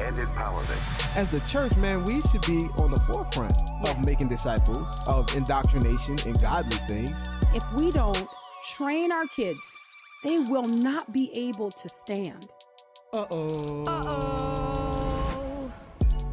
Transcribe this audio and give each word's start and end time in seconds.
and 0.00 0.16
empowerment. 0.16 1.16
As 1.16 1.28
the 1.30 1.40
church, 1.40 1.76
man, 1.76 2.04
we 2.04 2.20
should 2.22 2.42
be 2.42 2.68
on 2.78 2.90
the 2.90 3.00
forefront 3.00 3.54
Yes. 3.84 4.00
of 4.00 4.06
making 4.06 4.28
disciples, 4.28 4.88
of 5.06 5.34
indoctrination 5.36 6.16
and 6.26 6.40
godly 6.40 6.76
things. 6.88 7.24
If 7.54 7.64
we 7.74 7.90
don't 7.92 8.26
train 8.76 9.12
our 9.12 9.26
kids, 9.26 9.76
they 10.24 10.38
will 10.38 10.64
not 10.64 11.12
be 11.12 11.30
able 11.34 11.70
to 11.70 11.88
stand. 11.88 12.46
Uh-oh. 13.12 13.84
Uh 13.86 14.02
oh. 14.06 15.72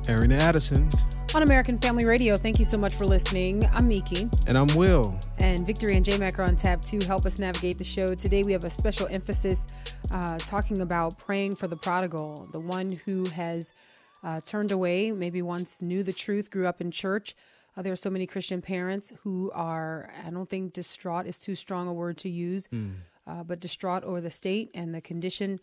Aaron 0.07 0.29
the 0.29 0.37
Addisons. 0.37 0.95
On 1.33 1.43
American 1.43 1.77
Family 1.79 2.03
Radio, 2.03 2.35
thank 2.35 2.59
you 2.59 2.65
so 2.65 2.77
much 2.77 2.93
for 2.93 3.05
listening. 3.05 3.65
I'm 3.71 3.87
Miki. 3.87 4.27
And 4.47 4.57
I'm 4.57 4.67
Will. 4.75 5.17
and 5.39 5.65
Victory 5.65 5.95
and 5.95 6.05
JMac 6.05 6.37
are 6.37 6.43
on 6.43 6.57
tab 6.57 6.81
to 6.83 6.99
help 7.05 7.25
us 7.25 7.39
navigate 7.39 7.77
the 7.77 7.85
show. 7.85 8.13
Today 8.13 8.43
we 8.43 8.51
have 8.51 8.65
a 8.65 8.69
special 8.69 9.07
emphasis 9.09 9.67
uh, 10.11 10.37
talking 10.39 10.81
about 10.81 11.17
praying 11.17 11.55
for 11.55 11.69
the 11.69 11.77
prodigal, 11.77 12.49
the 12.51 12.59
one 12.59 12.97
who 13.05 13.23
has 13.29 13.71
uh, 14.25 14.41
turned 14.45 14.71
away, 14.71 15.11
maybe 15.13 15.41
once 15.41 15.81
knew 15.81 16.03
the 16.03 16.11
truth, 16.11 16.51
grew 16.51 16.67
up 16.67 16.81
in 16.81 16.91
church. 16.91 17.33
Uh, 17.77 17.81
there 17.81 17.93
are 17.93 17.97
so 17.97 18.09
many 18.09 18.27
Christian 18.27 18.61
parents 18.61 19.13
who 19.23 19.51
are, 19.55 20.11
I 20.25 20.31
don't 20.31 20.49
think 20.49 20.73
distraught 20.73 21.27
is 21.27 21.39
too 21.39 21.55
strong 21.55 21.87
a 21.87 21.93
word 21.93 22.17
to 22.19 22.29
use, 22.29 22.67
uh, 23.25 23.43
but 23.43 23.61
distraught 23.61 24.03
over 24.03 24.19
the 24.19 24.31
state 24.31 24.69
and 24.73 24.93
the 24.93 24.99
condition 24.99 25.61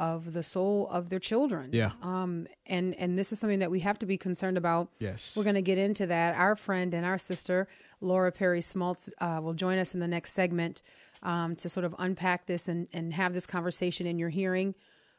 of 0.00 0.32
the 0.32 0.42
soul 0.42 0.88
of 0.90 1.10
their 1.10 1.18
children. 1.18 1.68
Yeah. 1.74 1.90
Um, 2.00 2.46
and, 2.64 2.94
and 2.94 3.18
this 3.18 3.32
is 3.32 3.38
something 3.38 3.58
that 3.58 3.70
we 3.70 3.80
have 3.80 3.98
to 3.98 4.06
be 4.06 4.16
concerned 4.16 4.56
about. 4.56 4.88
Yes. 4.98 5.36
We're 5.36 5.44
going 5.44 5.56
to 5.56 5.62
get 5.62 5.76
into 5.76 6.06
that. 6.06 6.34
Our 6.36 6.56
friend 6.56 6.94
and 6.94 7.04
our 7.04 7.18
sister, 7.18 7.68
Laura 8.00 8.32
Perry 8.32 8.62
Smalts, 8.62 9.10
uh, 9.20 9.40
will 9.42 9.52
join 9.52 9.78
us 9.78 9.92
in 9.92 10.00
the 10.00 10.08
next 10.08 10.32
segment 10.32 10.80
um, 11.22 11.54
to 11.56 11.68
sort 11.68 11.84
of 11.84 11.94
unpack 11.98 12.46
this 12.46 12.66
and, 12.66 12.88
and 12.94 13.12
have 13.12 13.34
this 13.34 13.46
conversation 13.46 14.06
in 14.06 14.18
your 14.18 14.30
hearing. 14.30 14.74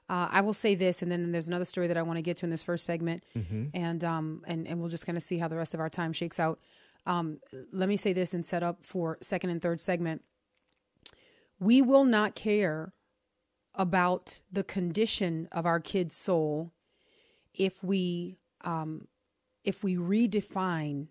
Uh, 0.09 0.27
I 0.31 0.41
will 0.41 0.53
say 0.53 0.73
this, 0.73 1.03
and 1.03 1.11
then 1.11 1.31
there's 1.31 1.47
another 1.47 1.63
story 1.63 1.85
that 1.85 1.95
I 1.95 2.01
want 2.01 2.17
to 2.17 2.23
get 2.23 2.37
to 2.37 2.47
in 2.47 2.49
this 2.49 2.63
first 2.63 2.83
segment, 2.83 3.23
and 3.73 4.03
um, 4.03 4.43
and 4.45 4.67
and 4.67 4.79
we'll 4.81 4.89
just 4.89 5.05
kind 5.05 5.17
of 5.17 5.23
see 5.23 5.37
how 5.37 5.47
the 5.47 5.55
rest 5.55 5.73
of 5.73 5.79
our 5.79 5.89
time 5.89 6.11
shakes 6.11 6.37
out. 6.39 6.59
Um, 7.05 7.39
let 7.71 7.87
me 7.87 7.95
say 7.95 8.11
this 8.11 8.33
and 8.33 8.43
set 8.43 8.61
up 8.61 8.79
for 8.81 9.19
second 9.21 9.51
and 9.51 9.61
third 9.61 9.79
segment. 9.79 10.23
We 11.59 11.81
will 11.81 12.03
not 12.03 12.35
care 12.35 12.93
about 13.75 14.41
the 14.51 14.63
condition 14.63 15.47
of 15.51 15.65
our 15.65 15.79
kid's 15.79 16.15
soul 16.15 16.71
if 17.53 17.83
we 17.83 18.37
um, 18.63 19.07
if 19.63 19.83
we 19.83 19.95
redefine 19.95 21.07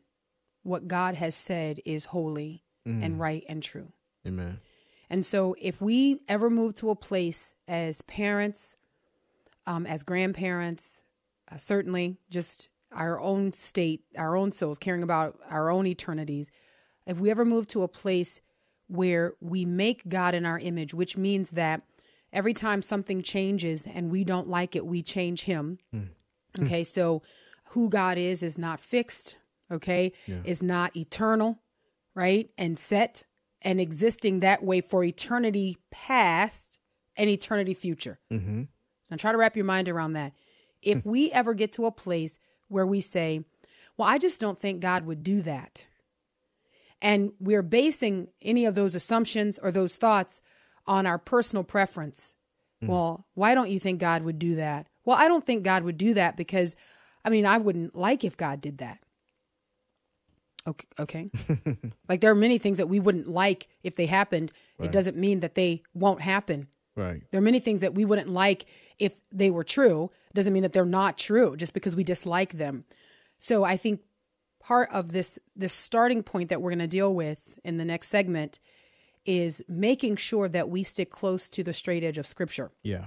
what 0.63 0.89
God 0.89 1.15
has 1.15 1.35
said 1.35 1.81
is 1.85 2.07
holy 2.07 2.65
and 3.03 3.21
right 3.21 3.45
and 3.49 3.63
true. 3.63 3.93
Amen. 4.27 4.61
And 5.09 5.27
so, 5.27 5.55
if 5.61 5.81
we 5.81 6.21
ever 6.29 6.49
move 6.49 6.75
to 6.77 6.91
a 6.91 6.97
place 6.97 7.55
as 7.67 8.01
parents, 8.03 8.77
um, 9.67 9.87
as 9.87 10.03
grandparents, 10.03 11.03
uh, 11.51 11.57
certainly 11.57 12.17
just 12.31 12.69
our 12.93 13.21
own 13.21 13.53
state, 13.53 14.03
our 14.17 14.37
own 14.37 14.53
souls, 14.53 14.79
caring 14.79 15.03
about 15.03 15.39
our 15.49 15.71
own 15.71 15.87
eternities, 15.87 16.51
if 17.07 17.19
we 17.19 17.31
ever 17.31 17.45
move 17.45 17.67
to 17.69 17.83
a 17.83 17.89
place 17.89 18.41
where 18.87 19.35
we 19.41 19.65
make 19.65 20.09
God 20.09 20.35
in 20.35 20.45
our 20.45 20.59
image, 20.59 20.95
which 20.95 21.17
means 21.17 21.53
that 21.53 21.83
every 22.33 22.55
time 22.55 22.83
something 22.83 23.23
changes 23.23 23.87
and 23.87 24.11
we 24.11 24.25
don't 24.25 24.49
like 24.49 24.77
it, 24.77 24.87
we 24.87 25.03
change 25.03 25.45
Him. 25.45 25.79
Okay, 26.61 26.85
so 26.85 27.23
who 27.71 27.89
God 27.89 28.19
is 28.19 28.43
is 28.43 28.59
not 28.59 28.81
fixed, 28.81 29.37
okay, 29.71 30.13
is 30.45 30.63
not 30.63 30.97
eternal, 30.97 31.61
right, 32.15 32.51
and 32.59 32.77
set 32.77 33.25
and 33.63 33.81
existing 33.81 34.41
that 34.41 34.63
way 34.63 34.81
for 34.81 35.05
eternity 35.05 35.77
past 35.91 36.79
and 37.17 37.31
eternity 37.31 37.75
future. 37.75 38.19
Mm-hmm. 38.33 38.63
Now 39.11 39.17
try 39.17 39.33
to 39.33 39.39
wrap 39.39 39.57
your 39.57 39.65
mind 39.65 39.89
around 39.89 40.15
that. 40.15 40.33
If 40.83 41.05
we 41.05 41.31
ever 41.31 41.55
get 41.55 41.73
to 41.75 41.87
a 41.87 41.93
place 41.93 42.39
where 42.69 42.87
we 42.87 43.01
say, 43.01 43.45
well, 43.97 44.09
I 44.09 44.19
just 44.19 44.41
don't 44.41 44.59
think 44.59 44.81
God 44.81 45.05
would 45.05 45.23
do 45.23 45.43
that. 45.43 45.87
And 47.03 47.33
we're 47.39 47.63
basing 47.63 48.29
any 48.43 48.65
of 48.65 48.75
those 48.75 48.95
assumptions 48.95 49.59
or 49.59 49.71
those 49.71 49.97
thoughts 49.97 50.43
on 50.91 51.07
our 51.07 51.19
personal 51.19 51.63
preference. 51.63 52.35
Mm. 52.83 52.89
Well, 52.89 53.27
why 53.35 53.55
don't 53.55 53.71
you 53.71 53.79
think 53.79 54.01
God 54.01 54.23
would 54.23 54.41
do 54.41 54.57
that? 54.57 54.89
Well, 55.05 55.17
I 55.17 55.29
don't 55.29 55.45
think 55.45 55.63
God 55.63 55.85
would 55.85 55.97
do 55.97 56.15
that 56.15 56.37
because, 56.37 56.75
I 57.25 57.31
mean, 57.31 57.47
I 57.47 57.59
wouldn't 57.59 57.95
like 57.95 58.25
if 58.25 58.37
God 58.37 58.61
did 58.61 58.79
that. 58.79 58.99
Okay. 60.67 60.87
okay. 60.99 61.31
like 62.09 62.21
there 62.21 62.33
are 62.33 62.35
many 62.35 62.59
things 62.59 62.79
that 62.79 62.89
we 62.89 63.01
wouldn't 63.01 63.29
like 63.29 63.69
if 63.85 63.95
they 63.95 64.07
happened. 64.07 64.53
It 64.81 64.93
doesn't 64.93 65.17
mean 65.17 65.41
that 65.41 65.55
they 65.55 65.83
won't 65.95 66.21
happen. 66.21 66.67
Right. 66.97 67.23
There 67.31 67.39
are 67.39 67.43
many 67.43 67.61
things 67.61 67.81
that 67.81 67.95
we 67.95 68.05
wouldn't 68.05 68.29
like 68.29 68.67
if 68.99 69.13
they 69.31 69.51
were 69.51 69.65
true. 69.65 70.11
It 70.29 70.35
doesn't 70.35 70.53
mean 70.53 70.63
that 70.65 70.73
they're 70.73 70.85
not 70.85 71.17
true 71.17 71.57
just 71.57 71.73
because 71.73 71.97
we 71.97 72.05
dislike 72.05 72.55
them. 72.55 72.85
So 73.39 73.65
I 73.65 73.77
think 73.77 74.01
part 74.61 74.91
of 74.91 75.13
this 75.13 75.39
this 75.57 75.73
starting 75.73 76.23
point 76.23 76.51
that 76.51 76.61
we're 76.61 76.71
going 76.71 76.81
to 76.81 76.87
deal 76.87 77.15
with 77.15 77.59
in 77.65 77.79
the 77.79 77.85
next 77.85 78.09
segment 78.09 78.59
is 79.39 79.63
making 79.69 80.17
sure 80.17 80.49
that 80.49 80.69
we 80.69 80.83
stick 80.83 81.09
close 81.09 81.49
to 81.51 81.63
the 81.63 81.73
straight 81.73 82.03
edge 82.03 82.19
of 82.19 82.27
scripture. 82.27 82.73
Yeah. 82.83 83.07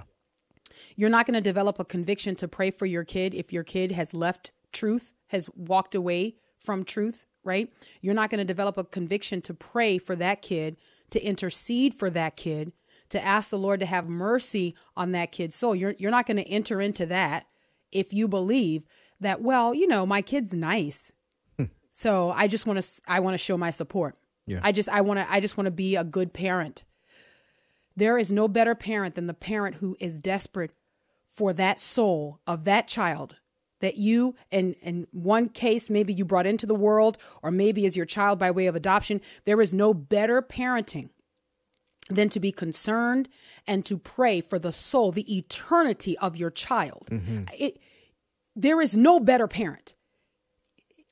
You're 0.96 1.10
not 1.10 1.26
going 1.26 1.34
to 1.34 1.40
develop 1.40 1.78
a 1.78 1.84
conviction 1.84 2.34
to 2.36 2.48
pray 2.48 2.70
for 2.70 2.86
your 2.86 3.04
kid 3.04 3.34
if 3.34 3.52
your 3.52 3.62
kid 3.62 3.92
has 3.92 4.14
left 4.14 4.50
truth, 4.72 5.12
has 5.28 5.50
walked 5.54 5.94
away 5.94 6.36
from 6.58 6.82
truth, 6.82 7.26
right? 7.44 7.70
You're 8.00 8.14
not 8.14 8.30
going 8.30 8.38
to 8.38 8.44
develop 8.44 8.78
a 8.78 8.84
conviction 8.84 9.42
to 9.42 9.52
pray 9.52 9.98
for 9.98 10.16
that 10.16 10.40
kid, 10.40 10.78
to 11.10 11.22
intercede 11.22 11.92
for 11.92 12.08
that 12.10 12.36
kid, 12.36 12.72
to 13.10 13.22
ask 13.22 13.50
the 13.50 13.58
Lord 13.58 13.80
to 13.80 13.86
have 13.86 14.08
mercy 14.08 14.74
on 14.96 15.12
that 15.12 15.30
kid's 15.30 15.54
soul. 15.54 15.74
You're 15.74 15.94
you're 15.98 16.10
not 16.10 16.26
going 16.26 16.38
to 16.38 16.48
enter 16.48 16.80
into 16.80 17.04
that 17.06 17.46
if 17.92 18.12
you 18.14 18.26
believe 18.26 18.84
that, 19.20 19.42
well, 19.42 19.74
you 19.74 19.86
know, 19.86 20.06
my 20.06 20.22
kid's 20.22 20.56
nice. 20.56 21.12
Hmm. 21.56 21.66
so 21.90 22.32
I 22.32 22.46
just 22.46 22.66
want 22.66 22.80
to 22.80 23.02
I 23.06 23.20
want 23.20 23.34
to 23.34 23.38
show 23.38 23.58
my 23.58 23.70
support. 23.70 24.16
Yeah. 24.46 24.60
I 24.62 24.72
just 24.72 24.88
I 24.88 25.00
want 25.00 25.20
to 25.20 25.30
I 25.30 25.40
just 25.40 25.56
want 25.56 25.66
to 25.66 25.72
be 25.72 25.96
a 25.96 26.04
good 26.04 26.32
parent. 26.32 26.84
There 27.96 28.18
is 28.18 28.32
no 28.32 28.48
better 28.48 28.74
parent 28.74 29.14
than 29.14 29.26
the 29.26 29.34
parent 29.34 29.76
who 29.76 29.96
is 30.00 30.20
desperate 30.20 30.72
for 31.26 31.52
that 31.52 31.80
soul 31.80 32.40
of 32.46 32.64
that 32.64 32.88
child 32.88 33.36
that 33.80 33.96
you 33.96 34.34
and 34.50 34.74
in 34.80 35.06
one 35.10 35.48
case 35.48 35.90
maybe 35.90 36.12
you 36.12 36.24
brought 36.24 36.46
into 36.46 36.64
the 36.64 36.74
world 36.74 37.18
or 37.42 37.50
maybe 37.50 37.84
as 37.84 37.96
your 37.96 38.06
child 38.06 38.38
by 38.38 38.50
way 38.50 38.66
of 38.66 38.74
adoption 38.74 39.20
there 39.44 39.60
is 39.60 39.74
no 39.74 39.92
better 39.92 40.40
parenting 40.40 41.10
than 42.08 42.28
to 42.28 42.38
be 42.38 42.52
concerned 42.52 43.28
and 43.66 43.84
to 43.84 43.98
pray 43.98 44.40
for 44.40 44.58
the 44.58 44.72
soul 44.72 45.10
the 45.10 45.36
eternity 45.36 46.16
of 46.18 46.36
your 46.36 46.50
child 46.50 47.08
mm-hmm. 47.10 47.42
it, 47.58 47.78
there 48.54 48.80
is 48.80 48.96
no 48.96 49.18
better 49.18 49.48
parent 49.48 49.94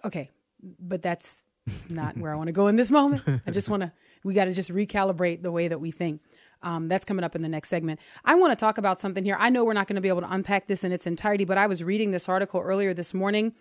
okay 0.05 0.31
but 0.79 1.03
that's 1.03 1.43
not 1.89 2.17
where 2.17 2.33
i 2.33 2.37
want 2.37 2.49
to 2.49 2.53
go 2.53 2.69
in 2.69 2.77
this 2.77 2.91
moment 2.91 3.23
i 3.47 3.51
just 3.51 3.69
want 3.69 3.83
to 3.83 3.93
we 4.25 4.35
got 4.35 4.45
to 4.47 4.53
just 4.53 4.71
recalibrate 4.71 5.43
the 5.43 5.53
way 5.53 5.69
that 5.69 5.81
we 5.81 5.91
think 5.91 6.21
um, 6.63 6.89
that's 6.89 7.05
coming 7.05 7.25
up 7.25 7.35
in 7.35 7.43
the 7.43 7.49
next 7.49 7.69
segment. 7.69 8.01
I 8.25 8.35
want 8.37 8.53
to 8.53 8.57
talk 8.57 8.79
about 8.79 9.01
something 9.01 9.25
here. 9.25 9.37
I 9.39 9.51
know 9.51 9.65
we're 9.65 9.73
not 9.73 9.89
going 9.89 9.97
to 9.97 10.01
be 10.01 10.09
able 10.09 10.21
to 10.21 10.33
unpack 10.33 10.69
this 10.69 10.85
in 10.85 10.93
its 10.93 11.07
entirety, 11.07 11.45
but 11.45 11.59
I 11.59 11.67
was 11.67 11.83
reading 11.83 12.13
this 12.13 12.29
article 12.29 12.61
earlier 12.61 12.95
this 12.95 13.13
morning, 13.13 13.53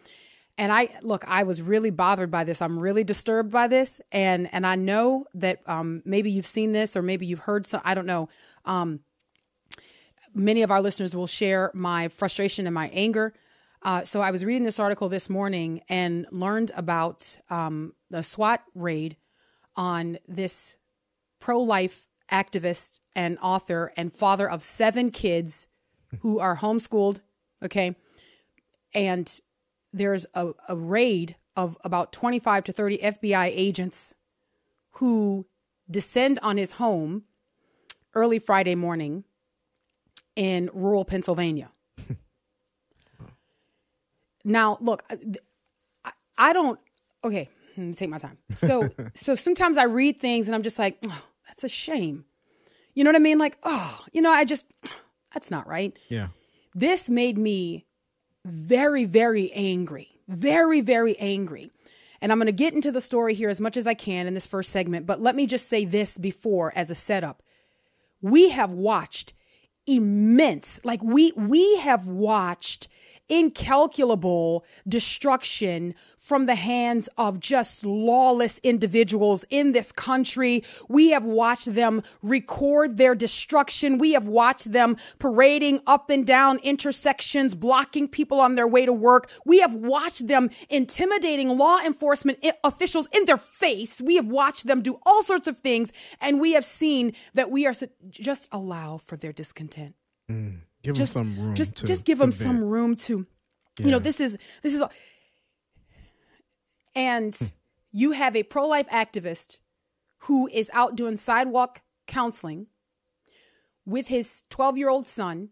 and 0.58 0.72
I 0.72 0.90
look, 1.02 1.26
I 1.28 1.44
was 1.44 1.62
really 1.62 1.90
bothered 1.90 2.30
by 2.30 2.44
this. 2.44 2.62
I'm 2.62 2.78
really 2.78 3.04
disturbed 3.04 3.52
by 3.52 3.68
this, 3.68 4.02
and 4.12 4.54
and 4.54 4.68
I 4.68 4.76
know 4.76 5.26
that 5.34 5.68
um, 5.68 6.02
maybe 6.06 6.30
you've 6.30 6.46
seen 6.46 6.72
this 6.74 6.96
or 6.96 7.02
maybe 7.02 7.26
you've 7.26 7.40
heard 7.40 7.66
some. 7.66 7.82
I 7.84 7.94
don't 7.94 8.06
know. 8.06 8.30
Um, 8.66 9.00
many 10.34 10.62
of 10.62 10.72
our 10.72 10.82
listeners 10.82 11.16
will 11.16 11.28
share 11.28 11.72
my 11.74 12.08
frustration 12.10 12.68
and 12.68 12.74
my 12.74 12.90
anger. 12.90 13.34
Uh, 13.84 14.04
so 14.04 14.22
I 14.22 14.32
was 14.32 14.46
reading 14.46 14.64
this 14.64 14.80
article 14.80 15.10
this 15.10 15.30
morning 15.30 15.82
and 15.90 16.28
learned 16.32 16.72
about 16.76 17.38
um, 17.50 17.94
the 18.10 18.22
SWAT 18.22 18.64
raid 18.76 19.18
on 19.76 20.20
this 20.28 20.76
pro-life 21.40 22.08
activist 22.32 23.00
and 23.16 23.38
author 23.42 23.92
and 23.98 24.14
father 24.14 24.50
of 24.50 24.62
seven 24.62 25.10
kids 25.10 25.68
who 26.20 26.40
are 26.40 26.58
homeschooled. 26.58 27.22
Okay. 27.64 27.96
And 28.94 29.40
there's 29.92 30.26
a, 30.34 30.52
a 30.70 30.76
raid 30.76 31.36
of 31.56 31.78
about 31.84 32.12
25 32.12 32.66
to 32.66 32.72
30 32.72 32.98
FBI 33.00 33.52
agents 33.54 34.14
who 34.96 35.48
descend 35.90 36.40
on 36.42 36.58
his 36.58 36.74
home 36.74 37.24
early 38.14 38.40
Friday 38.40 38.76
morning 38.76 39.24
in 40.36 40.70
rural 40.74 41.04
Pennsylvania. 41.04 41.72
now, 44.44 44.78
look, 44.82 45.04
I- 46.06 46.12
I 46.38 46.54
don't, 46.54 46.80
okay, 47.24 47.50
hmm, 47.76 47.92
take 47.92 48.10
my 48.10 48.18
time. 48.18 48.38
So 48.56 48.90
so 49.14 49.36
sometimes 49.36 49.78
I 49.78 49.84
read 49.84 50.18
things 50.20 50.48
and 50.48 50.56
I'm 50.56 50.64
just 50.64 50.80
like, 50.80 50.98
oh, 51.08 51.24
that's 51.48 51.64
a 51.64 51.70
shame. 51.70 52.26
You 52.94 53.04
know 53.04 53.10
what 53.10 53.16
I 53.16 53.20
mean? 53.20 53.38
Like, 53.38 53.58
oh, 53.64 54.04
you 54.12 54.22
know, 54.22 54.32
I 54.32 54.44
just 54.46 54.66
that's 55.34 55.52
not 55.52 55.68
right. 55.68 55.98
Yeah. 56.10 56.30
This 56.74 57.10
made 57.10 57.38
me 57.38 57.86
very, 58.46 59.06
very 59.06 59.52
angry. 59.54 60.10
Very, 60.28 60.82
very 60.82 61.16
angry. 61.18 61.70
And 62.22 62.32
I'm 62.32 62.38
going 62.38 62.46
to 62.48 62.52
get 62.52 62.74
into 62.74 62.92
the 62.92 63.02
story 63.02 63.34
here 63.34 63.50
as 63.50 63.60
much 63.62 63.78
as 63.78 63.86
I 63.88 63.94
can 63.94 64.28
in 64.28 64.34
this 64.34 64.48
first 64.48 64.70
segment, 64.72 65.06
but 65.06 65.20
let 65.22 65.36
me 65.36 65.46
just 65.48 65.68
say 65.68 65.86
this 65.86 66.18
before 66.18 66.72
as 66.76 66.90
a 66.92 66.96
setup. 66.96 67.42
We 68.22 68.50
have 68.50 68.72
watched 68.72 69.34
immense, 69.88 70.80
like 70.84 71.02
we 71.04 71.32
we 71.36 71.78
have 71.78 72.08
watched 72.08 72.88
incalculable 73.32 74.66
destruction 74.86 75.96
from 76.18 76.46
the 76.46 76.56
hands 76.56 77.10
of 77.18 77.40
just 77.40 77.86
lawless 77.86 78.60
individuals 78.62 79.46
in 79.50 79.72
this 79.72 79.94
country. 79.94 80.64
We 80.90 81.12
have 81.12 81.24
watched 81.24 81.74
them 81.74 82.04
record 82.22 82.98
their 82.98 83.16
destruction. 83.16 83.98
We 83.98 84.12
have 84.12 84.28
watched 84.28 84.74
them 84.74 84.98
parading 85.18 85.80
up 85.88 86.10
and 86.10 86.28
down 86.28 86.60
intersections, 86.60 87.56
blocking 87.56 88.10
people 88.10 88.42
on 88.42 88.56
their 88.56 88.68
way 88.68 88.86
to 88.86 88.94
work. 88.94 89.32
We 89.46 89.62
have 89.62 89.74
watched 89.74 90.28
them 90.28 90.50
intimidating 90.70 91.48
law 91.58 91.80
enforcement 91.80 92.46
officials 92.66 93.08
in 93.14 93.26
their 93.26 93.38
face. 93.38 94.02
We 94.02 94.18
have 94.18 94.28
watched 94.28 94.68
them 94.68 94.82
do 94.82 95.00
all 95.04 95.24
sorts 95.24 95.48
of 95.48 95.60
things. 95.60 95.94
And 96.20 96.42
we 96.42 96.52
have 96.52 96.66
seen 96.66 97.14
that 97.34 97.50
we 97.50 97.66
are 97.66 97.74
just 98.10 98.50
allow 98.52 98.98
for 98.98 99.16
their 99.16 99.32
discontent. 99.32 99.96
Mm. 100.30 100.60
Give 100.84 100.96
just, 100.96 101.14
them 101.14 101.34
some 101.36 101.46
room. 101.46 101.56
Just, 101.56 101.76
to, 101.78 101.86
just 101.86 102.06
give 102.06 102.18
them 102.18 102.32
vent. 102.32 102.42
some 102.42 102.64
room 102.64 102.96
to, 102.98 103.28
yeah. 103.80 103.86
you 103.86 103.92
know, 103.92 104.00
this 104.00 104.20
is 104.20 104.38
this 104.64 104.74
is, 104.74 104.82
and 106.96 107.36
hmm. 107.36 107.46
you 107.92 108.12
have 108.12 108.36
a 108.36 108.44
pro 108.44 108.68
life 108.68 108.88
activist 108.90 109.60
who 110.20 110.48
is 110.48 110.72
out 110.74 110.96
doing 110.96 111.18
sidewalk 111.18 111.82
counseling 112.08 112.68
with 113.86 114.08
his 114.08 114.44
twelve 114.50 114.78
year 114.78 114.90
old 114.90 115.08
son, 115.08 115.50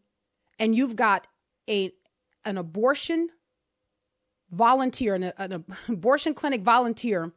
and 0.58 0.76
you've 0.76 0.96
got 0.96 1.28
a 1.70 1.92
an 2.44 2.58
abortion 2.58 3.30
volunteer, 4.50 5.14
an, 5.14 5.32
an 5.38 5.66
abortion 5.88 6.34
clinic 6.34 6.62
volunteer, 6.62 7.34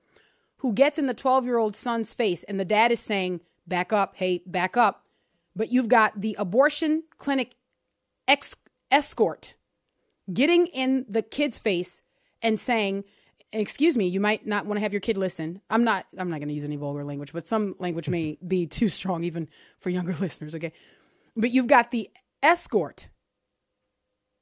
who 0.58 0.72
gets 0.72 0.98
in 0.98 1.06
the 1.06 1.14
twelve 1.14 1.44
year 1.44 1.58
old 1.58 1.76
son's 1.76 2.14
face, 2.14 2.42
and 2.44 2.58
the 2.58 2.64
dad 2.64 2.90
is 2.90 3.00
saying, 3.00 3.42
"Back 3.66 3.92
up, 3.92 4.14
hey, 4.16 4.42
back 4.46 4.78
up." 4.78 5.06
But 5.54 5.70
you've 5.70 5.88
got 5.88 6.18
the 6.18 6.34
abortion 6.38 7.02
clinic 7.18 7.54
ex- 8.28 8.56
escort 8.90 9.54
getting 10.32 10.66
in 10.68 11.04
the 11.08 11.22
kid's 11.22 11.58
face 11.58 12.02
and 12.42 12.58
saying, 12.58 13.04
excuse 13.52 13.96
me, 13.96 14.06
you 14.06 14.20
might 14.20 14.46
not 14.46 14.66
want 14.66 14.78
to 14.78 14.80
have 14.80 14.92
your 14.92 15.00
kid 15.00 15.16
listen. 15.16 15.60
I'm 15.70 15.84
not 15.84 16.06
I'm 16.18 16.30
not 16.30 16.38
going 16.38 16.48
to 16.48 16.54
use 16.54 16.64
any 16.64 16.76
vulgar 16.76 17.04
language, 17.04 17.32
but 17.32 17.46
some 17.46 17.74
language 17.78 18.08
may 18.08 18.38
be 18.46 18.66
too 18.66 18.88
strong 18.88 19.24
even 19.24 19.48
for 19.78 19.90
younger 19.90 20.14
listeners, 20.20 20.54
okay? 20.54 20.72
But 21.36 21.50
you've 21.50 21.66
got 21.66 21.90
the 21.90 22.10
escort, 22.42 23.08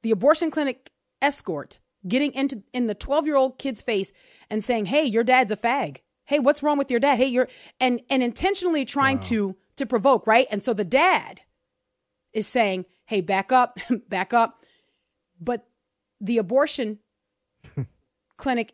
the 0.03 0.11
abortion 0.11 0.51
clinic 0.51 0.91
escort 1.21 1.79
getting 2.07 2.33
into 2.33 2.63
in 2.73 2.87
the 2.87 2.95
12-year-old 2.95 3.59
kid's 3.59 3.81
face 3.81 4.11
and 4.49 4.63
saying, 4.63 4.85
"Hey, 4.85 5.03
your 5.03 5.23
dad's 5.23 5.51
a 5.51 5.57
fag. 5.57 5.97
Hey, 6.25 6.39
what's 6.39 6.63
wrong 6.63 6.77
with 6.77 6.89
your 6.89 6.99
dad? 6.99 7.17
Hey, 7.17 7.27
you're 7.27 7.47
and 7.79 8.01
and 8.09 8.23
intentionally 8.23 8.85
trying 8.85 9.17
wow. 9.17 9.23
to 9.23 9.55
to 9.77 9.85
provoke, 9.85 10.27
right? 10.27 10.47
And 10.49 10.63
so 10.63 10.73
the 10.73 10.85
dad 10.85 11.41
is 12.33 12.47
saying, 12.47 12.85
hey, 13.11 13.19
back 13.19 13.51
up, 13.51 13.77
back 14.09 14.33
up. 14.33 14.63
But 15.39 15.67
the 16.21 16.37
abortion 16.37 16.99
clinic 18.37 18.73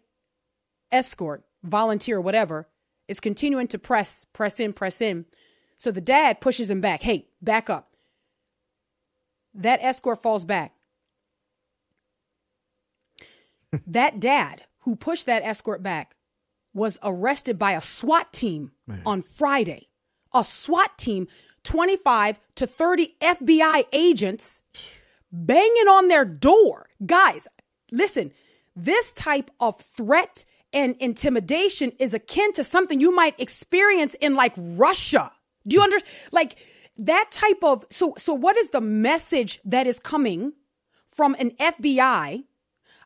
escort, 0.92 1.44
volunteer, 1.64 2.22
whatever, 2.22 2.70
is 3.08 3.20
continuing 3.20 3.68
to 3.70 3.80
press, 3.80 4.28
press 4.34 4.60
in, 4.60 4.74
press 4.74 5.02
in. 5.02 5.26
So 5.80 5.90
the 5.90 6.02
dad 6.02 6.40
pushes 6.40 6.70
him 6.70 6.82
back. 6.82 7.02
Hey, 7.02 7.30
back 7.42 7.68
up. 7.68 7.96
That 9.56 9.82
escort 9.82 10.22
falls 10.22 10.46
back. 10.46 10.76
that 13.88 14.20
dad 14.20 14.66
who 14.82 14.96
pushed 14.96 15.26
that 15.26 15.42
escort 15.42 15.82
back 15.82 16.16
was 16.76 17.00
arrested 17.02 17.58
by 17.58 17.72
a 17.72 17.82
SWAT 17.82 18.32
team 18.32 18.72
Man. 18.86 19.02
on 19.04 19.24
Friday. 19.24 19.88
A 20.32 20.44
SWAT 20.44 20.96
team 21.00 21.28
25 21.68 22.40
to 22.56 22.66
30 22.66 23.16
FBI 23.20 23.84
agents 23.92 24.62
banging 25.34 25.88
on 25.90 26.08
their 26.08 26.24
door. 26.24 26.88
Guys, 27.06 27.46
listen, 27.92 28.32
this 28.74 29.12
type 29.12 29.52
of 29.60 29.76
threat 29.76 30.46
and 30.72 30.96
intimidation 31.00 31.92
is 32.00 32.14
akin 32.14 32.54
to 32.54 32.64
something 32.64 33.02
you 33.02 33.14
might 33.14 33.38
experience 33.38 34.14
in 34.22 34.34
like 34.34 34.54
Russia. 34.58 35.34
Do 35.68 35.76
you 35.76 35.82
understand? 35.82 36.10
Like 36.32 36.58
that 37.00 37.32
type 37.32 37.62
of 37.64 37.86
so 37.90 38.14
so 38.18 38.34
what 38.34 38.56
is 38.56 38.70
the 38.70 38.82
message 38.82 39.60
that 39.66 39.88
is 39.88 40.00
coming 40.00 40.54
from 41.06 41.36
an 41.38 41.52
FBI 41.60 42.44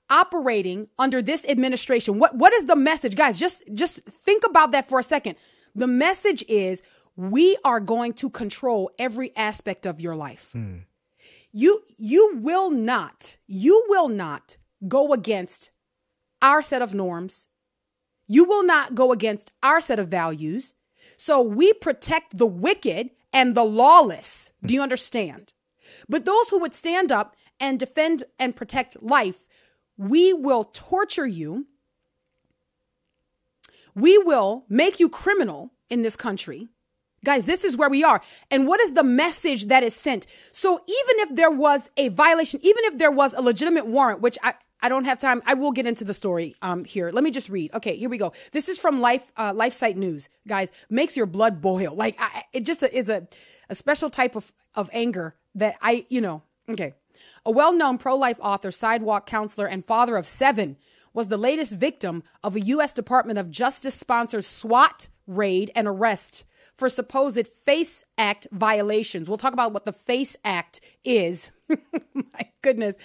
operating 0.08 0.88
under 1.00 1.24
this 1.24 1.46
administration? 1.46 2.20
What 2.20 2.36
what 2.36 2.54
is 2.54 2.66
the 2.66 2.76
message? 2.76 3.16
Guys, 3.16 3.40
just 3.40 3.64
just 3.74 4.04
think 4.06 4.44
about 4.48 4.72
that 4.74 4.88
for 4.88 5.00
a 5.00 5.04
second. 5.04 5.36
The 5.74 5.88
message 5.88 6.44
is 6.48 6.84
we 7.16 7.58
are 7.64 7.80
going 7.80 8.14
to 8.14 8.30
control 8.30 8.92
every 8.98 9.36
aspect 9.36 9.86
of 9.86 10.00
your 10.00 10.16
life. 10.16 10.52
Mm. 10.56 10.84
You 11.52 11.84
you 11.98 12.38
will 12.38 12.72
not 12.72 13.38
you 13.48 13.86
will 13.90 14.08
not 14.08 14.58
go 14.88 15.14
against 15.14 15.72
our 16.42 16.62
set 16.62 16.82
of 16.82 16.94
norms. 16.94 17.48
You 18.28 18.46
will 18.46 18.64
not 18.64 18.96
go 18.96 19.12
against 19.12 19.52
our 19.62 19.82
set 19.82 20.00
of 20.00 20.08
values. 20.08 20.74
So 21.18 21.42
we 21.42 21.74
protect 21.74 22.38
the 22.38 22.46
wicked 22.46 23.10
and 23.34 23.56
the 23.56 23.64
lawless. 23.64 24.52
Do 24.64 24.74
you 24.74 24.82
understand? 24.82 25.54
But 26.08 26.26
those 26.26 26.50
who 26.50 26.60
would 26.60 26.74
stand 26.74 27.12
up 27.12 27.36
and 27.60 27.80
defend 27.80 28.24
and 28.40 28.56
protect 28.56 29.04
life, 29.04 29.46
we 29.98 30.34
will 30.34 30.64
torture 30.64 31.28
you. 31.28 31.68
We 33.94 34.18
will 34.18 34.66
make 34.70 35.00
you 35.00 35.10
criminal 35.10 35.74
in 35.90 36.02
this 36.02 36.16
country. 36.16 36.70
Guys, 37.24 37.46
this 37.46 37.64
is 37.64 37.78
where 37.78 37.90
we 37.90 38.04
are. 38.04 38.22
And 38.50 38.68
what 38.68 38.80
is 38.80 38.94
the 38.94 39.04
message 39.04 39.68
that 39.68 39.84
is 39.84 39.96
sent? 39.96 40.26
So 40.52 40.76
even 40.76 41.16
if 41.20 41.36
there 41.36 41.52
was 41.52 41.92
a 41.98 42.10
violation, 42.10 42.60
even 42.64 42.84
if 42.86 42.98
there 42.98 43.12
was 43.12 43.34
a 43.34 43.42
legitimate 43.42 43.86
warrant, 43.86 44.22
which 44.22 44.40
I, 44.42 44.56
I 44.82 44.90
don't 44.90 45.06
have 45.06 45.20
time. 45.20 45.42
I 45.46 45.54
will 45.54 45.72
get 45.72 45.86
into 45.86 46.04
the 46.04 46.14
story 46.14 46.56
um, 46.62 46.84
here. 46.84 47.12
Let 47.12 47.24
me 47.24 47.32
just 47.32 47.50
read. 47.50 47.74
Okay, 47.74 47.96
here 47.96 48.10
we 48.10 48.18
go. 48.18 48.34
This 48.52 48.68
is 48.68 48.80
from 48.80 49.00
Life 49.00 49.32
uh, 49.38 49.54
LifeSite 49.54 49.96
News, 49.96 50.28
guys. 50.48 50.72
Makes 50.90 51.16
your 51.16 51.28
blood 51.28 51.62
boil. 51.62 51.96
Like 51.96 52.16
I, 52.20 52.46
it 52.54 52.66
just 52.66 52.82
is 52.84 53.10
a 53.10 53.28
a 53.70 53.76
special 53.76 54.10
type 54.10 54.36
of 54.36 54.52
of 54.74 54.90
anger 54.92 55.36
that 55.56 55.76
I, 55.82 56.06
you 56.10 56.22
know. 56.22 56.42
Okay, 56.68 56.96
a 57.46 57.52
well-known 57.52 57.98
pro-life 57.98 58.40
author, 58.42 58.72
sidewalk 58.72 59.26
counselor, 59.28 59.68
and 59.68 59.86
father 59.86 60.16
of 60.16 60.26
seven 60.26 60.78
was 61.14 61.28
the 61.28 61.38
latest 61.38 61.74
victim 61.74 62.24
of 62.44 62.56
a 62.56 62.62
U.S. 62.62 62.94
Department 62.94 63.38
of 63.38 63.52
Justice 63.52 63.96
sponsored 63.96 64.46
SWAT 64.46 65.10
raid 65.28 65.72
and 65.76 65.88
arrest 65.88 66.46
for 66.82 66.90
supposed 66.90 67.48
FACE 67.48 68.04
Act 68.18 68.48
violations. 68.52 69.30
We'll 69.30 69.38
talk 69.38 69.54
about 69.54 69.72
what 69.72 69.86
the 69.86 69.94
FACE 69.94 70.36
Act 70.44 70.82
is. 71.04 71.52
My 72.16 72.50
goodness. 72.64 72.96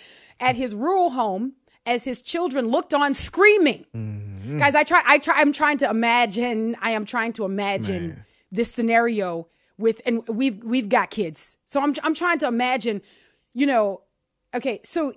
At 0.41 0.57
his 0.57 0.75
rural 0.75 1.11
home, 1.11 1.53
as 1.85 2.03
his 2.03 2.23
children 2.23 2.69
looked 2.69 2.95
on 2.95 3.13
screaming. 3.13 3.85
Mm-hmm. 3.95 4.61
Guys, 4.61 4.75
I 4.75 4.83
try, 4.83 5.03
I 5.05 5.19
try, 5.19 5.43
I'm 5.43 5.53
trying 5.53 5.77
to 5.79 5.91
imagine, 5.91 6.75
I 6.81 6.93
am 6.93 7.05
trying 7.05 7.35
to 7.35 7.45
imagine 7.45 8.09
Man. 8.09 8.25
this 8.51 8.73
scenario 8.73 9.47
with, 9.77 10.01
and 10.07 10.27
we've, 10.27 10.65
we've 10.65 10.89
got 10.89 11.11
kids. 11.11 11.59
So 11.67 11.83
I'm, 11.83 11.95
I'm 12.03 12.15
trying 12.15 12.39
to 12.39 12.47
imagine, 12.47 13.03
you 13.53 13.67
know, 13.67 14.01
okay, 14.55 14.81
so 14.85 15.13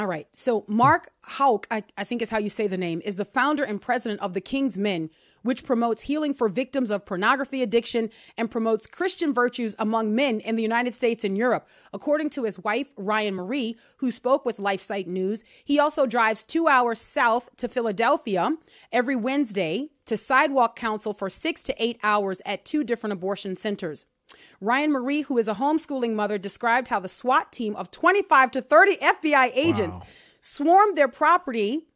all 0.00 0.06
right. 0.06 0.26
So 0.32 0.64
Mark 0.66 1.10
Houck, 1.22 1.68
I, 1.70 1.84
I, 1.96 2.04
think 2.04 2.22
is 2.22 2.30
how 2.30 2.38
you 2.38 2.50
say 2.50 2.66
the 2.66 2.76
name, 2.76 3.02
is 3.04 3.16
the 3.16 3.24
founder 3.24 3.64
and 3.64 3.80
president 3.80 4.20
of 4.20 4.32
the 4.34 4.40
King's 4.40 4.78
Men, 4.78 5.10
which 5.42 5.64
promotes 5.64 6.02
healing 6.02 6.34
for 6.34 6.48
victims 6.48 6.90
of 6.90 7.04
pornography 7.04 7.62
addiction 7.62 8.10
and 8.36 8.50
promotes 8.50 8.86
Christian 8.86 9.32
virtues 9.32 9.74
among 9.78 10.14
men 10.14 10.40
in 10.40 10.56
the 10.56 10.62
United 10.62 10.94
States 10.94 11.24
and 11.24 11.36
Europe. 11.36 11.68
According 11.92 12.30
to 12.30 12.44
his 12.44 12.58
wife, 12.58 12.88
Ryan 12.96 13.34
Marie, 13.34 13.76
who 13.98 14.10
spoke 14.10 14.44
with 14.44 14.58
LifeSite 14.58 15.06
News, 15.06 15.44
he 15.64 15.78
also 15.78 16.06
drives 16.06 16.44
two 16.44 16.68
hours 16.68 17.00
south 17.00 17.48
to 17.56 17.68
Philadelphia 17.68 18.56
every 18.92 19.16
Wednesday 19.16 19.90
to 20.06 20.16
sidewalk 20.16 20.76
counsel 20.76 21.12
for 21.12 21.28
six 21.28 21.62
to 21.64 21.82
eight 21.82 21.98
hours 22.02 22.40
at 22.46 22.64
two 22.64 22.84
different 22.84 23.12
abortion 23.12 23.56
centers. 23.56 24.06
Ryan 24.60 24.92
Marie, 24.92 25.22
who 25.22 25.38
is 25.38 25.48
a 25.48 25.54
homeschooling 25.54 26.14
mother, 26.14 26.38
described 26.38 26.88
how 26.88 27.00
the 27.00 27.08
SWAT 27.08 27.52
team 27.52 27.74
of 27.76 27.90
25 27.90 28.50
to 28.52 28.62
30 28.62 28.96
FBI 28.96 29.50
agents 29.54 29.98
wow. 29.98 30.06
swarmed 30.40 30.96
their 30.96 31.08
property 31.08 31.86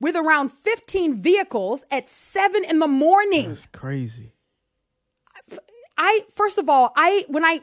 with 0.00 0.16
around 0.16 0.50
15 0.52 1.16
vehicles 1.20 1.84
at 1.90 2.08
seven 2.08 2.64
in 2.64 2.78
the 2.78 2.88
morning. 2.88 3.48
That's 3.48 3.66
crazy. 3.66 4.32
I, 5.96 6.20
first 6.32 6.58
of 6.58 6.68
all, 6.68 6.92
I, 6.96 7.24
when 7.28 7.44
I, 7.44 7.60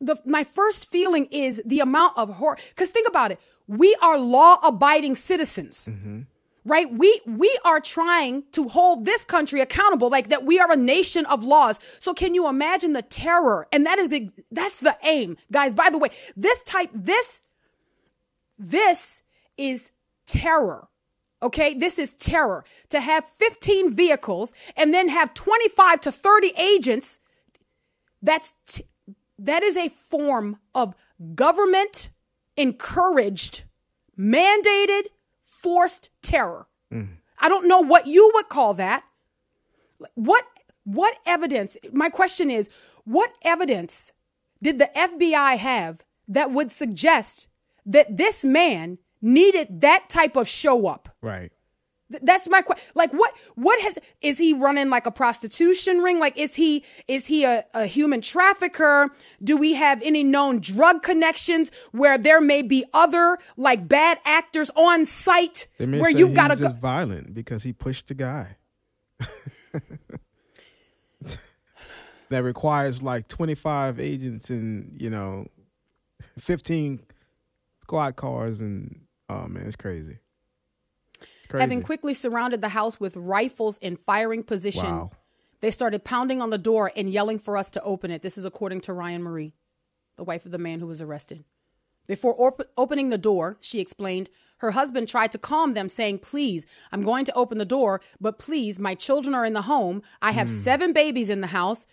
the, 0.00 0.16
my 0.24 0.44
first 0.44 0.90
feeling 0.90 1.26
is 1.30 1.62
the 1.64 1.80
amount 1.80 2.18
of 2.18 2.34
horror. 2.34 2.58
Cause 2.74 2.90
think 2.90 3.08
about 3.08 3.30
it. 3.30 3.40
We 3.68 3.96
are 4.02 4.18
law 4.18 4.58
abiding 4.62 5.14
citizens. 5.14 5.88
Mm-hmm. 5.90 6.22
right? 6.64 6.92
We 6.92 7.20
we 7.26 7.56
are 7.64 7.80
trying 7.80 8.44
to 8.52 8.68
hold 8.68 9.04
this 9.04 9.24
country 9.24 9.60
accountable, 9.60 10.08
like 10.10 10.28
that 10.28 10.44
we 10.44 10.60
are 10.60 10.70
a 10.70 10.76
nation 10.76 11.26
of 11.26 11.44
laws. 11.44 11.80
So 11.98 12.14
can 12.14 12.34
you 12.34 12.48
imagine 12.48 12.92
the 12.92 13.02
terror? 13.02 13.66
And 13.72 13.84
that 13.86 13.98
is 13.98 14.30
that's 14.52 14.78
the 14.78 14.96
aim, 15.02 15.36
guys. 15.50 15.74
By 15.74 15.90
the 15.90 15.98
way, 15.98 16.10
this 16.36 16.62
type 16.62 16.90
this 16.94 17.42
this 18.58 19.22
is 19.56 19.90
terror. 20.26 20.88
Okay, 21.46 21.74
this 21.74 21.96
is 21.96 22.12
terror 22.14 22.64
to 22.88 23.00
have 23.00 23.24
15 23.24 23.94
vehicles 23.94 24.52
and 24.76 24.92
then 24.92 25.08
have 25.08 25.32
25 25.32 26.00
to 26.00 26.10
30 26.10 26.52
agents. 26.58 27.20
That's 28.20 28.52
t- 28.66 28.84
that 29.38 29.62
is 29.62 29.76
a 29.76 29.90
form 29.90 30.58
of 30.74 30.96
government 31.36 32.10
encouraged, 32.56 33.62
mandated 34.18 35.02
forced 35.40 36.10
terror. 36.20 36.66
Mm. 36.92 37.18
I 37.38 37.48
don't 37.48 37.68
know 37.68 37.78
what 37.78 38.08
you 38.08 38.28
would 38.34 38.48
call 38.48 38.74
that. 38.74 39.04
What 40.16 40.44
what 40.82 41.16
evidence? 41.26 41.76
My 41.92 42.08
question 42.08 42.50
is, 42.50 42.68
what 43.04 43.38
evidence 43.42 44.10
did 44.60 44.80
the 44.80 44.90
FBI 44.96 45.58
have 45.58 46.04
that 46.26 46.50
would 46.50 46.72
suggest 46.72 47.46
that 47.84 48.16
this 48.16 48.44
man 48.44 48.98
needed 49.26 49.80
that 49.82 50.08
type 50.08 50.36
of 50.36 50.48
show 50.48 50.86
up? 50.86 51.08
Right. 51.20 51.50
That's 52.08 52.48
my 52.48 52.62
question. 52.62 52.86
Like, 52.94 53.12
what? 53.12 53.34
What 53.56 53.80
has? 53.82 53.98
Is 54.20 54.38
he 54.38 54.52
running 54.54 54.90
like 54.90 55.06
a 55.06 55.10
prostitution 55.10 55.98
ring? 55.98 56.20
Like, 56.20 56.38
is 56.38 56.54
he 56.54 56.84
is 57.08 57.26
he 57.26 57.44
a, 57.44 57.64
a 57.74 57.86
human 57.86 58.20
trafficker? 58.20 59.10
Do 59.42 59.56
we 59.56 59.74
have 59.74 60.00
any 60.02 60.22
known 60.22 60.60
drug 60.60 61.02
connections 61.02 61.72
where 61.90 62.16
there 62.16 62.40
may 62.40 62.62
be 62.62 62.84
other 62.94 63.38
like 63.56 63.88
bad 63.88 64.20
actors 64.24 64.70
on 64.76 65.04
site 65.04 65.66
where 65.78 66.10
you've 66.10 66.34
got 66.34 66.48
to 66.48 66.56
go 66.56 66.68
violent 66.68 67.34
because 67.34 67.64
he 67.64 67.72
pushed 67.72 68.06
the 68.06 68.14
guy. 68.14 68.56
that 72.28 72.42
requires 72.44 73.02
like 73.02 73.26
twenty 73.26 73.56
five 73.56 73.98
agents 73.98 74.48
and 74.48 74.96
you 75.00 75.10
know 75.10 75.48
fifteen 76.38 77.00
squad 77.82 78.14
cars 78.14 78.60
and 78.60 79.05
oh 79.28 79.46
man, 79.46 79.66
it's 79.66 79.76
crazy. 79.76 80.18
Crazy. 81.48 81.60
Having 81.60 81.82
quickly 81.82 82.14
surrounded 82.14 82.60
the 82.60 82.70
house 82.70 82.98
with 82.98 83.16
rifles 83.16 83.78
in 83.78 83.96
firing 83.96 84.42
position, 84.42 84.90
wow. 84.90 85.10
they 85.60 85.70
started 85.70 86.04
pounding 86.04 86.42
on 86.42 86.50
the 86.50 86.58
door 86.58 86.90
and 86.96 87.08
yelling 87.08 87.38
for 87.38 87.56
us 87.56 87.70
to 87.72 87.82
open 87.82 88.10
it. 88.10 88.22
This 88.22 88.36
is 88.36 88.44
according 88.44 88.80
to 88.82 88.92
Ryan 88.92 89.22
Marie, 89.22 89.54
the 90.16 90.24
wife 90.24 90.44
of 90.44 90.50
the 90.50 90.58
man 90.58 90.80
who 90.80 90.86
was 90.86 91.00
arrested. 91.00 91.44
Before 92.06 92.34
op- 92.40 92.68
opening 92.76 93.10
the 93.10 93.18
door, 93.18 93.58
she 93.60 93.80
explained, 93.80 94.30
her 94.58 94.72
husband 94.72 95.08
tried 95.08 95.32
to 95.32 95.38
calm 95.38 95.74
them, 95.74 95.88
saying, 95.88 96.20
Please, 96.20 96.66
I'm 96.92 97.02
going 97.02 97.24
to 97.26 97.34
open 97.34 97.58
the 97.58 97.64
door, 97.64 98.00
but 98.20 98.38
please, 98.38 98.78
my 98.78 98.94
children 98.94 99.34
are 99.34 99.44
in 99.44 99.52
the 99.52 99.62
home. 99.62 100.02
I 100.22 100.32
have 100.32 100.46
mm. 100.46 100.50
seven 100.50 100.92
babies 100.92 101.28
in 101.28 101.40
the 101.40 101.48
house, 101.48 101.86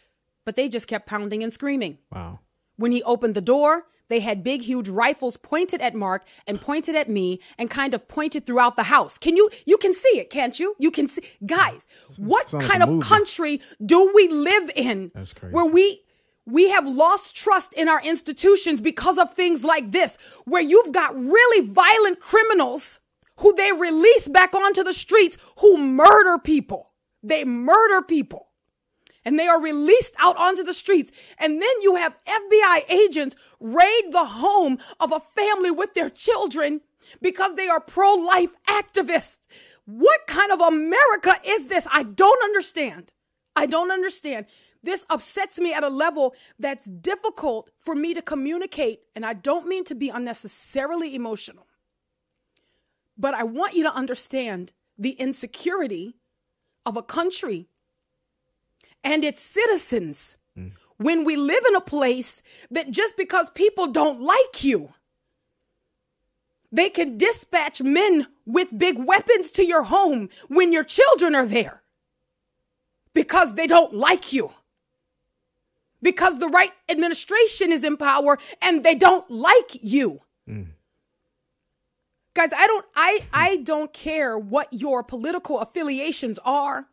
but 0.46 0.56
they 0.56 0.70
just 0.70 0.88
kept 0.88 1.08
pounding 1.08 1.44
and 1.44 1.52
screaming. 1.52 1.98
Wow. 2.12 2.40
When 2.75 2.92
he 2.92 3.04
opened 3.04 3.36
the 3.36 3.42
door, 3.42 3.86
they 4.13 4.20
had 4.20 4.43
big, 4.43 4.62
huge 4.62 4.88
rifles 4.88 5.38
pointed 5.38 5.82
at 5.82 5.96
Mark 5.96 6.24
and 6.46 6.62
pointed 6.62 6.96
at 6.96 7.10
me 7.10 7.39
and 7.58 7.67
kind 7.67 7.96
of 7.96 8.08
pointed 8.08 8.46
throughout 8.46 8.75
the 8.75 8.84
house. 8.84 9.17
Can 9.17 9.36
you, 9.36 9.50
you 9.65 9.75
can 9.75 9.91
see 9.91 10.20
it, 10.20 10.29
can't 10.29 10.60
you? 10.60 10.75
You 10.77 10.91
can 10.91 11.10
see, 11.10 11.24
guys, 11.48 11.88
what 12.20 12.53
kind 12.60 12.84
of 12.84 13.01
country 13.01 13.60
do 13.84 14.12
we 14.13 14.27
live 14.27 14.70
in? 14.75 15.10
That's 15.15 15.34
crazy. 15.34 15.51
Where 15.55 15.65
we, 15.65 16.03
we 16.46 16.70
have 16.70 16.88
lost 16.88 17.36
trust 17.36 17.74
in 17.74 17.89
our 17.89 18.03
institutions 18.03 18.82
because 18.82 19.17
of 19.17 19.34
things 19.34 19.63
like 19.63 19.91
this, 19.91 20.20
where 20.46 20.62
you've 20.62 20.91
got 20.91 21.15
really 21.15 21.67
violent 21.67 22.20
criminals 22.20 23.00
who 23.38 23.51
they 23.55 23.72
release 23.72 24.27
back 24.27 24.53
onto 24.53 24.84
the 24.84 24.93
streets 24.93 25.38
who 25.58 25.75
murder 25.75 26.38
people. 26.38 26.91
They 27.24 27.46
murder 27.46 28.03
people 28.03 28.50
and 29.25 29.39
they 29.39 29.48
are 29.48 29.62
released 29.62 30.15
out 30.20 30.38
onto 30.38 30.63
the 30.63 30.74
streets. 30.74 31.12
And 31.38 31.62
then 31.62 31.82
you 31.82 31.96
have 31.96 32.20
FBI 32.25 32.89
agents 32.89 33.36
raid 33.60 34.12
the 34.12 34.25
home 34.25 34.80
of 35.00 35.12
a 35.12 35.20
family 35.20 35.72
with 35.72 35.94
their 35.94 36.10
children 36.10 36.82
because 37.22 37.53
they 37.56 37.68
are 37.68 37.80
pro 37.80 38.13
life 38.13 38.51
activists. 38.68 39.39
What 39.86 40.22
kind 40.27 40.51
of 40.51 40.62
America 40.62 41.38
is 41.46 41.68
this? 41.68 41.88
I 41.92 42.03
don't 42.03 42.44
understand. 42.44 43.12
I 43.56 43.65
don't 43.65 43.92
understand. 43.92 44.46
This 44.82 45.06
upsets 45.10 45.60
me 45.60 45.74
at 45.74 45.84
a 45.84 45.89
level 45.89 46.36
that's 46.60 46.86
difficult 46.86 47.70
for 47.77 47.96
me 47.96 48.13
to 48.13 48.22
communicate. 48.22 49.01
And 49.15 49.25
I 49.25 49.34
don't 49.34 49.68
mean 49.68 49.84
to 49.86 49.96
be 49.96 50.10
unnecessarily 50.10 51.15
emotional. 51.15 51.68
But 53.18 53.34
I 53.34 53.44
want 53.44 53.75
you 53.75 53.84
to 53.84 53.94
understand 53.94 54.74
the 54.98 55.12
insecurity 55.12 56.15
of 56.86 56.98
a 56.98 57.03
country 57.03 57.68
and 59.04 59.24
its 59.24 59.42
citizens 59.42 60.38
mm. 60.58 60.72
when 60.98 61.24
we 61.24 61.36
live 61.36 61.64
in 61.68 61.76
a 61.76 61.82
place 61.82 62.42
that 62.72 62.92
just 62.92 63.18
because 63.18 63.50
people 63.52 63.88
don't 63.88 64.22
like 64.22 64.64
you, 64.64 64.94
they 66.72 66.90
can 66.90 67.18
dispatch 67.18 67.82
men 67.82 68.28
with 68.46 68.78
big 68.78 68.98
weapons 68.98 69.52
to 69.52 69.66
your 69.66 69.84
home 69.84 70.30
when 70.48 70.74
your 70.74 70.84
children 70.84 71.36
are 71.36 71.46
there 71.46 71.84
because 73.14 73.54
they 73.54 73.68
don't 73.68 73.94
like 73.94 74.34
you. 74.34 74.52
Because 76.02 76.40
the 76.40 76.50
right 76.50 76.72
administration 76.90 77.72
is 77.72 77.84
in 77.84 77.96
power 77.96 78.38
and 78.62 78.84
they 78.84 78.96
don't 78.96 79.30
like 79.30 79.78
you. 79.82 80.22
Mm. 80.50 80.70
Guys, 82.34 82.52
I 82.52 82.66
don't 82.68 82.86
I 82.96 83.20
I 83.32 83.58
don't 83.58 83.94
care 83.94 84.38
what 84.38 84.68
your 84.72 85.04
political 85.04 85.60
affiliations 85.60 86.40
are. 86.44 86.88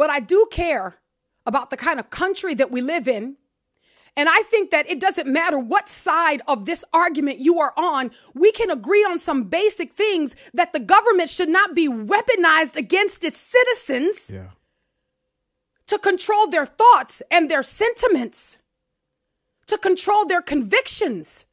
But 0.00 0.08
I 0.08 0.18
do 0.18 0.48
care 0.50 0.94
about 1.44 1.68
the 1.68 1.76
kind 1.76 2.00
of 2.00 2.08
country 2.08 2.54
that 2.54 2.70
we 2.70 2.80
live 2.80 3.06
in. 3.06 3.36
And 4.16 4.30
I 4.30 4.40
think 4.44 4.70
that 4.70 4.88
it 4.90 4.98
doesn't 4.98 5.28
matter 5.28 5.58
what 5.58 5.90
side 5.90 6.40
of 6.48 6.64
this 6.64 6.86
argument 6.94 7.40
you 7.40 7.60
are 7.60 7.74
on, 7.76 8.10
we 8.32 8.50
can 8.50 8.70
agree 8.70 9.04
on 9.04 9.18
some 9.18 9.44
basic 9.44 9.92
things 9.92 10.34
that 10.54 10.72
the 10.72 10.80
government 10.80 11.28
should 11.28 11.50
not 11.50 11.74
be 11.74 11.86
weaponized 11.86 12.76
against 12.76 13.24
its 13.24 13.40
citizens 13.40 14.30
yeah. 14.32 14.52
to 15.88 15.98
control 15.98 16.46
their 16.46 16.64
thoughts 16.64 17.20
and 17.30 17.50
their 17.50 17.62
sentiments, 17.62 18.56
to 19.66 19.76
control 19.76 20.24
their 20.24 20.40
convictions. 20.40 21.44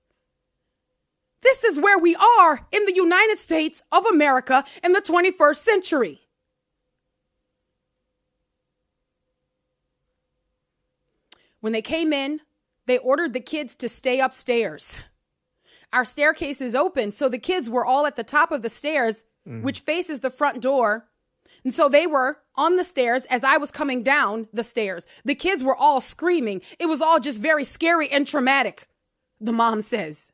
This 1.42 1.66
is 1.66 1.78
where 1.78 2.00
we 2.00 2.16
are 2.16 2.66
in 2.72 2.86
the 2.86 2.96
United 2.96 3.40
States 3.40 3.84
of 3.92 4.06
America 4.06 4.64
in 4.82 4.94
the 4.94 5.02
21st 5.02 5.58
century. 5.58 6.27
When 11.68 11.74
they 11.74 11.82
came 11.82 12.14
in, 12.14 12.40
they 12.86 12.98
ordered 12.98 13.34
the 13.34 13.42
kids 13.42 13.76
to 13.76 13.90
stay 13.90 14.22
upstairs. 14.22 15.00
Our 15.92 16.06
staircase 16.06 16.62
is 16.62 16.76
open, 16.76 17.12
so 17.12 17.28
the 17.28 17.38
kids 17.38 17.70
were 17.70 17.86
all 17.86 18.06
at 18.06 18.16
the 18.16 18.24
top 18.24 18.54
of 18.54 18.62
the 18.62 18.70
stairs, 18.70 19.26
mm. 19.46 19.64
which 19.64 19.82
faces 19.82 20.22
the 20.22 20.30
front 20.30 20.62
door. 20.62 21.10
And 21.66 21.74
so 21.74 21.90
they 21.90 22.08
were 22.08 22.38
on 22.56 22.78
the 22.78 22.86
stairs 22.86 23.26
as 23.26 23.44
I 23.44 23.58
was 23.58 23.70
coming 23.70 24.02
down 24.02 24.48
the 24.54 24.64
stairs. 24.64 25.08
The 25.26 25.36
kids 25.36 25.62
were 25.62 25.76
all 25.76 26.00
screaming. 26.00 26.62
It 26.80 26.86
was 26.86 27.02
all 27.02 27.20
just 27.20 27.42
very 27.42 27.66
scary 27.66 28.10
and 28.10 28.26
traumatic, 28.26 28.88
the 29.42 29.52
mom 29.52 29.82
says. 29.82 30.32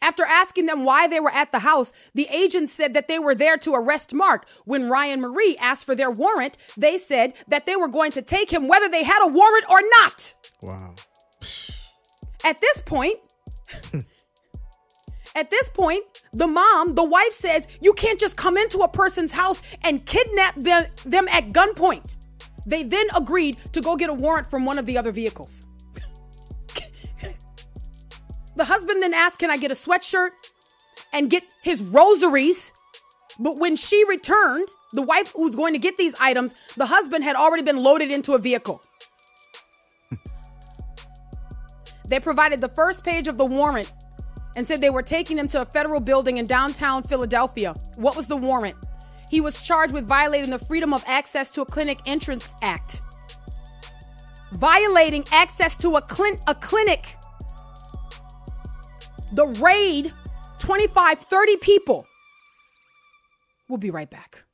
After 0.00 0.24
asking 0.24 0.66
them 0.66 0.84
why 0.84 1.06
they 1.06 1.20
were 1.20 1.30
at 1.30 1.52
the 1.52 1.60
house, 1.60 1.92
the 2.14 2.28
agents 2.30 2.72
said 2.72 2.94
that 2.94 3.08
they 3.08 3.18
were 3.18 3.34
there 3.34 3.56
to 3.58 3.74
arrest 3.74 4.14
Mark. 4.14 4.46
When 4.64 4.88
Ryan 4.88 5.20
Marie 5.20 5.56
asked 5.60 5.84
for 5.84 5.94
their 5.94 6.10
warrant, 6.10 6.56
they 6.76 6.98
said 6.98 7.34
that 7.48 7.66
they 7.66 7.76
were 7.76 7.88
going 7.88 8.12
to 8.12 8.22
take 8.22 8.52
him 8.52 8.68
whether 8.68 8.88
they 8.88 9.04
had 9.04 9.24
a 9.24 9.32
warrant 9.32 9.64
or 9.68 9.80
not. 10.00 10.34
Wow. 10.62 10.94
At 12.44 12.60
this 12.60 12.82
point, 12.82 13.18
at 15.34 15.50
this 15.50 15.68
point, 15.70 16.04
the 16.32 16.46
mom, 16.46 16.94
the 16.94 17.04
wife 17.04 17.32
says, 17.32 17.66
you 17.80 17.92
can't 17.92 18.20
just 18.20 18.36
come 18.36 18.56
into 18.56 18.78
a 18.78 18.88
person's 18.88 19.32
house 19.32 19.60
and 19.82 20.04
kidnap 20.04 20.56
them, 20.56 20.86
them 21.04 21.28
at 21.28 21.50
gunpoint. 21.50 22.16
They 22.66 22.82
then 22.82 23.06
agreed 23.16 23.56
to 23.72 23.80
go 23.80 23.96
get 23.96 24.10
a 24.10 24.14
warrant 24.14 24.48
from 24.50 24.64
one 24.64 24.78
of 24.78 24.86
the 24.86 24.98
other 24.98 25.12
vehicles. 25.12 25.67
The 28.58 28.64
husband 28.64 29.00
then 29.00 29.14
asked, 29.14 29.38
Can 29.38 29.50
I 29.50 29.56
get 29.56 29.70
a 29.70 29.74
sweatshirt 29.74 30.30
and 31.12 31.30
get 31.30 31.44
his 31.62 31.80
rosaries? 31.80 32.72
But 33.38 33.56
when 33.56 33.76
she 33.76 34.04
returned, 34.08 34.66
the 34.92 35.02
wife 35.02 35.32
who's 35.36 35.54
going 35.54 35.74
to 35.74 35.78
get 35.78 35.96
these 35.96 36.16
items, 36.18 36.56
the 36.76 36.86
husband 36.86 37.22
had 37.22 37.36
already 37.36 37.62
been 37.62 37.76
loaded 37.76 38.10
into 38.10 38.34
a 38.34 38.38
vehicle. 38.38 38.82
they 42.08 42.18
provided 42.18 42.60
the 42.60 42.70
first 42.70 43.04
page 43.04 43.28
of 43.28 43.38
the 43.38 43.44
warrant 43.44 43.92
and 44.56 44.66
said 44.66 44.80
they 44.80 44.90
were 44.90 45.04
taking 45.04 45.38
him 45.38 45.46
to 45.46 45.62
a 45.62 45.64
federal 45.64 46.00
building 46.00 46.38
in 46.38 46.46
downtown 46.46 47.04
Philadelphia. 47.04 47.74
What 47.94 48.16
was 48.16 48.26
the 48.26 48.36
warrant? 48.36 48.74
He 49.30 49.40
was 49.40 49.62
charged 49.62 49.94
with 49.94 50.04
violating 50.04 50.50
the 50.50 50.58
Freedom 50.58 50.92
of 50.92 51.04
Access 51.06 51.50
to 51.50 51.60
a 51.60 51.64
Clinic 51.64 52.00
Entrance 52.06 52.56
Act. 52.60 53.02
Violating 54.54 55.24
access 55.30 55.76
to 55.76 55.94
a, 55.94 56.02
clin- 56.02 56.42
a 56.48 56.56
clinic 56.56 57.14
the 59.32 59.46
raid 59.46 60.12
25, 60.58 61.20
30 61.20 61.56
people 61.56 62.06
We'll 63.68 63.78
be 63.78 63.90
right 63.90 64.08
back. 64.08 64.44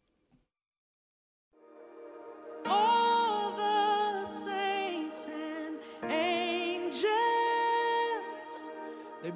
They 9.23 9.31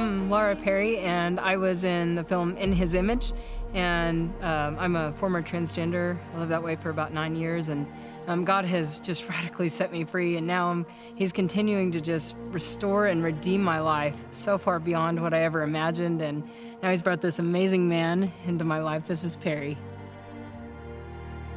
I'm 0.00 0.30
Laura 0.30 0.56
Perry, 0.56 0.96
and 1.00 1.38
I 1.38 1.58
was 1.58 1.84
in 1.84 2.14
the 2.14 2.24
film 2.24 2.56
In 2.56 2.72
His 2.72 2.94
Image. 2.94 3.34
And 3.74 4.32
um, 4.42 4.78
I'm 4.78 4.96
a 4.96 5.12
former 5.12 5.42
transgender. 5.42 6.18
I 6.34 6.38
lived 6.38 6.50
that 6.50 6.62
way 6.62 6.74
for 6.74 6.88
about 6.88 7.12
nine 7.12 7.36
years, 7.36 7.68
and 7.68 7.86
um, 8.26 8.46
God 8.46 8.64
has 8.64 8.98
just 9.00 9.28
radically 9.28 9.68
set 9.68 9.92
me 9.92 10.04
free. 10.04 10.38
And 10.38 10.46
now 10.46 10.70
I'm, 10.70 10.86
He's 11.16 11.32
continuing 11.32 11.92
to 11.92 12.00
just 12.00 12.34
restore 12.44 13.08
and 13.08 13.22
redeem 13.22 13.62
my 13.62 13.78
life 13.78 14.16
so 14.30 14.56
far 14.56 14.78
beyond 14.78 15.20
what 15.20 15.34
I 15.34 15.42
ever 15.42 15.60
imagined. 15.64 16.22
And 16.22 16.48
now 16.82 16.88
He's 16.88 17.02
brought 17.02 17.20
this 17.20 17.38
amazing 17.38 17.86
man 17.86 18.32
into 18.46 18.64
my 18.64 18.78
life. 18.78 19.06
This 19.06 19.22
is 19.22 19.36
Perry. 19.36 19.76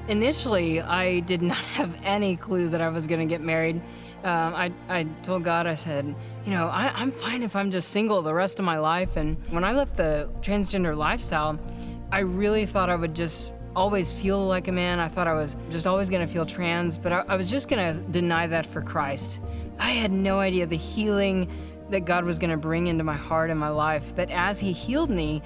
Initially, 0.07 0.81
I 0.81 1.21
did 1.21 1.41
not 1.41 1.57
have 1.77 1.95
any 2.03 2.35
clue 2.35 2.69
that 2.69 2.81
I 2.81 2.89
was 2.89 3.07
going 3.07 3.21
to 3.21 3.25
get 3.25 3.41
married. 3.41 3.81
Um, 4.23 4.55
I, 4.55 4.71
I 4.89 5.03
told 5.21 5.43
God, 5.43 5.67
I 5.67 5.75
said, 5.75 6.15
you 6.45 6.51
know, 6.51 6.67
I, 6.67 6.91
I'm 6.95 7.11
fine 7.11 7.43
if 7.43 7.55
I'm 7.55 7.71
just 7.71 7.89
single 7.89 8.21
the 8.21 8.33
rest 8.33 8.59
of 8.59 8.65
my 8.65 8.77
life. 8.77 9.17
And 9.17 9.37
when 9.49 9.63
I 9.63 9.73
left 9.73 9.97
the 9.97 10.29
transgender 10.41 10.95
lifestyle, 10.95 11.59
I 12.11 12.19
really 12.19 12.65
thought 12.65 12.89
I 12.89 12.95
would 12.95 13.13
just 13.13 13.53
always 13.75 14.11
feel 14.11 14.45
like 14.45 14.67
a 14.67 14.71
man. 14.71 14.99
I 14.99 15.07
thought 15.07 15.27
I 15.27 15.33
was 15.33 15.57
just 15.69 15.87
always 15.87 16.09
going 16.09 16.25
to 16.25 16.31
feel 16.31 16.45
trans, 16.45 16.97
but 16.97 17.11
I, 17.11 17.23
I 17.27 17.35
was 17.35 17.49
just 17.49 17.69
going 17.69 17.93
to 17.93 18.01
deny 18.11 18.47
that 18.47 18.65
for 18.65 18.81
Christ. 18.81 19.39
I 19.79 19.91
had 19.91 20.11
no 20.11 20.39
idea 20.39 20.65
the 20.65 20.77
healing 20.77 21.51
that 21.89 22.05
God 22.05 22.23
was 22.25 22.39
going 22.39 22.49
to 22.49 22.57
bring 22.57 22.87
into 22.87 23.03
my 23.03 23.15
heart 23.15 23.49
and 23.49 23.59
my 23.59 23.69
life. 23.69 24.13
But 24.15 24.29
as 24.31 24.59
He 24.59 24.71
healed 24.71 25.09
me, 25.09 25.41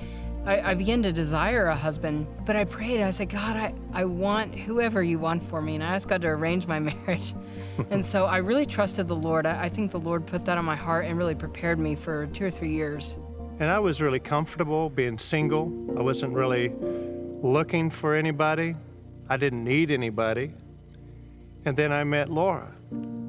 I, 0.47 0.71
I 0.71 0.73
began 0.75 1.03
to 1.03 1.11
desire 1.11 1.65
a 1.65 1.75
husband, 1.75 2.25
but 2.45 2.55
I 2.55 2.63
prayed. 2.63 3.01
I 3.01 3.09
said, 3.09 3.29
God, 3.29 3.57
I, 3.57 3.73
I 3.91 4.05
want 4.05 4.55
whoever 4.55 5.03
you 5.03 5.19
want 5.19 5.43
for 5.43 5.61
me. 5.61 5.75
And 5.75 5.83
I 5.83 5.93
asked 5.93 6.07
God 6.07 6.21
to 6.21 6.29
arrange 6.29 6.67
my 6.67 6.79
marriage. 7.05 7.35
and 7.91 8.03
so 8.03 8.25
I 8.25 8.37
really 8.37 8.65
trusted 8.65 9.09
the 9.09 9.15
Lord. 9.15 9.45
I, 9.45 9.63
I 9.63 9.69
think 9.69 9.91
the 9.91 9.99
Lord 9.99 10.25
put 10.25 10.45
that 10.45 10.57
on 10.57 10.63
my 10.63 10.75
heart 10.75 11.05
and 11.05 11.17
really 11.17 11.35
prepared 11.35 11.79
me 11.79 11.95
for 11.95 12.27
two 12.27 12.45
or 12.45 12.51
three 12.51 12.71
years. 12.71 13.19
And 13.59 13.69
I 13.69 13.77
was 13.79 14.01
really 14.01 14.21
comfortable 14.21 14.89
being 14.89 15.17
single. 15.17 15.65
I 15.97 16.01
wasn't 16.01 16.33
really 16.33 16.71
looking 17.41 17.89
for 17.89 18.15
anybody. 18.15 18.75
I 19.27 19.35
didn't 19.35 19.65
need 19.65 19.91
anybody. 19.91 20.53
And 21.65 21.75
then 21.75 21.91
I 21.91 22.05
met 22.05 22.29
Laura. 22.29 22.71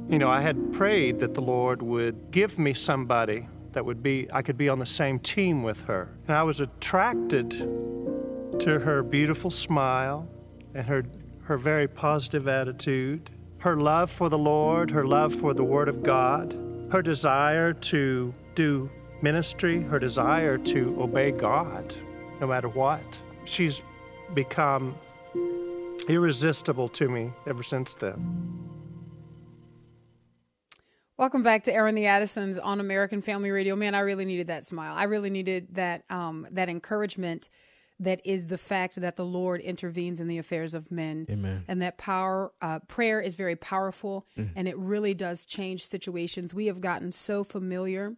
You 0.09 0.19
know, 0.19 0.31
I 0.31 0.41
had 0.41 0.73
prayed 0.73 1.19
that 1.19 1.35
the 1.35 1.43
Lord 1.43 1.83
would 1.83 2.31
give 2.31 2.61
me 2.61 2.75
somebody 2.75 3.49
that 3.73 3.85
would 3.85 4.03
be, 4.03 4.29
I 4.33 4.43
could 4.43 4.57
be 4.57 4.69
on 4.69 4.79
the 4.79 4.87
same 4.87 5.19
team 5.19 5.63
with 5.63 5.83
her. 5.83 6.09
And 6.27 6.37
I 6.37 6.43
was 6.43 6.61
attracted 6.61 7.51
to 7.51 8.79
her 8.81 9.03
beautiful 9.03 9.51
smile 9.51 10.29
and 10.75 10.87
her, 10.87 11.05
her 11.43 11.57
very 11.57 11.89
positive 11.89 12.49
attitude, 12.49 13.31
her 13.59 13.77
love 13.77 14.11
for 14.11 14.29
the 14.29 14.39
Lord, 14.39 14.91
her 14.91 15.07
love 15.07 15.35
for 15.35 15.55
the 15.55 15.65
Word 15.65 15.89
of 15.89 16.03
God, 16.03 16.57
her 16.91 17.03
desire 17.03 17.73
to 17.73 18.35
do 18.55 18.91
ministry, 19.23 19.83
her 19.83 19.99
desire 19.99 20.59
to 20.59 21.01
obey 21.01 21.31
God 21.31 21.95
no 22.41 22.47
matter 22.47 22.69
what. 22.69 23.03
She's 23.45 23.83
become 24.35 24.95
irresistible 26.09 26.89
to 26.91 27.09
me 27.09 27.33
ever 27.47 27.63
since 27.63 27.95
then. 27.95 28.78
Welcome 31.19 31.43
back 31.43 31.65
to 31.65 31.75
Aaron 31.75 31.97
the 31.97 32.07
Addisons 32.07 32.61
on 32.61 32.79
American 32.79 33.23
Family 33.23 33.51
Radio. 33.51 33.75
Man, 33.75 33.97
I 33.97 34.01
really 34.01 34.25
needed 34.25 34.47
that 34.47 34.65
smile. 34.65 34.95
I 34.97 35.03
really 35.03 35.31
needed 35.31 35.75
that 35.75 36.05
um, 36.11 36.47
that 36.53 36.69
encouragement 36.69 37.51
that 37.99 38.21
is 38.25 38.47
the 38.47 38.57
fact 38.57 39.01
that 39.01 39.17
the 39.17 39.25
Lord 39.25 39.61
intervenes 39.61 40.21
in 40.21 40.29
the 40.29 40.39
affairs 40.39 40.75
of 40.75 40.93
men. 40.93 41.27
Amen. 41.29 41.65
And 41.67 41.83
that 41.83 41.99
power, 41.99 42.53
uh, 42.63 42.79
prayer 42.87 43.21
is 43.21 43.35
very 43.35 43.57
powerful 43.57 44.29
and 44.55 44.69
it 44.69 44.79
really 44.79 45.13
does 45.13 45.45
change 45.45 45.85
situations. 45.85 46.55
We 46.55 46.67
have 46.67 46.81
gotten 46.81 47.11
so 47.11 47.43
familiar 47.43 48.15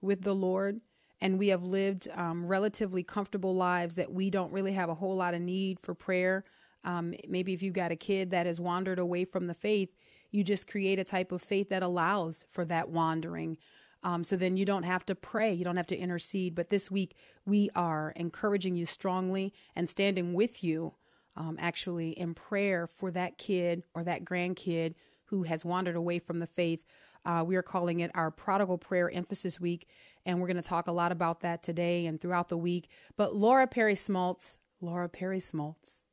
with 0.00 0.22
the 0.22 0.34
Lord 0.34 0.80
and 1.20 1.40
we 1.40 1.48
have 1.48 1.64
lived 1.64 2.06
um, 2.14 2.46
relatively 2.46 3.02
comfortable 3.02 3.56
lives 3.56 3.96
that 3.96 4.12
we 4.12 4.30
don't 4.30 4.52
really 4.52 4.74
have 4.74 4.88
a 4.88 4.94
whole 4.94 5.16
lot 5.16 5.34
of 5.34 5.40
need 5.40 5.80
for 5.80 5.94
prayer. 5.94 6.44
Um, 6.84 7.12
maybe 7.28 7.52
if 7.52 7.64
you've 7.64 7.74
got 7.74 7.90
a 7.90 7.96
kid 7.96 8.30
that 8.30 8.46
has 8.46 8.60
wandered 8.60 9.00
away 9.00 9.24
from 9.24 9.48
the 9.48 9.54
faith, 9.54 9.92
you 10.30 10.44
just 10.44 10.66
create 10.66 10.98
a 10.98 11.04
type 11.04 11.32
of 11.32 11.42
faith 11.42 11.68
that 11.70 11.82
allows 11.82 12.44
for 12.50 12.64
that 12.66 12.88
wandering. 12.88 13.58
Um, 14.02 14.22
so 14.22 14.36
then 14.36 14.56
you 14.56 14.64
don't 14.64 14.84
have 14.84 15.04
to 15.06 15.14
pray, 15.14 15.52
you 15.52 15.64
don't 15.64 15.76
have 15.76 15.86
to 15.88 15.96
intercede. 15.96 16.54
But 16.54 16.70
this 16.70 16.90
week, 16.90 17.16
we 17.44 17.70
are 17.74 18.12
encouraging 18.14 18.76
you 18.76 18.86
strongly 18.86 19.52
and 19.74 19.88
standing 19.88 20.34
with 20.34 20.62
you, 20.62 20.94
um, 21.36 21.56
actually, 21.60 22.10
in 22.10 22.34
prayer 22.34 22.86
for 22.86 23.10
that 23.10 23.38
kid 23.38 23.82
or 23.94 24.04
that 24.04 24.24
grandkid 24.24 24.94
who 25.26 25.42
has 25.42 25.64
wandered 25.64 25.96
away 25.96 26.18
from 26.18 26.38
the 26.38 26.46
faith. 26.46 26.84
Uh, 27.24 27.42
we 27.44 27.56
are 27.56 27.62
calling 27.62 27.98
it 27.98 28.12
our 28.14 28.30
Prodigal 28.30 28.78
Prayer 28.78 29.10
Emphasis 29.10 29.58
Week, 29.58 29.88
and 30.24 30.40
we're 30.40 30.46
going 30.46 30.56
to 30.56 30.62
talk 30.62 30.86
a 30.86 30.92
lot 30.92 31.10
about 31.10 31.40
that 31.40 31.62
today 31.64 32.06
and 32.06 32.20
throughout 32.20 32.48
the 32.48 32.56
week. 32.56 32.88
But 33.16 33.34
Laura 33.34 33.66
Perry 33.66 33.96
Smalts, 33.96 34.58
Laura 34.80 35.08
Perry 35.08 35.40
Smalts, 35.40 36.04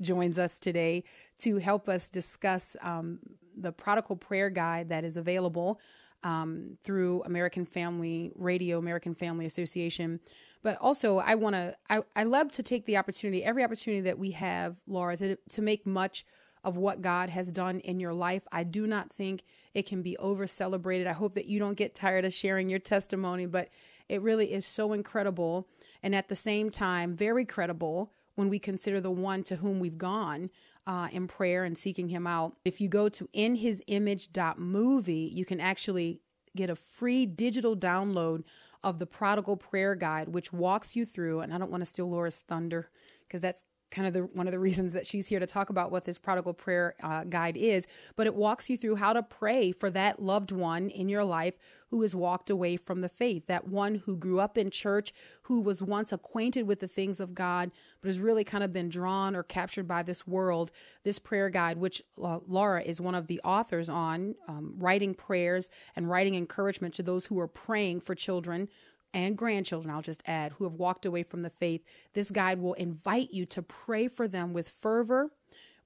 joins 0.00 0.38
us 0.38 0.58
today 0.58 1.04
to 1.38 1.58
help 1.58 1.88
us 1.88 2.08
discuss 2.08 2.76
um, 2.80 3.18
the 3.56 3.72
Prodigal 3.72 4.16
Prayer 4.16 4.50
Guide 4.50 4.90
that 4.90 5.04
is 5.04 5.16
available 5.16 5.80
um, 6.22 6.76
through 6.82 7.22
American 7.24 7.64
Family 7.64 8.32
Radio, 8.34 8.78
American 8.78 9.14
Family 9.14 9.46
Association. 9.46 10.20
But 10.62 10.78
also, 10.80 11.18
I 11.18 11.36
want 11.36 11.54
to, 11.54 11.76
I, 11.88 12.00
I 12.16 12.24
love 12.24 12.50
to 12.52 12.62
take 12.62 12.86
the 12.86 12.96
opportunity, 12.96 13.44
every 13.44 13.62
opportunity 13.62 14.00
that 14.02 14.18
we 14.18 14.32
have, 14.32 14.76
Laura, 14.86 15.16
to, 15.18 15.36
to 15.50 15.62
make 15.62 15.86
much 15.86 16.24
of 16.64 16.76
what 16.76 17.00
God 17.00 17.28
has 17.28 17.52
done 17.52 17.78
in 17.80 18.00
your 18.00 18.12
life. 18.12 18.42
I 18.50 18.64
do 18.64 18.88
not 18.88 19.12
think 19.12 19.44
it 19.72 19.86
can 19.86 20.02
be 20.02 20.16
over 20.16 20.48
celebrated. 20.48 21.06
I 21.06 21.12
hope 21.12 21.34
that 21.34 21.46
you 21.46 21.60
don't 21.60 21.76
get 21.76 21.94
tired 21.94 22.24
of 22.24 22.34
sharing 22.34 22.68
your 22.68 22.80
testimony, 22.80 23.46
but 23.46 23.68
it 24.08 24.20
really 24.20 24.52
is 24.52 24.66
so 24.66 24.92
incredible. 24.92 25.68
And 26.02 26.12
at 26.12 26.28
the 26.28 26.34
same 26.34 26.70
time, 26.70 27.14
very 27.14 27.44
credible 27.44 28.10
when 28.34 28.48
we 28.48 28.58
consider 28.58 29.00
the 29.00 29.12
one 29.12 29.44
to 29.44 29.56
whom 29.56 29.78
we've 29.78 29.98
gone 29.98 30.50
uh, 30.86 31.08
in 31.10 31.26
prayer 31.26 31.64
and 31.64 31.76
seeking 31.76 32.08
him 32.08 32.26
out. 32.26 32.56
If 32.64 32.80
you 32.80 32.88
go 32.88 33.08
to 33.08 33.28
inhisimage.movie, 33.34 35.30
you 35.32 35.44
can 35.44 35.60
actually 35.60 36.20
get 36.56 36.70
a 36.70 36.76
free 36.76 37.26
digital 37.26 37.76
download 37.76 38.44
of 38.82 38.98
the 38.98 39.06
prodigal 39.06 39.56
prayer 39.56 39.94
guide, 39.94 40.28
which 40.28 40.52
walks 40.52 40.94
you 40.94 41.04
through, 41.04 41.40
and 41.40 41.52
I 41.52 41.58
don't 41.58 41.70
want 41.70 41.82
to 41.82 41.86
steal 41.86 42.08
Laura's 42.08 42.40
thunder 42.40 42.88
because 43.26 43.40
that's 43.40 43.64
kind 43.90 44.06
of 44.06 44.14
the 44.14 44.20
one 44.20 44.46
of 44.46 44.52
the 44.52 44.58
reasons 44.58 44.92
that 44.92 45.06
she's 45.06 45.28
here 45.28 45.38
to 45.38 45.46
talk 45.46 45.70
about 45.70 45.90
what 45.90 46.04
this 46.04 46.18
prodigal 46.18 46.52
prayer 46.52 46.94
uh, 47.02 47.24
guide 47.24 47.56
is 47.56 47.86
but 48.16 48.26
it 48.26 48.34
walks 48.34 48.68
you 48.68 48.76
through 48.76 48.96
how 48.96 49.12
to 49.12 49.22
pray 49.22 49.72
for 49.72 49.90
that 49.90 50.20
loved 50.20 50.50
one 50.50 50.88
in 50.88 51.08
your 51.08 51.24
life 51.24 51.56
who 51.90 52.02
has 52.02 52.14
walked 52.14 52.50
away 52.50 52.76
from 52.76 53.00
the 53.00 53.08
faith 53.08 53.46
that 53.46 53.68
one 53.68 53.96
who 54.06 54.16
grew 54.16 54.40
up 54.40 54.58
in 54.58 54.70
church 54.70 55.12
who 55.42 55.60
was 55.60 55.80
once 55.80 56.12
acquainted 56.12 56.66
with 56.66 56.80
the 56.80 56.88
things 56.88 57.20
of 57.20 57.34
god 57.34 57.70
but 58.00 58.08
has 58.08 58.18
really 58.18 58.44
kind 58.44 58.64
of 58.64 58.72
been 58.72 58.88
drawn 58.88 59.36
or 59.36 59.42
captured 59.42 59.86
by 59.86 60.02
this 60.02 60.26
world 60.26 60.72
this 61.04 61.18
prayer 61.18 61.48
guide 61.48 61.78
which 61.78 62.02
uh, 62.22 62.38
laura 62.46 62.82
is 62.82 63.00
one 63.00 63.14
of 63.14 63.28
the 63.28 63.40
authors 63.44 63.88
on 63.88 64.34
um, 64.48 64.74
writing 64.78 65.14
prayers 65.14 65.70
and 65.94 66.10
writing 66.10 66.34
encouragement 66.34 66.94
to 66.94 67.02
those 67.02 67.26
who 67.26 67.38
are 67.38 67.48
praying 67.48 68.00
for 68.00 68.14
children 68.14 68.68
and 69.16 69.34
grandchildren, 69.34 69.92
I'll 69.92 70.02
just 70.02 70.22
add, 70.26 70.52
who 70.52 70.64
have 70.64 70.74
walked 70.74 71.06
away 71.06 71.22
from 71.22 71.40
the 71.40 71.48
faith, 71.48 71.82
this 72.12 72.30
guide 72.30 72.60
will 72.60 72.74
invite 72.74 73.32
you 73.32 73.46
to 73.46 73.62
pray 73.62 74.08
for 74.08 74.28
them 74.28 74.52
with 74.52 74.68
fervor, 74.68 75.30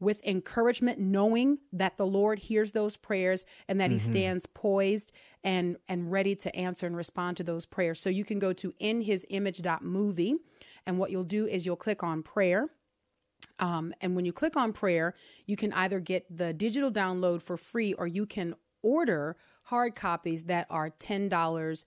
with 0.00 0.20
encouragement, 0.24 0.98
knowing 0.98 1.58
that 1.72 1.96
the 1.96 2.06
Lord 2.06 2.40
hears 2.40 2.72
those 2.72 2.96
prayers 2.96 3.44
and 3.68 3.80
that 3.80 3.92
He 3.92 3.98
stands 3.98 4.46
poised 4.46 5.12
and 5.44 5.76
and 5.86 6.10
ready 6.10 6.34
to 6.34 6.54
answer 6.56 6.88
and 6.88 6.96
respond 6.96 7.36
to 7.36 7.44
those 7.44 7.66
prayers. 7.66 8.00
So 8.00 8.10
you 8.10 8.24
can 8.24 8.40
go 8.40 8.52
to 8.52 8.72
inhisimage.movie, 8.80 10.34
and 10.84 10.98
what 10.98 11.12
you'll 11.12 11.22
do 11.22 11.46
is 11.46 11.64
you'll 11.64 11.76
click 11.76 12.02
on 12.02 12.24
prayer. 12.24 12.68
Um, 13.60 13.94
and 14.00 14.16
when 14.16 14.24
you 14.24 14.32
click 14.32 14.56
on 14.56 14.72
prayer, 14.72 15.14
you 15.46 15.56
can 15.56 15.72
either 15.74 16.00
get 16.00 16.26
the 16.36 16.52
digital 16.52 16.90
download 16.90 17.42
for 17.42 17.56
free 17.56 17.92
or 17.92 18.08
you 18.08 18.26
can 18.26 18.54
order 18.82 19.36
hard 19.64 19.94
copies 19.94 20.44
that 20.44 20.66
are 20.68 20.90
$10 20.90 21.84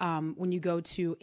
um, 0.00 0.34
when 0.36 0.52
you 0.52 0.60
go 0.60 0.80
to 0.80 1.16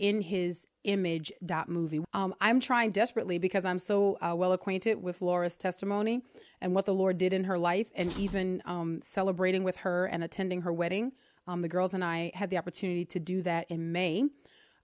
inhisimage.movie. 0.85 2.03
Um, 2.13 2.33
I'm 2.41 2.59
trying 2.59 2.91
desperately 2.91 3.37
because 3.37 3.65
I'm 3.65 3.79
so 3.79 4.17
uh, 4.21 4.33
well 4.35 4.51
acquainted 4.53 5.01
with 5.01 5.21
Laura's 5.21 5.57
testimony 5.57 6.21
and 6.61 6.73
what 6.73 6.85
the 6.85 6.93
Lord 6.93 7.17
did 7.17 7.33
in 7.33 7.43
her 7.45 7.57
life, 7.57 7.89
and 7.95 8.15
even 8.17 8.61
um, 8.65 8.99
celebrating 9.01 9.63
with 9.63 9.77
her 9.77 10.05
and 10.05 10.23
attending 10.23 10.61
her 10.61 10.71
wedding. 10.73 11.11
Um, 11.47 11.61
the 11.61 11.67
girls 11.67 11.93
and 11.93 12.03
I 12.03 12.31
had 12.33 12.49
the 12.49 12.57
opportunity 12.57 13.05
to 13.05 13.19
do 13.19 13.41
that 13.41 13.69
in 13.69 13.91
May, 13.91 14.23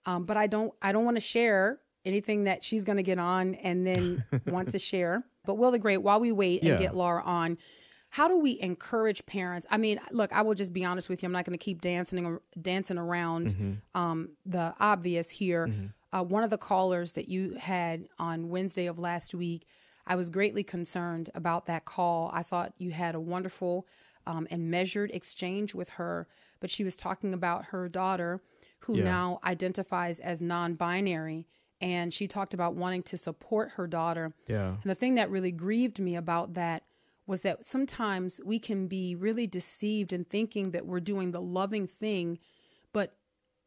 um, 0.06 0.25
but 0.25 0.36
I 0.38 0.47
don't 0.47 0.73
I 0.82 0.91
don't 0.91 1.06
want 1.06 1.17
to 1.17 1.21
share 1.21 1.80
anything 2.06 2.45
that 2.45 2.63
she's 2.63 2.84
going 2.84 2.97
to 2.97 3.04
get 3.04 3.19
on 3.19 3.56
and 3.56 3.86
then 3.86 4.23
want 4.45 4.69
to 4.69 4.80
share. 4.80 5.23
But 5.45 5.56
Will 5.56 5.71
the 5.71 5.80
Great, 5.80 5.97
while 5.97 6.19
we 6.19 6.32
wait 6.32 6.62
and 6.62 6.71
Yeah. 6.71 6.78
get 6.78 6.95
Laura 6.95 7.23
on, 7.23 7.58
how 8.10 8.28
do 8.28 8.39
we 8.39 8.60
encourage 8.60 9.26
parents? 9.26 9.67
I 9.69 9.78
mean, 9.78 10.00
look, 10.12 10.34
I 10.34 10.41
will 10.41 10.56
just 10.56 10.74
be 10.74 10.84
honest 10.84 11.10
with 11.10 11.22
you. 11.22 11.28
I'm 11.28 11.34
not 11.34 11.45
going 11.45 11.58
to 11.58 11.63
keep 11.63 11.82
dancing 11.82 12.39
dancing 12.60 12.98
around 12.98 13.82
um, 13.95 14.30
the 14.45 14.74
obvious 14.80 15.30
here. 15.30 15.72
Uh, 16.12 16.24
one 16.24 16.43
of 16.43 16.50
the 16.50 16.58
callers 16.58 17.13
that 17.13 17.30
you 17.30 17.54
had 17.60 18.08
on 18.17 18.50
Wednesday 18.50 18.88
of 18.88 18.98
last 18.98 19.36
week, 19.36 19.67
I 20.08 20.15
was 20.15 20.30
greatly 20.30 20.63
concerned 20.63 21.30
about 21.36 21.67
that 21.67 21.86
call. 21.86 22.32
I 22.34 22.41
thought 22.41 22.74
you 22.80 22.89
had 22.91 23.13
a 23.13 23.19
wonderful 23.19 23.86
um, 24.26 24.48
and 24.50 24.72
measured 24.72 25.12
exchange 25.12 25.76
with 25.76 25.89
her, 25.89 26.28
but 26.60 26.72
she 26.72 26.84
was 26.84 26.98
talking 26.98 27.32
about 27.34 27.65
her 27.65 27.88
daughter 27.88 28.41
who 28.82 28.98
Yeah. 28.98 29.04
now 29.04 29.39
identifies 29.43 30.19
as 30.19 30.41
non-binary 30.41 31.45
and 31.82 32.13
she 32.13 32.28
talked 32.28 32.54
about 32.54 32.76
wanting 32.76 33.04
to 33.04 33.17
support 33.17 33.72
her 33.72 33.88
daughter 33.88 34.34
Yeah. 34.48 34.69
and 34.82 34.84
the 34.84 34.95
thing 34.95 35.15
that 35.15 35.30
really 35.30 35.52
grieved 35.52 36.00
me 36.00 36.15
about 36.15 36.56
that 36.56 36.84
was 37.29 37.43
that 37.43 37.63
sometimes 37.63 38.41
we 38.43 38.57
can 38.57 38.87
be 38.87 39.13
really 39.13 39.45
deceived 39.45 40.11
in 40.11 40.25
thinking 40.25 40.71
that 40.71 40.87
we're 40.87 40.99
doing 40.99 41.31
the 41.31 41.39
loving 41.39 41.85
thing, 41.85 42.39
but 42.91 43.15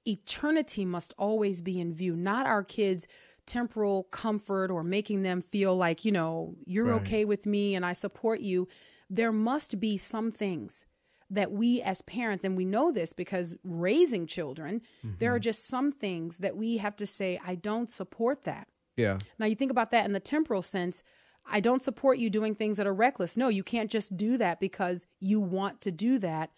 eternity 0.05 0.85
must 0.85 1.15
always 1.17 1.63
be 1.63 1.79
in 1.79 1.95
view, 1.95 2.17
not 2.17 2.45
our 2.45 2.65
kids' 2.65 3.07
temporal 3.47 4.03
comfort 4.11 4.69
or 4.69 4.83
making 4.83 5.23
them 5.23 5.41
feel 5.41 5.77
like, 5.77 6.05
you 6.05 6.11
know, 6.11 6.57
you're 6.67 6.87
Right. 6.87 7.01
okay 7.03 7.25
with 7.25 7.47
me 7.47 7.77
and 7.77 7.87
I 7.87 7.93
support 7.93 8.41
you. 8.41 8.67
There 9.09 9.33
must 9.33 9.79
be 9.79 9.97
some 9.97 10.33
things 10.33 10.85
that 11.31 11.53
we 11.53 11.81
as 11.81 12.03
parents, 12.03 12.45
and 12.45 12.57
we 12.57 12.65
know 12.65 12.93
this 12.93 13.13
because 13.13 13.55
raising 13.65 14.27
children, 14.27 14.83
there 15.03 15.33
are 15.33 15.37
mm-hmm. 15.37 15.43
just 15.43 15.67
some 15.67 15.91
things 15.91 16.39
that 16.39 16.57
we 16.57 16.77
have 16.77 16.97
to 16.97 17.07
say, 17.07 17.41
I 17.47 17.55
don't 17.55 17.89
support 17.89 18.43
that. 18.43 18.67
Yeah. 18.97 19.19
Now 19.39 19.47
you 19.47 19.55
think 19.55 19.71
about 19.71 19.93
that 19.93 20.05
in 20.05 20.13
the 20.13 20.21
temporal 20.21 20.63
sense. 20.63 21.03
I 21.45 21.61
don't 21.61 21.83
support 21.83 22.19
you 22.19 22.31
doing 22.31 22.55
things 22.55 22.77
that 22.77 22.87
are 22.87 22.95
reckless. 22.95 23.37
No, 23.37 23.49
you 23.49 23.63
can't 23.63 23.91
just 23.91 24.17
do 24.17 24.39
that 24.39 24.61
because 24.61 25.07
you 25.21 25.41
want 25.41 25.81
to 25.83 25.91
do 25.91 26.19
that. 26.21 26.51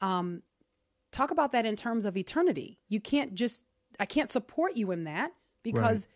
Um, 0.00 0.42
talk 1.12 1.30
about 1.30 1.52
that 1.52 1.64
in 1.64 1.76
terms 1.76 2.04
of 2.04 2.16
eternity. 2.16 2.78
You 2.88 3.00
can't 3.00 3.34
just, 3.34 3.64
I 4.00 4.06
can't 4.06 4.30
support 4.30 4.76
you 4.76 4.90
in 4.90 5.04
that 5.04 5.32
because 5.62 6.08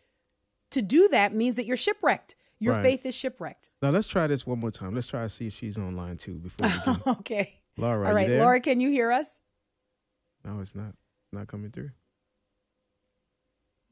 to 0.73 0.83
do 0.83 1.09
that 1.09 1.35
means 1.35 1.57
that 1.57 1.67
you're 1.67 1.77
shipwrecked. 1.77 2.35
Your 2.59 2.75
Right. 2.75 2.83
faith 2.83 3.07
is 3.07 3.15
shipwrecked. 3.15 3.69
Now 3.83 3.91
let's 3.91 4.09
try 4.09 4.27
this 4.27 4.47
one 4.47 4.59
more 4.61 4.71
time. 4.71 4.95
Let's 4.95 5.07
try 5.09 5.23
to 5.23 5.29
see 5.29 5.47
if 5.47 5.55
she's 5.55 5.77
online 5.79 6.17
too 6.17 6.39
before 6.39 6.67
we 6.69 6.73
can. 6.85 7.03
okay. 7.07 7.61
Laura, 7.77 8.09
All 8.09 8.15
right. 8.15 8.29
Laura, 8.31 8.61
can 8.61 8.81
you 8.81 8.91
hear 8.91 9.13
us? 9.13 9.41
No, 10.45 10.61
it's 10.61 10.75
not. 10.75 10.89
It's 10.89 11.33
not 11.33 11.47
coming 11.49 11.71
through. 11.71 11.91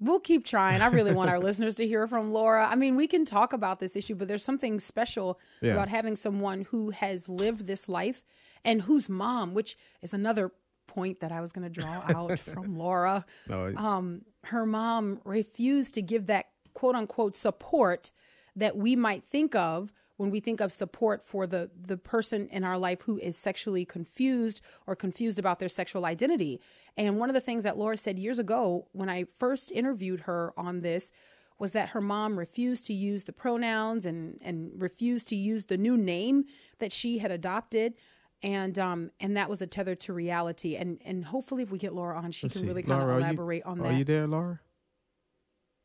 We'll 0.05 0.21
keep 0.21 0.45
trying. 0.45 0.81
I 0.83 0.87
really 0.89 1.15
want 1.15 1.31
our 1.31 1.39
listeners 1.49 1.75
to 1.77 1.87
hear 1.87 2.07
from 2.07 2.33
Laura. 2.33 2.67
I 2.67 2.75
mean, 2.75 2.95
we 2.97 3.07
can 3.07 3.25
talk 3.25 3.53
about 3.53 3.81
this 3.81 3.97
issue, 3.97 4.15
but 4.15 4.29
there's 4.29 4.45
something 4.45 4.79
special 4.81 5.39
Yeah. 5.63 5.73
about 5.73 5.89
having 5.89 6.17
someone 6.17 6.63
who 6.71 6.91
has 6.91 7.29
lived 7.29 7.67
this 7.67 7.89
life 7.89 8.23
and 8.65 8.83
whose 8.83 9.09
mom, 9.09 9.55
which 9.55 9.77
is 10.03 10.13
another 10.15 10.53
point 10.87 11.21
that 11.21 11.33
I 11.33 11.41
was 11.41 11.53
going 11.53 11.65
to 11.65 11.81
draw 11.81 12.03
out 12.15 12.39
from 12.39 12.77
Laura. 12.79 13.25
No, 13.49 13.73
Um, 13.77 14.23
her 14.45 14.67
mom 14.67 15.21
refused 15.25 15.95
to 15.95 16.03
give 16.03 16.27
that 16.27 16.47
quote 16.75 16.95
unquote 16.95 17.35
support 17.37 18.11
that 18.57 18.77
we 18.77 18.95
might 18.97 19.25
think 19.31 19.55
of 19.55 19.93
when 20.17 20.31
we 20.31 20.41
think 20.41 20.61
of 20.61 20.71
support 20.73 21.25
for 21.25 21.47
the 21.47 21.71
the 21.81 21.97
person 21.97 22.49
in 22.49 22.63
our 22.65 22.79
life 22.79 23.03
who 23.03 23.19
is 23.19 23.37
sexually 23.37 23.85
confused 23.85 24.61
or 24.87 24.95
confused 24.95 25.39
about 25.39 25.59
their 25.59 25.69
sexual 25.69 26.05
identity. 26.07 26.61
And 26.97 27.19
one 27.19 27.29
of 27.31 27.35
the 27.35 27.41
things 27.41 27.65
that 27.65 27.77
Laura 27.77 27.97
said 27.97 28.19
years 28.19 28.39
ago 28.39 28.87
when 28.93 29.09
I 29.09 29.25
first 29.39 29.73
interviewed 29.73 30.21
her 30.21 30.53
on 30.57 30.81
this 30.83 31.11
was 31.59 31.73
that 31.73 31.91
her 31.91 32.01
mom 32.01 32.39
refused 32.39 32.85
to 32.87 32.93
use 32.93 33.25
the 33.25 33.33
pronouns 33.33 34.07
and 34.07 34.39
and 34.43 34.71
refused 34.81 35.29
to 35.29 35.37
use 35.37 35.67
the 35.67 35.77
new 35.77 35.97
name 35.97 36.45
that 36.79 36.93
she 36.93 37.19
had 37.19 37.31
adopted. 37.31 37.95
And 38.43 38.79
um 38.79 39.11
and 39.21 39.37
that 39.37 39.49
was 39.49 39.63
a 39.63 39.67
tether 39.67 39.95
to 39.97 40.13
reality. 40.13 40.77
And 40.77 41.01
and 41.05 41.25
hopefully 41.25 41.63
if 41.65 41.71
we 41.71 41.79
get 41.79 41.93
Laura 41.95 42.17
on, 42.19 42.31
she 42.31 42.47
let's 42.47 42.55
can 42.55 42.63
see. 42.63 42.69
really 42.69 42.83
kind 42.83 43.01
Laura, 43.01 43.15
of 43.15 43.17
are 43.17 43.21
you- 43.21 43.25
elaborate 43.27 43.63
on 43.65 43.79
that. 43.79 43.87
Are 43.87 43.93
you 43.93 44.05
there, 44.05 44.27
Laura? 44.27 44.61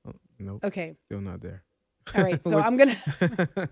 Oh, 0.08 0.14
nope. 0.38 0.64
Okay. 0.66 0.96
Still 1.06 1.22
not 1.22 1.42
there. 1.42 1.64
All 2.16 2.24
right. 2.24 2.42
So 2.50 2.60
I'm 2.60 2.78
gonna. 2.78 2.98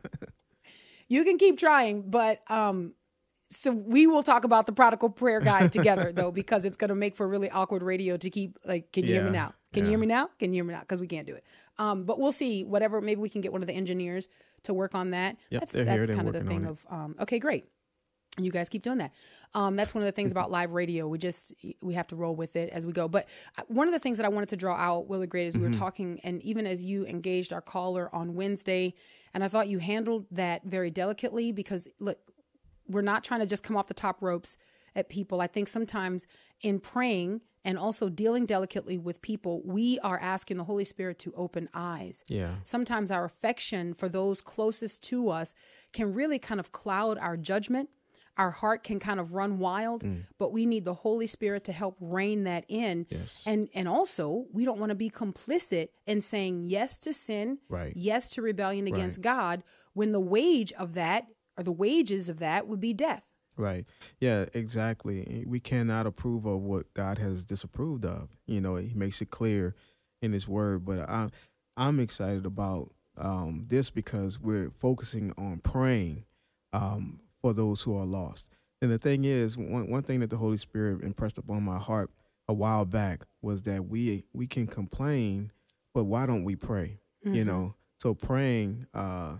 you 1.08 1.24
can 1.24 1.38
keep 1.38 1.58
trying, 1.58 2.10
but 2.10 2.42
um, 2.50 2.94
so 3.50 3.72
we 3.72 4.08
will 4.08 4.24
talk 4.24 4.44
about 4.44 4.66
the 4.66 4.72
prodigal 4.72 5.10
prayer 5.10 5.40
guide 5.40 5.72
together 5.72 6.12
though, 6.12 6.32
because 6.42 6.66
it's 6.66 6.78
gonna 6.78 6.96
make 6.96 7.16
for 7.16 7.28
really 7.28 7.50
awkward 7.50 7.84
radio 7.84 8.18
to 8.18 8.30
keep 8.30 8.58
like. 8.66 8.92
Can 8.92 9.04
you 9.06 9.14
hear 9.14 9.24
me 9.24 9.32
now? 9.32 9.54
Can 9.74 9.84
you 9.86 9.92
hear 9.92 10.00
me 10.00 10.08
now? 10.08 10.30
Can 10.40 10.54
you 10.54 10.58
hear 10.58 10.64
me 10.64 10.74
now? 10.74 10.82
Because 10.82 11.00
we 11.00 11.08
can't 11.08 11.28
do 11.28 11.36
it. 11.36 11.44
Um, 11.78 12.04
but 12.04 12.20
we'll 12.20 12.32
see. 12.32 12.64
Whatever. 12.64 13.02
Maybe 13.02 13.22
we 13.22 13.30
can 13.30 13.42
get 13.42 13.52
one 13.52 13.62
of 13.62 13.68
the 13.68 13.74
engineers 13.74 14.28
to 14.64 14.74
work 14.74 14.96
on 14.96 15.12
that. 15.12 15.38
Yep, 15.50 15.62
that's 15.62 15.74
that's 15.74 16.08
kind 16.08 16.28
of 16.28 16.34
the 16.34 16.44
thing 16.44 16.66
of. 16.66 16.86
Um, 16.90 17.16
okay, 17.22 17.40
great. 17.40 17.66
You 18.40 18.52
guys 18.52 18.70
keep 18.70 18.84
doing 18.84 19.00
that. 19.00 19.14
Um, 19.56 19.76
that's 19.76 19.96
one 19.96 20.04
of 20.04 20.06
the 20.06 20.12
things 20.12 20.32
about 20.32 20.52
live 20.52 20.72
radio. 20.72 21.08
We 21.08 21.18
just 21.18 21.54
we 21.82 21.96
have 21.96 22.08
to 22.08 22.16
roll 22.16 22.36
with 22.36 22.56
it 22.56 22.70
as 22.70 22.86
we 22.86 22.94
go. 22.94 23.08
But 23.08 23.28
uh, 23.58 23.64
one 23.68 23.88
of 23.88 23.94
the 23.94 24.00
things 24.00 24.18
that 24.18 24.26
I 24.26 24.30
wanted 24.30 24.50
to 24.50 24.58
draw 24.58 24.76
out, 24.76 25.08
Willie 25.08 25.26
Great, 25.26 25.48
as 25.48 25.58
we 25.58 25.64
were 25.64 25.72
talking, 25.74 26.20
and 26.24 26.42
even 26.44 26.68
as 26.68 26.84
you 26.84 27.06
engaged 27.06 27.52
our 27.52 27.62
caller 27.62 28.14
on 28.14 28.36
Wednesday, 28.36 28.94
and 29.34 29.44
I 29.44 29.48
thought 29.48 29.68
you 29.68 29.80
handled 29.80 30.26
that 30.32 30.64
very 30.66 30.92
delicately 30.92 31.52
because 31.52 31.88
look, 32.00 32.20
we're 32.88 33.02
not 33.02 33.24
trying 33.24 33.42
to 33.42 33.46
just 33.46 33.64
come 33.64 33.76
off 33.78 33.88
the 33.88 33.94
top 33.94 34.22
ropes 34.22 34.58
at 34.96 35.10
people. 35.10 35.42
I 35.42 35.48
think 35.48 35.68
sometimes 35.68 36.26
in 36.62 36.80
praying 36.80 37.42
and 37.66 37.78
also 37.78 38.08
dealing 38.08 38.46
delicately 38.46 38.98
with 38.98 39.22
people, 39.22 39.62
we 39.66 40.00
are 40.00 40.18
asking 40.20 40.58
the 40.58 40.64
Holy 40.64 40.86
Spirit 40.86 41.20
to 41.20 41.34
open 41.36 41.68
eyes 41.74 42.24
Yeah. 42.28 42.56
sometimes 42.64 43.12
our 43.12 43.26
affection 43.26 43.94
for 43.94 44.08
those 44.08 44.40
closest 44.42 45.04
to 45.04 45.30
us 45.30 45.54
can 45.92 46.14
really 46.14 46.40
kind 46.40 46.60
of 46.60 46.72
cloud 46.72 47.18
our 47.18 47.36
judgment. 47.36 47.90
Our 48.38 48.52
heart 48.52 48.84
can 48.84 49.00
kind 49.00 49.20
of 49.20 49.34
run 49.34 49.58
wild, 49.60 50.04
but 50.38 50.52
we 50.52 50.66
need 50.66 50.86
the 50.86 50.94
Holy 50.94 51.28
Spirit 51.28 51.64
to 51.66 51.72
help 51.72 51.98
rein 52.00 52.44
that 52.44 52.66
in. 52.68 53.08
Yes. 53.10 53.44
And 53.46 53.68
and 53.74 53.88
also, 53.88 54.46
we 54.54 54.64
don't 54.64 54.80
want 54.80 54.92
to 54.92 54.96
be 54.96 55.10
complicit 55.10 55.90
in 56.06 56.22
saying 56.22 56.66
yes 56.70 57.00
to 57.00 57.14
sin, 57.14 57.58
Right. 57.68 57.94
yes 57.96 58.30
to 58.32 58.42
rebellion 58.42 58.86
Right. 58.86 58.94
against 58.94 59.22
God, 59.22 59.64
when 59.94 60.12
the 60.12 60.20
wage 60.20 60.72
of 60.74 60.94
that 60.94 61.26
or 61.58 61.64
the 61.64 61.72
wages 61.72 62.30
of 62.30 62.38
that 62.40 62.68
would 62.68 62.80
be 62.80 62.94
death. 62.94 63.34
Right. 63.56 63.86
Yeah, 64.20 64.46
exactly. 64.54 65.44
We 65.48 65.60
cannot 65.60 66.06
approve 66.06 66.46
of 66.46 66.62
what 66.62 66.94
God 66.94 67.18
has 67.18 67.44
disapproved 67.44 68.06
of. 68.06 68.30
You 68.46 68.62
know, 68.62 68.76
he 68.76 68.94
makes 68.94 69.20
it 69.20 69.32
clear 69.32 69.74
in 70.22 70.32
his 70.34 70.48
word, 70.48 70.86
but 70.86 71.00
I 71.10 71.30
I'm 71.76 72.00
excited 72.00 72.46
about 72.46 72.92
um, 73.18 73.66
this 73.68 73.90
because 73.90 74.40
we're 74.40 74.70
focusing 74.70 75.34
on 75.40 75.58
praying 75.60 76.26
um, 76.72 77.20
for 77.42 77.54
those 77.54 77.82
who 77.84 77.96
are 77.98 78.06
lost. 78.06 78.50
And 78.82 78.92
the 78.92 78.98
thing 78.98 79.24
is, 79.26 79.58
one 79.58 79.90
one 79.90 80.04
thing 80.04 80.20
that 80.20 80.30
the 80.30 80.38
Holy 80.38 80.58
Spirit 80.58 81.04
impressed 81.04 81.38
upon 81.38 81.64
my 81.64 81.78
heart 81.80 82.12
a 82.48 82.54
while 82.54 82.86
back 82.86 83.22
was 83.42 83.64
that 83.64 83.88
we 83.88 84.26
we 84.34 84.48
can 84.48 84.68
complain, 84.68 85.52
but 85.94 86.06
why 86.06 86.26
don't 86.26 86.44
we 86.44 86.56
pray? 86.56 87.00
You 87.36 87.44
know, 87.46 87.76
so 87.98 88.14
praying 88.14 88.86
uh, 88.94 89.38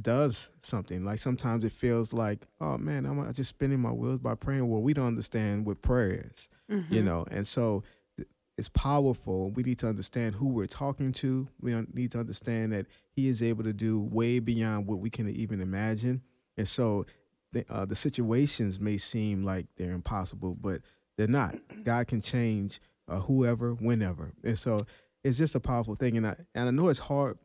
does 0.00 0.50
something. 0.62 1.04
Like 1.04 1.18
sometimes 1.18 1.64
it 1.64 1.72
feels 1.72 2.12
like, 2.12 2.46
oh 2.60 2.78
man, 2.78 3.04
I'm 3.06 3.32
just 3.32 3.50
spinning 3.50 3.80
my 3.80 3.92
wheels 3.92 4.18
by 4.18 4.34
praying. 4.34 4.68
Well, 4.68 4.80
we 4.80 4.94
don't 4.94 5.06
understand 5.06 5.66
what 5.66 5.82
prayer 5.82 6.22
is, 6.32 6.48
you 6.90 7.02
know, 7.02 7.26
and 7.30 7.46
so 7.46 7.84
it's 8.56 8.68
powerful. 8.70 9.50
We 9.52 9.62
need 9.62 9.78
to 9.80 9.86
understand 9.88 10.34
who 10.34 10.48
we're 10.48 10.66
talking 10.66 11.12
to. 11.12 11.48
We 11.60 11.74
need 11.92 12.10
to 12.12 12.18
understand 12.18 12.72
that 12.72 12.86
He 13.10 13.28
is 13.28 13.40
able 13.42 13.62
to 13.64 13.72
do 13.72 14.00
way 14.00 14.40
beyond 14.40 14.86
what 14.88 14.98
we 14.98 15.10
can 15.10 15.28
even 15.28 15.60
imagine. 15.60 16.22
And 16.56 16.66
so 16.66 17.06
the, 17.52 17.64
uh, 17.70 17.84
the 17.84 17.94
situations 17.94 18.78
may 18.80 18.96
seem 18.98 19.42
like 19.44 19.66
they're 19.76 19.92
impossible, 19.92 20.54
but 20.60 20.80
they're 21.16 21.26
not. 21.26 21.56
God 21.84 22.06
can 22.06 22.20
change 22.20 22.80
uh, 23.08 23.20
whoever, 23.20 23.72
whenever. 23.74 24.32
And 24.44 24.58
so 24.58 24.80
it's 25.24 25.38
just 25.38 25.54
a 25.54 25.60
powerful 25.60 25.94
thing. 25.94 26.16
And 26.16 26.26
I, 26.26 26.36
and 26.54 26.68
I 26.68 26.70
know 26.70 26.88
it's 26.88 26.98
hard 27.00 27.38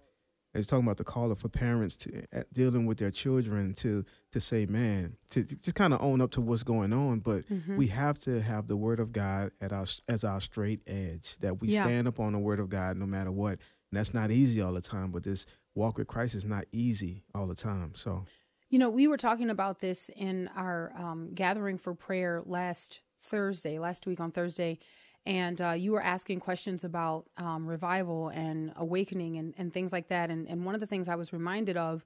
as 0.56 0.68
talking 0.68 0.86
about 0.86 0.98
the 0.98 1.04
caller 1.04 1.34
for 1.36 1.50
parents 1.50 1.96
to 1.98 2.24
uh, 2.36 2.44
dealing 2.54 2.86
with 2.86 3.00
their 3.00 3.10
children 3.10 3.74
to 3.76 4.06
to 4.34 4.40
say, 4.42 4.66
man, 4.68 5.16
to, 5.32 5.44
to 5.44 5.56
just 5.56 5.74
kind 5.76 5.94
of 5.94 6.02
own 6.02 6.22
up 6.22 6.30
to 6.32 6.42
what's 6.42 6.62
going 6.64 6.94
on. 6.94 7.20
But 7.20 7.48
Mm-hmm. 7.50 7.78
we 7.78 7.88
have 7.88 8.20
to 8.20 8.40
have 8.42 8.68
the 8.68 8.78
word 8.78 9.00
of 9.00 9.12
God 9.12 9.52
at 9.62 9.72
our 9.72 9.86
as 10.08 10.24
our 10.24 10.40
straight 10.42 10.82
edge. 10.86 11.38
That 11.40 11.60
we 11.62 11.70
Yeah. 11.70 11.82
stand 11.82 12.08
up 12.08 12.20
on 12.20 12.34
the 12.34 12.40
word 12.40 12.60
of 12.60 12.70
God 12.70 12.98
no 12.98 13.06
matter 13.08 13.32
what. 13.32 13.52
And 13.54 13.98
that's 14.00 14.14
not 14.14 14.30
easy 14.32 14.62
all 14.62 14.74
the 14.74 14.82
time. 14.82 15.12
But 15.12 15.24
this 15.24 15.46
walk 15.74 15.98
with 15.98 16.08
Christ 16.08 16.36
is 16.36 16.46
not 16.46 16.66
easy 16.72 17.24
all 17.34 17.48
the 17.48 17.56
time. 17.56 17.94
So, 17.96 18.26
You 18.74 18.80
know, 18.80 18.90
we 18.90 19.06
were 19.06 19.18
talking 19.18 19.52
about 19.52 19.82
this 19.82 20.10
in 20.16 20.50
our 20.56 20.94
um, 20.98 21.30
gathering 21.36 21.78
for 21.78 21.94
prayer 21.94 22.42
last 22.44 23.02
Thursday, 23.22 23.78
last 23.78 24.08
week 24.08 24.20
on 24.20 24.32
Thursday, 24.32 24.80
and 25.28 25.62
uh, 25.62 25.74
you 25.74 25.92
were 25.92 26.02
asking 26.02 26.40
questions 26.40 26.84
about 26.84 27.26
um, 27.38 27.68
revival 27.68 28.30
and 28.30 28.74
awakening 28.76 29.38
and, 29.38 29.54
and 29.60 29.72
things 29.72 29.94
like 29.94 30.08
that. 30.08 30.32
And, 30.32 30.50
and 30.50 30.66
one 30.66 30.74
of 30.74 30.82
the 30.82 30.88
things 30.88 31.08
I 31.08 31.14
was 31.14 31.32
reminded 31.32 31.78
of 31.78 32.04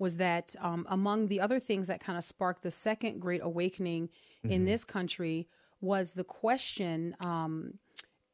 was 0.00 0.16
that 0.16 0.56
um, 0.58 0.84
among 0.90 1.28
the 1.28 1.40
other 1.40 1.60
things 1.60 1.86
that 1.86 2.00
kind 2.00 2.18
of 2.18 2.24
sparked 2.24 2.62
the 2.62 2.72
second 2.72 3.20
great 3.20 3.42
awakening 3.44 4.08
in 4.42 4.64
this 4.64 4.82
country 4.82 5.46
was 5.80 6.14
the 6.14 6.24
question 6.24 7.14
um, 7.20 7.74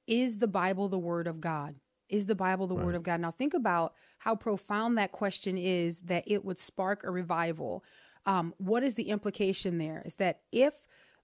Is 0.07 0.39
the 0.39 0.49
Bible 0.49 0.89
the 0.89 0.99
Word 0.99 1.27
of 1.27 1.43
God? 1.43 1.75
Is 2.09 2.27
the 2.27 2.35
Bible 2.35 2.66
the 2.66 2.75
Word 2.75 2.95
of 2.95 3.03
God? 3.03 3.21
Now, 3.21 3.31
think 3.31 3.55
about 3.55 3.95
how 4.19 4.35
profound 4.35 4.97
that 4.99 5.12
question 5.12 5.57
is 5.59 6.01
that 6.01 6.25
it 6.27 6.45
would 6.45 6.59
spark 6.59 7.03
a 7.05 7.11
revival. 7.11 7.85
Um, 8.25 8.55
what 8.59 8.83
is 8.83 8.95
the 8.95 9.09
implication 9.09 9.79
there? 9.79 10.03
Is 10.05 10.16
that 10.16 10.40
if 10.53 10.75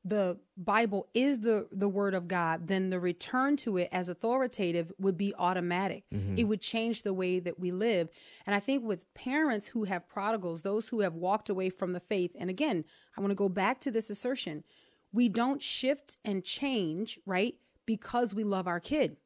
the 0.05 0.39
Bible 0.57 1.09
is 1.15 1.41
the, 1.41 1.69
the 1.71 1.89
Word 1.89 2.15
of 2.15 2.27
God, 2.27 2.67
then 2.67 2.91
the 2.91 2.99
return 2.99 3.57
to 3.59 3.77
it 3.77 3.89
as 3.93 4.09
authoritative 4.09 4.93
would 4.99 5.17
be 5.17 5.33
automatic. 5.39 6.03
It 6.37 6.45
would 6.45 6.61
change 6.61 7.03
the 7.03 7.15
way 7.15 7.39
that 7.39 7.61
we 7.61 7.71
live. 7.71 8.09
And 8.45 8.55
I 8.55 8.61
think 8.61 8.85
with 8.85 9.15
parents 9.15 9.69
who 9.69 9.85
have 9.85 10.09
prodigals, 10.09 10.63
those 10.63 10.89
who 10.89 11.01
have 11.01 11.15
walked 11.15 11.49
away 11.49 11.71
from 11.71 11.93
the 11.93 12.01
faith, 12.01 12.35
and 12.37 12.51
again, 12.51 12.85
I 13.17 13.21
want 13.21 13.31
to 13.31 13.37
go 13.37 13.49
back 13.49 13.81
to 13.83 13.91
this 13.93 14.11
assertion 14.11 14.65
we 15.13 15.29
don't 15.29 15.63
shift 15.63 16.17
and 16.25 16.43
change, 16.43 17.21
right? 17.27 17.55
Because 17.85 18.35
we 18.35 18.45
love 18.45 18.67
our 18.67 18.81
kid. 18.81 19.19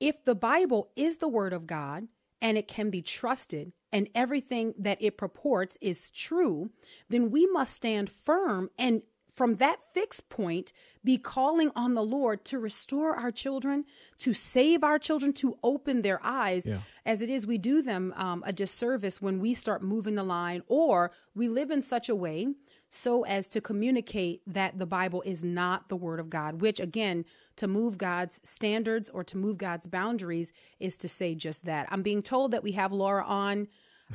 If 0.00 0.24
the 0.24 0.34
Bible 0.34 0.90
is 0.96 1.18
the 1.18 1.28
word 1.28 1.52
of 1.52 1.66
God 1.66 2.08
and 2.40 2.56
it 2.56 2.68
can 2.68 2.90
be 2.90 3.02
trusted 3.02 3.72
and 3.92 4.08
everything 4.14 4.74
that 4.78 4.98
it 5.00 5.16
purports 5.16 5.76
is 5.80 6.10
true, 6.10 6.70
then 7.08 7.30
we 7.30 7.46
must 7.46 7.74
stand 7.74 8.10
firm 8.10 8.70
and 8.78 9.02
from 9.38 9.54
that 9.54 9.78
fixed 9.94 10.28
point 10.28 10.72
be 11.04 11.16
calling 11.16 11.70
on 11.76 11.94
the 11.94 12.02
Lord 12.02 12.44
to 12.46 12.58
restore 12.58 13.14
our 13.14 13.30
children, 13.30 13.84
to 14.18 14.34
save 14.34 14.82
our 14.82 14.98
children, 14.98 15.32
to 15.34 15.56
open 15.62 16.02
their 16.02 16.18
eyes. 16.24 16.66
Yeah. 16.66 16.80
As 17.06 17.22
it 17.22 17.30
is, 17.30 17.46
we 17.46 17.56
do 17.56 17.80
them 17.80 18.12
um, 18.16 18.42
a 18.44 18.52
disservice 18.52 19.22
when 19.22 19.38
we 19.38 19.54
start 19.54 19.80
moving 19.80 20.16
the 20.16 20.24
line 20.24 20.62
or 20.66 21.12
we 21.36 21.48
live 21.48 21.70
in 21.70 21.82
such 21.82 22.08
a 22.08 22.16
way 22.16 22.48
so 22.90 23.24
as 23.24 23.48
to 23.48 23.60
communicate 23.60 24.40
that 24.46 24.78
the 24.78 24.86
Bible 24.86 25.22
is 25.26 25.44
not 25.44 25.88
the 25.88 25.96
Word 25.96 26.20
of 26.20 26.30
God, 26.30 26.60
which 26.60 26.80
again, 26.80 27.24
to 27.56 27.66
move 27.68 27.98
God's 27.98 28.40
standards 28.44 29.08
or 29.08 29.22
to 29.24 29.36
move 29.36 29.58
God's 29.58 29.86
boundaries 29.86 30.52
is 30.80 30.96
to 30.98 31.08
say 31.08 31.34
just 31.34 31.64
that. 31.66 31.86
I'm 31.90 32.02
being 32.02 32.22
told 32.22 32.52
that 32.52 32.62
we 32.62 32.72
have 32.72 32.92
Laura 32.92 33.24
on. 33.24 33.68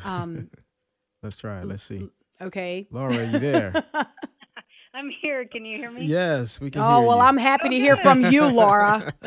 Um, 0.04 0.50
let's 1.24 1.38
try 1.38 1.60
it. 1.62 1.66
Let's 1.66 1.84
see. 1.84 2.10
okay. 2.42 2.88
Laura, 2.92 3.16
are 3.16 3.24
you 3.26 3.40
there? 3.40 3.74
I'm 4.96 5.10
here. 5.22 5.46
Can 5.46 5.66
you 5.66 5.78
hear 5.78 5.92
me? 5.92 6.06
yes, 6.06 6.62
we 6.62 6.70
can 6.70 6.82
Oh, 6.82 7.00
hear 7.00 7.08
well, 7.08 7.18
you. 7.18 7.24
I'm 7.24 7.38
happy 7.38 7.70
to 7.70 7.76
hear 7.76 7.98
from 7.98 8.26
you, 8.26 8.46
Laura. 8.46 9.14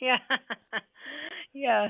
Yeah. 0.00 0.16
yeah. 1.52 1.88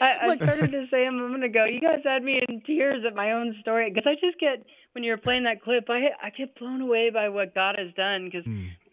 I, 0.00 0.18
I 0.22 0.36
started 0.36 0.70
to 0.72 0.86
say 0.90 1.06
a 1.06 1.12
moment 1.12 1.44
ago, 1.44 1.64
you 1.64 1.80
guys 1.80 2.00
had 2.04 2.22
me 2.22 2.42
in 2.48 2.60
tears 2.62 3.04
at 3.06 3.14
my 3.14 3.32
own 3.32 3.56
story 3.60 3.90
because 3.90 4.06
I 4.06 4.14
just 4.14 4.38
get 4.38 4.64
when 4.92 5.04
you 5.04 5.12
were 5.12 5.18
playing 5.18 5.44
that 5.44 5.62
clip, 5.62 5.88
I 5.88 6.08
I 6.22 6.30
get 6.30 6.58
blown 6.58 6.80
away 6.80 7.10
by 7.10 7.28
what 7.28 7.54
God 7.54 7.76
has 7.78 7.92
done 7.94 8.26
because 8.26 8.44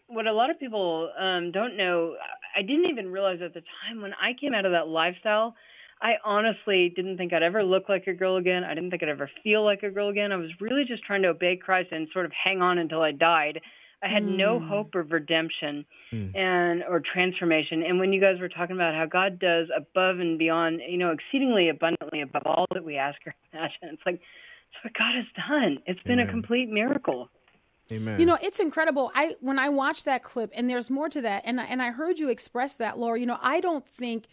what 0.06 0.26
a 0.26 0.32
lot 0.32 0.50
of 0.50 0.60
people 0.60 1.10
um, 1.18 1.50
don't 1.50 1.76
know, 1.76 2.14
I 2.56 2.62
didn't 2.62 2.86
even 2.90 3.10
realize 3.10 3.40
at 3.42 3.54
the 3.54 3.62
time 3.86 4.02
when 4.02 4.12
I 4.14 4.32
came 4.38 4.54
out 4.54 4.66
of 4.66 4.72
that 4.72 4.88
lifestyle. 4.88 5.54
I 6.00 6.14
honestly 6.24 6.92
didn't 6.94 7.16
think 7.16 7.32
I'd 7.32 7.42
ever 7.42 7.62
look 7.62 7.88
like 7.88 8.06
a 8.06 8.12
girl 8.12 8.36
again. 8.36 8.62
I 8.64 8.74
didn't 8.74 8.90
think 8.90 9.02
I'd 9.02 9.08
ever 9.08 9.30
feel 9.42 9.64
like 9.64 9.82
a 9.82 9.90
girl 9.90 10.10
again. 10.10 10.32
I 10.32 10.36
was 10.36 10.50
really 10.60 10.84
just 10.84 11.02
trying 11.04 11.22
to 11.22 11.28
obey 11.28 11.56
Christ 11.56 11.92
and 11.92 12.08
sort 12.12 12.26
of 12.26 12.32
hang 12.32 12.60
on 12.60 12.78
until 12.78 13.00
I 13.00 13.12
died. 13.12 13.60
I 14.04 14.08
had 14.08 14.24
no 14.24 14.60
mm. 14.60 14.68
hope 14.68 14.94
of 14.94 15.12
redemption 15.12 15.86
mm. 16.12 16.36
and 16.36 16.82
or 16.88 17.00
transformation. 17.00 17.82
And 17.82 17.98
when 17.98 18.12
you 18.12 18.20
guys 18.20 18.38
were 18.38 18.48
talking 18.48 18.76
about 18.76 18.94
how 18.94 19.06
God 19.06 19.38
does 19.38 19.68
above 19.74 20.18
and 20.18 20.38
beyond, 20.38 20.80
you 20.86 20.98
know, 20.98 21.10
exceedingly 21.10 21.70
abundantly 21.70 22.20
above 22.20 22.42
all 22.44 22.66
that 22.74 22.84
we 22.84 22.96
ask 22.96 23.18
or 23.26 23.34
imagine, 23.52 23.78
it's 23.82 24.02
like 24.04 24.16
it's 24.16 24.84
what 24.84 24.92
God 24.94 25.14
has 25.14 25.48
done. 25.48 25.78
It's 25.86 26.02
been 26.02 26.20
a 26.20 26.26
complete 26.26 26.68
miracle. 26.68 27.30
Amen. 27.92 28.18
You 28.18 28.26
know, 28.26 28.38
it's 28.42 28.60
incredible. 28.60 29.10
I 29.14 29.36
when 29.40 29.58
I 29.58 29.68
watched 29.68 30.04
that 30.06 30.22
clip, 30.22 30.50
and 30.54 30.68
there's 30.68 30.90
more 30.90 31.08
to 31.08 31.20
that, 31.22 31.42
and 31.44 31.60
I- 31.60 31.64
and 31.64 31.82
I 31.82 31.90
heard 31.90 32.18
you 32.18 32.30
express 32.30 32.76
that, 32.76 32.98
Laura. 32.98 33.18
You 33.18 33.26
know, 33.26 33.38
I 33.42 33.60
don't 33.60 33.86
think 33.86 34.26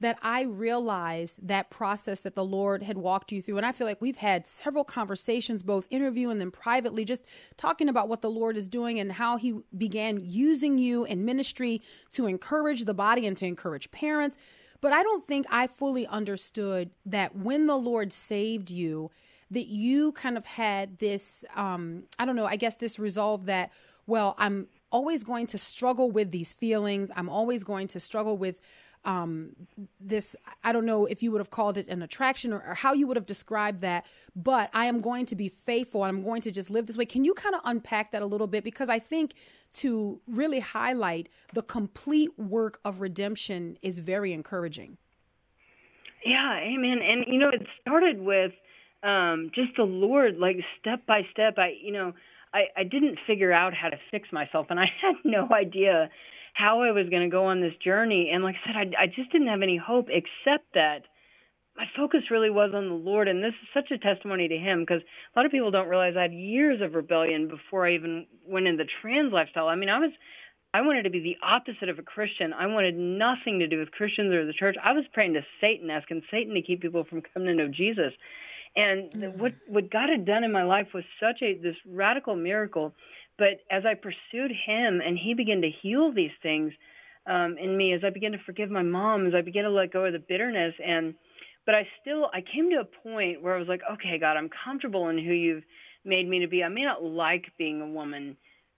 that 0.00 0.18
I 0.22 0.42
realized 0.42 1.46
that 1.48 1.70
process 1.70 2.20
that 2.20 2.34
the 2.34 2.44
Lord 2.44 2.82
had 2.82 2.98
walked 2.98 3.32
you 3.32 3.42
through, 3.42 3.56
and 3.56 3.66
I 3.66 3.72
feel 3.72 3.86
like 3.86 4.00
we've 4.00 4.18
had 4.18 4.46
several 4.46 4.84
conversations, 4.84 5.62
both 5.62 5.86
interview 5.90 6.30
and 6.30 6.40
then 6.40 6.50
privately, 6.50 7.04
just 7.04 7.24
talking 7.56 7.88
about 7.88 8.08
what 8.08 8.22
the 8.22 8.30
Lord 8.30 8.56
is 8.56 8.68
doing 8.68 9.00
and 9.00 9.12
how 9.12 9.36
He 9.36 9.60
began 9.76 10.20
using 10.22 10.78
you 10.78 11.04
in 11.04 11.24
ministry 11.24 11.82
to 12.12 12.26
encourage 12.26 12.84
the 12.84 12.94
body 12.94 13.26
and 13.26 13.36
to 13.38 13.46
encourage 13.46 13.90
parents. 13.90 14.38
But 14.80 14.92
I 14.92 15.02
don't 15.02 15.26
think 15.26 15.46
I 15.50 15.66
fully 15.66 16.06
understood 16.06 16.90
that 17.04 17.34
when 17.34 17.66
the 17.66 17.76
Lord 17.76 18.12
saved 18.12 18.70
you, 18.70 19.10
that 19.50 19.66
you 19.66 20.12
kind 20.12 20.36
of 20.36 20.44
had 20.44 20.98
this 20.98 21.44
um 21.56 22.02
i 22.18 22.24
don't 22.24 22.36
know 22.36 22.46
i 22.46 22.56
guess 22.56 22.76
this 22.76 22.98
resolve 22.98 23.46
that 23.46 23.72
well 24.06 24.34
i'm 24.38 24.68
always 24.90 25.24
going 25.24 25.46
to 25.46 25.58
struggle 25.58 26.10
with 26.10 26.30
these 26.30 26.52
feelings 26.52 27.10
i'm 27.16 27.28
always 27.28 27.64
going 27.64 27.88
to 27.88 28.00
struggle 28.00 28.36
with 28.36 28.60
um 29.08 29.56
this 30.00 30.36
i 30.62 30.72
don't 30.72 30.84
know 30.84 31.06
if 31.06 31.22
you 31.22 31.32
would 31.32 31.40
have 31.40 31.50
called 31.50 31.78
it 31.78 31.88
an 31.88 32.02
attraction 32.02 32.52
or, 32.52 32.62
or 32.66 32.74
how 32.74 32.92
you 32.92 33.06
would 33.06 33.16
have 33.16 33.26
described 33.26 33.80
that 33.80 34.04
but 34.36 34.70
i 34.74 34.84
am 34.86 35.00
going 35.00 35.24
to 35.24 35.34
be 35.34 35.48
faithful 35.48 36.04
and 36.04 36.16
i'm 36.16 36.22
going 36.22 36.42
to 36.42 36.50
just 36.50 36.70
live 36.70 36.86
this 36.86 36.96
way 36.96 37.06
can 37.06 37.24
you 37.24 37.34
kind 37.34 37.54
of 37.54 37.60
unpack 37.64 38.12
that 38.12 38.22
a 38.22 38.26
little 38.26 38.46
bit 38.46 38.62
because 38.62 38.88
i 38.88 38.98
think 38.98 39.34
to 39.72 40.20
really 40.26 40.60
highlight 40.60 41.28
the 41.54 41.62
complete 41.62 42.30
work 42.38 42.80
of 42.84 43.00
redemption 43.00 43.76
is 43.82 43.98
very 43.98 44.32
encouraging 44.32 44.98
Yeah, 46.24 46.58
amen. 46.58 47.00
And 47.02 47.24
you 47.26 47.38
know, 47.38 47.48
it 47.48 47.66
started 47.80 48.20
with 48.20 48.52
um, 49.02 49.50
just 49.54 49.76
the 49.76 49.84
Lord, 49.84 50.38
like 50.38 50.56
step 50.80 51.06
by 51.06 51.22
step. 51.32 51.54
I, 51.58 51.74
you 51.80 51.92
know, 51.92 52.12
I, 52.52 52.64
I 52.76 52.84
didn't 52.84 53.18
figure 53.26 53.52
out 53.52 53.74
how 53.74 53.88
to 53.88 53.98
fix 54.10 54.32
myself, 54.32 54.66
and 54.70 54.80
I 54.80 54.86
had 55.02 55.16
no 55.24 55.48
idea 55.52 56.10
how 56.58 56.82
I 56.82 56.90
was 56.90 57.08
going 57.08 57.22
to 57.22 57.30
go 57.30 57.46
on 57.46 57.60
this 57.60 57.74
journey. 57.84 58.30
And 58.34 58.42
like 58.42 58.56
I 58.64 58.66
said, 58.66 58.76
I, 58.76 59.04
I 59.04 59.06
just 59.06 59.30
didn't 59.30 59.46
have 59.46 59.62
any 59.62 59.76
hope 59.76 60.08
except 60.08 60.74
that 60.74 61.02
my 61.76 61.84
focus 61.96 62.22
really 62.32 62.50
was 62.50 62.72
on 62.74 62.88
the 62.88 62.94
Lord. 62.94 63.28
And 63.28 63.42
this 63.42 63.54
is 63.62 63.68
such 63.72 63.92
a 63.92 63.98
testimony 63.98 64.48
to 64.48 64.56
Him 64.56 64.80
because 64.80 65.00
a 65.02 65.38
lot 65.38 65.46
of 65.46 65.52
people 65.52 65.70
don't 65.70 65.88
realize 65.88 66.14
I 66.18 66.22
had 66.22 66.32
years 66.32 66.80
of 66.82 66.94
rebellion 66.94 67.46
before 67.46 67.86
I 67.86 67.94
even 67.94 68.26
went 68.44 68.66
into 68.66 68.82
the 68.82 68.90
trans 69.00 69.32
lifestyle. 69.32 69.68
I 69.68 69.76
mean, 69.76 69.88
I 69.88 70.00
was 70.00 70.10
I 70.74 70.82
wanted 70.82 71.04
to 71.04 71.10
be 71.10 71.20
the 71.20 71.36
opposite 71.46 71.88
of 71.88 71.98
a 71.98 72.02
Christian. 72.02 72.52
I 72.52 72.66
wanted 72.66 72.96
nothing 72.96 73.60
to 73.60 73.68
do 73.68 73.78
with 73.78 73.92
Christians 73.92 74.34
or 74.34 74.44
the 74.44 74.52
church. 74.52 74.76
I 74.82 74.92
was 74.92 75.04
praying 75.14 75.34
to 75.34 75.42
Satan, 75.60 75.88
asking 75.90 76.22
Satan 76.30 76.54
to 76.54 76.62
keep 76.62 76.82
people 76.82 77.04
from 77.04 77.22
coming 77.32 77.48
to 77.48 77.54
know 77.54 77.68
Jesus. 77.72 78.12
And 78.76 79.10
the- 79.12 79.28
mm. 79.28 79.38
what 79.38 79.52
what 79.68 79.90
God 79.90 80.10
had 80.10 80.26
done 80.26 80.44
in 80.44 80.52
my 80.52 80.64
life 80.64 80.88
was 80.92 81.04
such 81.20 81.40
a 81.42 81.54
this 81.54 81.76
radical 81.86 82.34
miracle. 82.34 82.94
But 83.38 83.60
as 83.70 83.84
I 83.86 83.94
pursued 83.94 84.50
Him, 84.66 85.00
and 85.00 85.16
He 85.16 85.34
began 85.34 85.62
to 85.62 85.70
heal 85.82 86.12
these 86.12 86.32
things 86.42 86.72
um, 87.26 87.56
in 87.58 87.76
me, 87.76 87.92
as 87.92 88.02
I 88.04 88.10
began 88.10 88.32
to 88.32 88.38
forgive 88.44 88.70
my 88.70 88.82
mom, 88.82 89.26
as 89.26 89.34
I 89.34 89.42
began 89.42 89.64
to 89.64 89.70
let 89.70 89.92
go 89.92 90.04
of 90.04 90.12
the 90.12 90.18
bitterness, 90.18 90.74
and 90.84 91.14
but 91.66 91.74
I 91.74 91.86
still 92.00 92.30
I 92.32 92.40
came 92.40 92.70
to 92.70 92.80
a 92.80 92.84
point 92.84 93.42
where 93.42 93.54
I 93.54 93.58
was 93.58 93.68
like, 93.68 93.82
okay, 93.92 94.18
God, 94.18 94.36
I'm 94.36 94.48
comfortable 94.64 95.08
in 95.10 95.18
who 95.18 95.32
you've 95.32 95.64
made 96.04 96.28
me 96.28 96.38
to 96.40 96.48
be. 96.48 96.64
I 96.64 96.68
may 96.68 96.82
not 96.84 97.04
like 97.04 97.44
being 97.58 97.82
a 97.82 97.86
woman, 97.86 98.36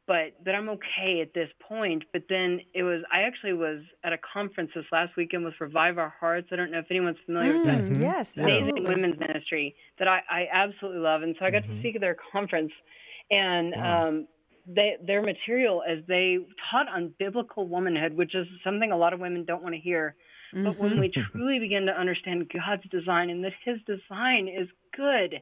but 0.08 0.44
but 0.44 0.56
I'm 0.56 0.68
okay 0.70 1.20
at 1.22 1.32
this 1.32 1.48
point. 1.68 2.02
But 2.12 2.24
then 2.28 2.60
it 2.74 2.82
was 2.82 3.04
I 3.12 3.20
actually 3.20 3.52
was 3.52 3.82
at 4.02 4.12
a 4.12 4.18
conference 4.18 4.72
this 4.74 4.84
last 4.90 5.16
weekend 5.16 5.44
with 5.44 5.54
Revive 5.60 5.98
Our 5.98 6.12
Hearts. 6.18 6.48
I 6.50 6.56
don't 6.56 6.72
know 6.72 6.80
if 6.80 6.90
anyone's 6.90 7.18
familiar 7.24 7.52
with 7.52 7.62
that 7.62 7.84
Mm, 7.84 8.00
yes 8.00 8.36
amazing 8.36 8.70
absolutely 8.70 8.96
women's 8.96 9.20
ministry 9.20 9.76
that 10.00 10.08
I, 10.08 10.20
I 10.28 10.48
absolutely 10.52 11.00
love. 11.00 11.22
And 11.22 11.36
so 11.38 11.44
I 11.44 11.52
got 11.52 11.60
to 11.60 11.78
speak 11.78 11.94
at 11.94 12.00
their 12.00 12.16
conference, 12.32 12.72
and 13.30 13.74
um, 13.74 14.26
they, 14.66 14.96
their 15.04 15.22
material 15.22 15.82
as 15.86 15.98
they 16.06 16.38
taught 16.70 16.88
on 16.88 17.14
biblical 17.18 17.66
womanhood, 17.66 18.14
which 18.14 18.34
is 18.34 18.46
something 18.64 18.92
a 18.92 18.96
lot 18.96 19.12
of 19.12 19.20
women 19.20 19.44
don't 19.44 19.62
want 19.62 19.74
to 19.74 19.80
hear. 19.80 20.14
But 20.52 20.78
when 20.78 20.98
we 20.98 21.08
truly 21.08 21.60
begin 21.60 21.86
to 21.86 21.92
understand 21.92 22.50
God's 22.52 22.82
design 22.90 23.30
and 23.30 23.44
that 23.44 23.52
His 23.64 23.78
design 23.86 24.48
is 24.48 24.68
good, 24.96 25.40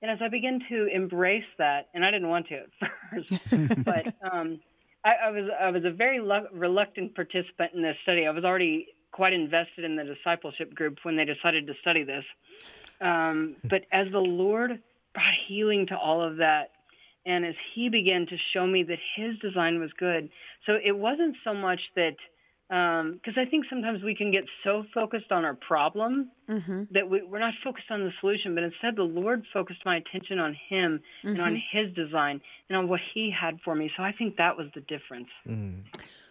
and 0.00 0.10
as 0.10 0.18
I 0.22 0.28
began 0.28 0.60
to 0.70 0.86
embrace 0.86 1.44
that, 1.58 1.88
and 1.92 2.04
I 2.04 2.10
didn't 2.10 2.28
want 2.28 2.48
to 2.48 2.54
at 2.54 2.90
first, 3.10 3.84
but 3.84 4.14
um, 4.32 4.60
I, 5.04 5.14
I 5.26 5.30
was 5.30 5.50
I 5.60 5.70
was 5.70 5.84
a 5.84 5.90
very 5.90 6.20
lu- 6.20 6.48
reluctant 6.52 7.14
participant 7.14 7.72
in 7.74 7.82
this 7.82 7.96
study. 8.02 8.26
I 8.26 8.30
was 8.30 8.44
already 8.44 8.88
quite 9.12 9.32
invested 9.32 9.84
in 9.84 9.96
the 9.96 10.04
discipleship 10.04 10.74
group 10.74 10.98
when 11.02 11.16
they 11.16 11.24
decided 11.24 11.66
to 11.66 11.74
study 11.80 12.04
this. 12.04 12.24
Um, 13.00 13.56
but 13.64 13.82
as 13.92 14.10
the 14.12 14.18
Lord 14.18 14.80
brought 15.14 15.34
healing 15.46 15.86
to 15.88 15.96
all 15.96 16.22
of 16.22 16.36
that, 16.38 16.70
and 17.26 17.44
as 17.44 17.54
He 17.74 17.88
began 17.88 18.26
to 18.26 18.36
show 18.52 18.66
me 18.66 18.82
that 18.84 18.98
His 19.16 19.38
design 19.38 19.80
was 19.80 19.90
good, 19.98 20.30
so 20.66 20.74
it 20.82 20.96
wasn't 20.96 21.36
so 21.44 21.54
much 21.54 21.80
that 21.96 22.16
um, 22.70 23.14
because 23.14 23.40
I 23.40 23.48
think 23.48 23.64
sometimes 23.70 24.02
we 24.02 24.14
can 24.14 24.30
get 24.30 24.44
so 24.62 24.84
focused 24.92 25.32
on 25.32 25.46
our 25.46 25.54
problem 25.54 26.30
mm-hmm. 26.48 26.82
that 26.90 27.08
we, 27.08 27.22
we're 27.22 27.38
not 27.38 27.54
focused 27.64 27.90
on 27.90 28.04
the 28.04 28.12
solution, 28.20 28.54
but 28.54 28.62
instead 28.62 28.94
the 28.94 29.04
Lord 29.04 29.44
focused 29.54 29.80
my 29.86 29.96
attention 29.96 30.38
on 30.38 30.54
Him 30.68 31.00
and 31.22 31.40
on 31.40 31.54
mm-hmm. 31.54 31.78
His 31.78 31.94
design 31.94 32.42
and 32.68 32.76
on 32.76 32.88
what 32.88 33.00
He 33.14 33.30
had 33.30 33.58
for 33.64 33.74
me. 33.74 33.90
So 33.96 34.02
I 34.02 34.12
think 34.12 34.36
that 34.36 34.58
was 34.58 34.66
the 34.74 34.82
difference. 34.82 35.28
Mm. 35.48 35.84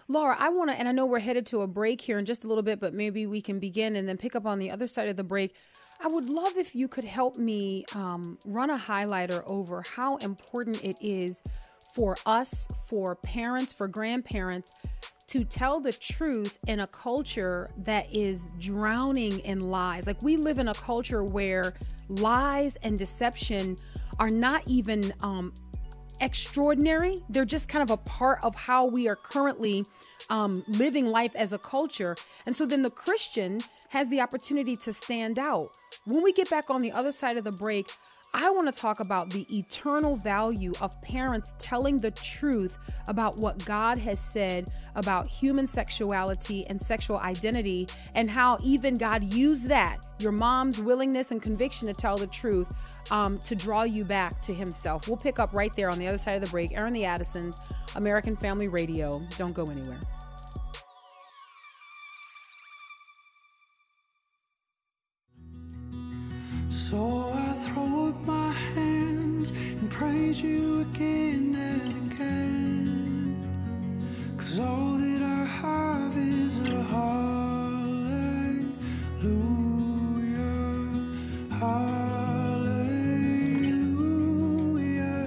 Laura, 0.10 0.38
I 0.40 0.50
want 0.50 0.70
to, 0.70 0.78
and 0.78 0.88
I 0.88 0.94
know 0.94 1.06
we're 1.06 1.20
headed 1.20 1.46
to 1.48 1.62
a 1.62 1.68
break 1.68 2.00
here 2.00 2.18
in 2.18 2.26
just 2.26 2.46
a 2.46 2.48
little 2.48 2.64
bit, 2.64 2.80
but 2.80 2.94
maybe 2.94 3.26
we 3.26 3.42
can 3.42 3.60
begin 3.60 3.98
and 3.98 4.08
then 4.08 4.18
pick 4.18 4.36
up 4.36 4.46
on 4.46 4.58
the 4.58 4.72
other 4.72 4.88
side 4.88 5.10
of 5.10 5.18
the 5.18 5.24
break. 5.24 5.54
I 6.02 6.08
would 6.08 6.30
love 6.30 6.56
if 6.56 6.74
you 6.74 6.88
could 6.88 7.04
help 7.04 7.38
me 7.38 7.84
um, 7.94 8.38
run 8.46 8.70
a 8.70 8.78
highlighter 8.78 9.44
over 9.48 9.84
how 9.96 10.16
important 10.18 10.82
it 10.84 10.96
is 11.02 11.44
for 11.94 12.16
us, 12.26 12.70
for 12.88 13.16
parents, 13.16 13.74
for 13.74 13.88
grandparents, 13.88 14.74
to 15.28 15.44
tell 15.44 15.82
the 15.82 15.92
truth 15.92 16.58
in 16.68 16.80
a 16.80 16.88
culture 16.88 17.70
that 17.80 18.06
is 18.14 18.52
drowning 18.60 19.40
in 19.40 19.60
lies. 19.60 20.08
Like 20.08 20.22
we 20.22 20.38
live 20.38 20.58
in 20.58 20.70
a 20.70 20.74
culture 20.74 21.24
where 21.24 21.74
lies 22.08 22.78
and 22.78 22.98
deception 22.98 23.76
are 24.20 24.30
not 24.30 24.62
even 24.68 25.14
um, 25.22 25.54
extraordinary. 26.22 27.24
They're 27.30 27.46
just 27.46 27.70
kind 27.70 27.84
of 27.84 27.90
a 27.90 27.98
part 27.98 28.40
of 28.44 28.56
how 28.56 28.86
we 28.86 29.08
are 29.08 29.16
currently 29.16 29.86
um, 30.30 30.64
living 30.68 31.08
life 31.08 31.36
as 31.36 31.54
a 31.54 31.58
culture. 31.58 32.16
And 32.46 32.56
so 32.56 32.66
then 32.66 32.82
the 32.82 32.90
Christian 32.90 33.62
has 33.90 34.10
the 34.10 34.22
opportunity 34.22 34.76
to 34.78 34.94
stand 34.94 35.40
out. 35.40 35.70
When 36.06 36.24
we 36.24 36.34
get 36.34 36.50
back 36.50 36.70
on 36.70 36.82
the 36.82 36.92
other 36.92 37.12
side 37.12 37.38
of 37.38 37.44
the 37.44 37.52
break, 37.52 37.92
I 38.40 38.52
want 38.52 38.72
to 38.72 38.80
talk 38.80 39.00
about 39.00 39.32
the 39.32 39.48
eternal 39.58 40.16
value 40.16 40.72
of 40.80 41.02
parents 41.02 41.56
telling 41.58 41.98
the 41.98 42.12
truth 42.12 42.78
about 43.08 43.40
what 43.40 43.66
God 43.66 43.98
has 43.98 44.20
said 44.20 44.70
about 44.94 45.28
human 45.28 45.66
sexuality 45.66 46.64
and 46.68 46.80
sexual 46.80 47.18
identity, 47.18 47.88
and 48.14 48.30
how 48.30 48.60
even 48.64 48.96
God 48.96 49.24
used 49.24 49.68
that, 49.70 50.06
your 50.20 50.32
mom's 50.32 50.80
willingness 50.80 51.32
and 51.32 51.42
conviction 51.42 51.88
to 51.88 51.96
tell 51.96 52.16
the 52.16 52.28
truth, 52.28 52.72
um, 53.10 53.40
to 53.40 53.56
draw 53.56 53.82
you 53.82 54.06
back 54.06 54.40
to 54.44 54.54
Himself. 54.54 55.08
We'll 55.08 55.18
pick 55.18 55.40
up 55.40 55.52
right 55.52 55.74
there 55.74 55.90
on 55.90 55.98
the 55.98 56.08
other 56.08 56.20
side 56.20 56.34
of 56.34 56.42
the 56.42 56.52
break. 56.52 56.74
Aaron 56.74 56.94
the 56.94 57.06
Addisons, 57.06 57.58
American 57.96 58.36
Family 58.36 58.68
Radio. 58.68 59.20
Don't 59.38 59.56
go 59.56 59.66
anywhere. 59.66 60.00
So 66.70 67.37
praise 69.98 70.42
you 70.44 70.82
again 70.82 71.56
and 71.56 72.12
again. 72.12 73.36
Cause 74.38 74.60
all 74.60 74.94
that 74.94 75.24
I 75.24 75.44
have 75.46 76.16
is 76.16 76.58
a 76.70 76.84
hallelujah, 76.84 77.58
hallelujah. 81.50 82.78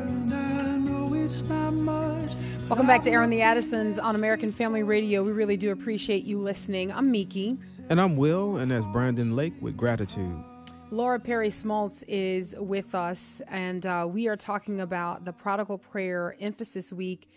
And 0.07 0.35
I 0.35 0.77
know 0.77 1.15
it's 1.15 1.43
not 1.43 1.73
much. 1.73 2.37
Welcome 2.69 2.87
back 2.87 3.03
to 3.03 3.11
Aaron 3.11 3.31
the 3.31 3.43
Addisons 3.43 3.99
on 3.99 4.15
American 4.15 4.53
Family 4.53 4.85
Radio. 4.85 5.25
We 5.25 5.33
really 5.33 5.57
do 5.57 5.73
appreciate 5.73 6.23
you 6.23 6.39
listening. 6.39 6.93
I'm 6.93 7.11
Miki. 7.11 7.59
And 7.89 8.01
I'm 8.01 8.17
Will, 8.17 8.57
and 8.59 8.71
that's 8.71 8.85
Brandon 8.85 9.35
Lake 9.35 9.55
with 9.61 9.77
gratitude. 9.77 10.45
Laura 10.93 11.21
Perry 11.21 11.51
Smalts 11.51 12.03
is 12.09 12.53
with 12.59 12.97
us, 12.97 13.41
and 13.47 13.87
uh, 13.87 14.09
we 14.11 14.27
are 14.27 14.37
talking 14.37 14.81
about 14.81 15.25
the 15.25 15.33
Prodigal 15.33 15.79
Prayer 15.79 16.35
Emphasis 16.41 16.93
Week, 16.93 17.29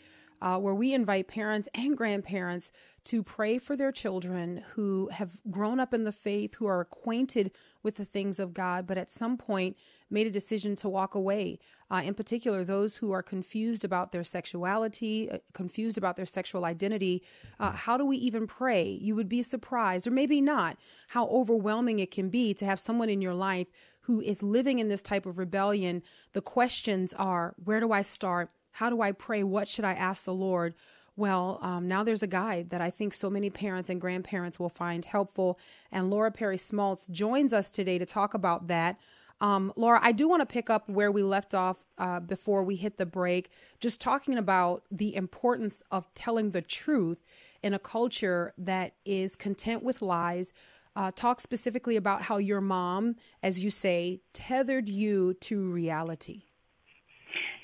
uh, 0.41 0.57
where 0.57 0.73
we 0.73 0.91
invite 0.91 1.27
parents 1.27 1.69
and 1.75 1.95
grandparents 1.95 2.71
to 3.05 3.21
pray 3.21 3.57
for 3.57 3.75
their 3.75 3.91
children 3.91 4.63
who 4.73 5.09
have 5.11 5.37
grown 5.51 5.79
up 5.79 5.93
in 5.93 6.05
the 6.05 6.11
faith, 6.11 6.55
who 6.55 6.65
are 6.65 6.81
acquainted 6.81 7.51
with 7.81 7.97
the 7.97 8.05
things 8.05 8.39
of 8.39 8.53
God, 8.53 8.87
but 8.87 8.97
at 8.97 9.11
some 9.11 9.37
point 9.37 9.77
made 10.09 10.27
a 10.27 10.31
decision 10.31 10.75
to 10.77 10.87
walk 10.87 11.13
away. 11.15 11.59
Uh, 11.91 12.01
in 12.05 12.13
particular, 12.13 12.63
those 12.63 12.97
who 12.97 13.11
are 13.11 13.21
confused 13.21 13.83
about 13.83 14.11
their 14.11 14.23
sexuality, 14.23 15.29
uh, 15.29 15.39
confused 15.53 15.97
about 15.97 16.15
their 16.15 16.25
sexual 16.25 16.63
identity. 16.65 17.21
Uh, 17.59 17.71
how 17.71 17.97
do 17.97 18.05
we 18.05 18.17
even 18.17 18.47
pray? 18.47 18.89
You 18.89 19.15
would 19.15 19.29
be 19.29 19.43
surprised, 19.43 20.07
or 20.07 20.11
maybe 20.11 20.39
not, 20.39 20.77
how 21.09 21.27
overwhelming 21.27 21.99
it 21.99 22.11
can 22.11 22.29
be 22.29 22.53
to 22.53 22.65
have 22.65 22.79
someone 22.79 23.09
in 23.09 23.21
your 23.21 23.33
life 23.33 23.67
who 24.01 24.21
is 24.21 24.43
living 24.43 24.79
in 24.79 24.87
this 24.87 25.01
type 25.01 25.25
of 25.25 25.37
rebellion. 25.37 26.03
The 26.33 26.41
questions 26.41 27.13
are 27.13 27.55
where 27.63 27.79
do 27.79 27.91
I 27.91 28.01
start? 28.01 28.51
How 28.71 28.89
do 28.89 29.01
I 29.01 29.11
pray? 29.11 29.43
What 29.43 29.67
should 29.67 29.85
I 29.85 29.93
ask 29.93 30.25
the 30.25 30.33
Lord? 30.33 30.73
Well, 31.15 31.59
um, 31.61 31.87
now 31.87 32.03
there's 32.03 32.23
a 32.23 32.27
guide 32.27 32.71
that 32.71 32.81
I 32.81 32.89
think 32.89 33.13
so 33.13 33.29
many 33.29 33.49
parents 33.49 33.89
and 33.89 34.01
grandparents 34.01 34.59
will 34.59 34.69
find 34.69 35.05
helpful. 35.05 35.59
And 35.91 36.09
Laura 36.09 36.31
Perry 36.31 36.57
Smalts 36.57 37.05
joins 37.11 37.53
us 37.53 37.69
today 37.69 37.99
to 37.99 38.05
talk 38.05 38.33
about 38.33 38.67
that. 38.67 38.97
Um, 39.39 39.73
Laura, 39.75 39.99
I 40.01 40.11
do 40.11 40.27
want 40.27 40.41
to 40.41 40.45
pick 40.45 40.69
up 40.69 40.87
where 40.89 41.11
we 41.11 41.21
left 41.21 41.53
off 41.53 41.83
uh, 41.97 42.19
before 42.19 42.63
we 42.63 42.77
hit 42.77 42.97
the 42.97 43.05
break, 43.05 43.49
just 43.79 43.99
talking 43.99 44.37
about 44.37 44.83
the 44.89 45.15
importance 45.15 45.83
of 45.91 46.11
telling 46.13 46.51
the 46.51 46.61
truth 46.61 47.25
in 47.61 47.73
a 47.73 47.79
culture 47.79 48.53
that 48.57 48.93
is 49.05 49.35
content 49.35 49.83
with 49.83 50.01
lies. 50.01 50.53
Uh, 50.95 51.11
talk 51.13 51.41
specifically 51.41 51.95
about 51.95 52.23
how 52.23 52.37
your 52.37 52.61
mom, 52.61 53.15
as 53.41 53.63
you 53.63 53.69
say, 53.69 54.21
tethered 54.31 54.87
you 54.87 55.33
to 55.35 55.59
reality. 55.69 56.43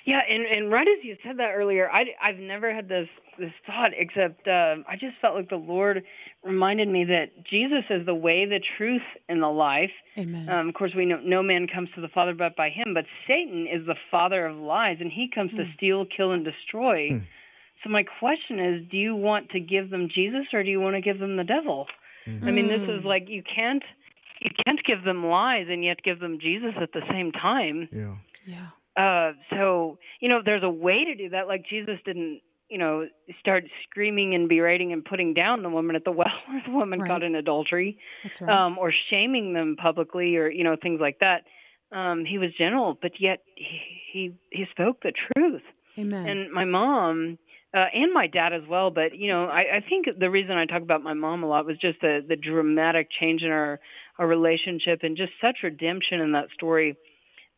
Yeah, 0.06 0.22
and 0.28 0.46
and 0.46 0.72
right 0.72 0.88
as 0.88 1.04
you 1.04 1.16
said 1.24 1.38
that 1.38 1.52
earlier, 1.56 1.90
I 1.92 2.06
I've 2.22 2.40
never 2.40 2.74
had 2.74 2.90
this 2.90 3.08
this 3.40 3.54
thought 3.66 3.92
except 3.98 4.48
uh, 4.48 4.76
I 4.88 4.96
just 5.00 5.16
felt 5.22 5.36
like 5.36 5.50
the 5.50 5.56
Lord 5.56 6.04
reminded 6.44 6.88
me 6.88 7.06
that 7.06 7.46
Jesus 7.50 7.84
is 7.90 8.06
the 8.06 8.16
way, 8.16 8.46
the 8.46 8.62
truth, 8.78 9.02
and 9.28 9.42
the 9.42 9.48
life. 9.48 9.92
Amen. 10.18 10.50
Um, 10.50 10.70
of 10.70 10.76
course, 10.76 10.92
we 10.96 11.06
know 11.06 11.20
no 11.24 11.42
man 11.42 11.68
comes 11.68 11.90
to 11.96 12.02
the 12.02 12.08
Father 12.08 12.34
but 12.34 12.56
by 12.56 12.70
Him. 12.70 12.94
But 12.94 13.06
Satan 13.28 13.68
is 13.68 13.86
the 13.86 13.96
father 14.12 14.46
of 14.46 14.58
lies, 14.58 14.98
and 15.00 15.12
he 15.12 15.30
comes 15.34 15.52
to 15.52 15.66
steal, 15.76 16.06
kill, 16.06 16.32
and 16.32 16.46
destroy. 16.46 17.10
So 17.84 17.90
my 17.90 18.04
question 18.04 18.60
is, 18.60 18.84
do 18.92 18.98
you 18.98 19.16
want 19.16 19.50
to 19.52 19.60
give 19.60 19.90
them 19.90 20.10
Jesus 20.14 20.48
or 20.54 20.64
do 20.64 20.70
you 20.70 20.82
want 20.82 20.96
to 20.96 21.02
give 21.02 21.20
them 21.20 21.38
the 21.38 21.46
devil? 21.46 21.88
I 22.44 22.52
mean, 22.52 22.68
this 22.68 22.82
is 22.88 23.04
like 23.04 23.28
you 23.28 23.44
can't 23.44 23.84
you 24.40 24.52
can't 24.66 24.84
give 24.84 25.04
them 25.04 25.26
lies 25.26 25.68
and 25.70 25.84
yet 25.84 26.04
give 26.04 26.20
them 26.20 26.40
Jesus 26.40 26.74
at 26.80 26.92
the 26.94 27.02
same 27.10 27.32
time. 27.32 27.90
Yeah. 27.92 28.16
Yeah. 28.46 28.68
Uh, 28.96 29.34
so 29.50 29.98
you 30.20 30.30
know, 30.30 30.42
there's 30.44 30.64
a 30.64 30.70
way 30.70 31.06
to 31.06 31.16
do 31.16 31.30
that. 31.30 31.48
Like 31.48 31.66
Jesus 31.68 31.98
didn't, 32.06 32.42
you 32.70 32.78
know, 32.78 33.08
start 33.40 33.66
screaming 33.84 34.36
and 34.36 34.48
berating 34.48 34.94
and 34.94 35.04
putting 35.04 35.34
down 35.34 35.64
the 35.64 35.70
woman 35.70 35.96
at 35.96 36.06
the 36.06 36.12
well 36.12 36.28
or 36.50 36.62
the 36.66 36.72
woman 36.72 37.00
Right. 37.00 37.10
caught 37.10 37.24
in 37.24 37.36
adultery, 37.36 37.98
right. 38.42 38.66
um, 38.66 38.78
or 38.78 38.94
shaming 39.10 39.54
them 39.54 39.76
publicly 39.76 40.36
or 40.38 40.50
you 40.50 40.64
know 40.64 40.76
things 40.82 41.00
like 41.02 41.20
that. 41.20 41.44
Um, 41.92 42.26
he 42.26 42.38
was 42.38 42.52
gentle, 42.58 42.98
but 43.02 43.20
yet 43.20 43.44
he 43.56 43.80
he, 44.12 44.34
he 44.52 44.66
spoke 44.72 45.02
the 45.02 45.12
truth. 45.34 45.64
Amen. 45.98 46.28
And 46.28 46.52
my 46.52 46.66
mom 46.66 47.38
uh, 47.74 47.86
and 47.94 48.14
my 48.14 48.28
dad 48.28 48.54
as 48.54 48.64
well. 48.68 48.90
But 48.92 49.18
you 49.18 49.28
know, 49.28 49.46
I, 49.46 49.78
I 49.78 49.86
think 49.88 50.08
the 50.18 50.30
reason 50.30 50.52
I 50.52 50.66
talk 50.66 50.82
about 50.82 51.04
my 51.04 51.14
mom 51.14 51.44
a 51.44 51.48
lot 51.48 51.66
was 51.66 51.78
just 51.78 52.02
the 52.02 52.24
the 52.28 52.36
dramatic 52.36 53.10
change 53.12 53.44
in 53.44 53.52
our 53.52 53.80
our 54.18 54.28
relationship 54.28 55.00
and 55.04 55.16
just 55.18 55.32
such 55.42 55.58
redemption 55.64 56.20
in 56.20 56.32
that 56.34 56.48
story. 56.54 56.98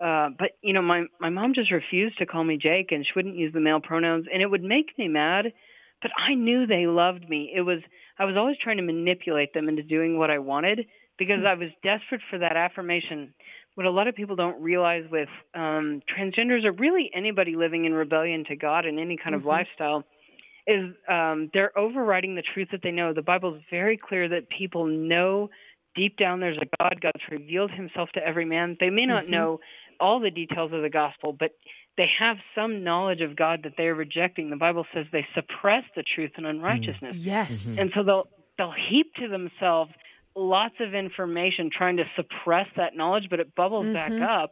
Uh, 0.02 0.30
but 0.38 0.52
you 0.62 0.74
know, 0.74 0.82
my 0.82 1.04
my 1.20 1.30
mom 1.30 1.54
just 1.54 1.72
refused 1.72 2.18
to 2.18 2.26
call 2.26 2.44
me 2.44 2.58
Jake, 2.58 2.92
and 2.92 3.06
she 3.06 3.12
wouldn't 3.16 3.36
use 3.36 3.54
the 3.54 3.60
male 3.60 3.80
pronouns, 3.80 4.26
and 4.32 4.42
it 4.42 4.50
would 4.50 4.64
make 4.64 4.98
me 4.98 5.08
mad. 5.08 5.54
But 6.02 6.12
I 6.18 6.34
knew 6.34 6.66
they 6.66 6.88
loved 6.88 7.30
me. 7.30 7.52
It 7.56 7.62
was 7.62 7.80
I 8.18 8.26
was 8.26 8.36
always 8.36 8.58
trying 8.58 8.78
to 8.78 8.84
manipulate 8.84 9.54
them 9.54 9.70
into 9.70 9.84
doing 9.84 10.18
what 10.18 10.32
I 10.32 10.40
wanted 10.40 10.88
because 11.20 11.46
I 11.46 11.54
was 11.54 11.70
desperate 11.84 12.22
for 12.30 12.40
that 12.40 12.58
affirmation. 12.58 13.34
What 13.76 13.86
a 13.86 13.92
lot 13.92 14.08
of 14.08 14.16
people 14.16 14.36
don't 14.36 14.62
realize 14.62 15.06
with 15.10 15.30
um, 15.54 16.02
transgenders 16.10 16.66
or 16.66 16.72
really 16.72 17.12
anybody 17.14 17.56
living 17.56 17.86
in 17.86 17.94
rebellion 17.94 18.44
to 18.46 18.56
God 18.56 18.86
in 18.86 18.98
any 19.00 19.18
kind 19.18 19.36
of 19.36 19.46
lifestyle 19.46 20.04
is 20.68 20.94
um, 21.08 21.50
they're 21.54 21.78
overriding 21.78 22.36
the 22.36 22.42
truth 22.42 22.70
that 22.72 22.82
they 22.84 22.92
know. 22.92 23.14
The 23.14 23.22
Bible 23.22 23.56
is 23.56 23.62
very 23.70 23.98
clear 23.98 24.28
that 24.30 24.50
people 24.50 24.86
know 24.86 25.50
deep 25.96 26.18
down 26.18 26.40
there's 26.40 26.58
a 26.58 26.68
God. 26.80 27.00
God's 27.02 27.24
revealed 27.30 27.72
himself 27.72 28.10
to 28.14 28.26
every 28.26 28.46
man. 28.46 28.78
They 28.80 28.90
may 28.90 29.06
not 29.06 29.28
know 29.28 29.60
all 30.02 30.20
the 30.20 30.32
details 30.32 30.74
of 30.74 30.82
the 30.82 30.90
gospel, 30.90 31.32
but 31.32 31.52
they 31.98 32.10
have 32.20 32.38
some 32.56 32.84
knowledge 32.84 33.22
of 33.22 33.36
God 33.36 33.62
that 33.64 33.74
they're 33.78 33.96
rejecting. 33.96 34.50
The 34.50 34.56
Bible 34.56 34.86
says 34.94 35.06
they 35.12 35.28
suppress 35.36 35.84
the 35.96 36.04
truth 36.04 36.32
and 36.38 36.46
unrighteousness. 36.46 37.18
yes. 37.18 37.78
And 37.78 37.92
so 37.94 38.04
they'll 38.04 38.28
they'll 38.58 38.72
heap 38.72 39.14
to 39.16 39.28
themselves 39.28 39.92
lots 40.36 40.76
of 40.80 40.94
information 40.94 41.70
trying 41.70 41.98
to 41.98 42.06
suppress 42.16 42.68
that 42.78 42.96
knowledge, 42.96 43.28
but 43.30 43.40
it 43.40 43.54
bubbles 43.56 43.94
back 43.94 44.12
up. 44.22 44.52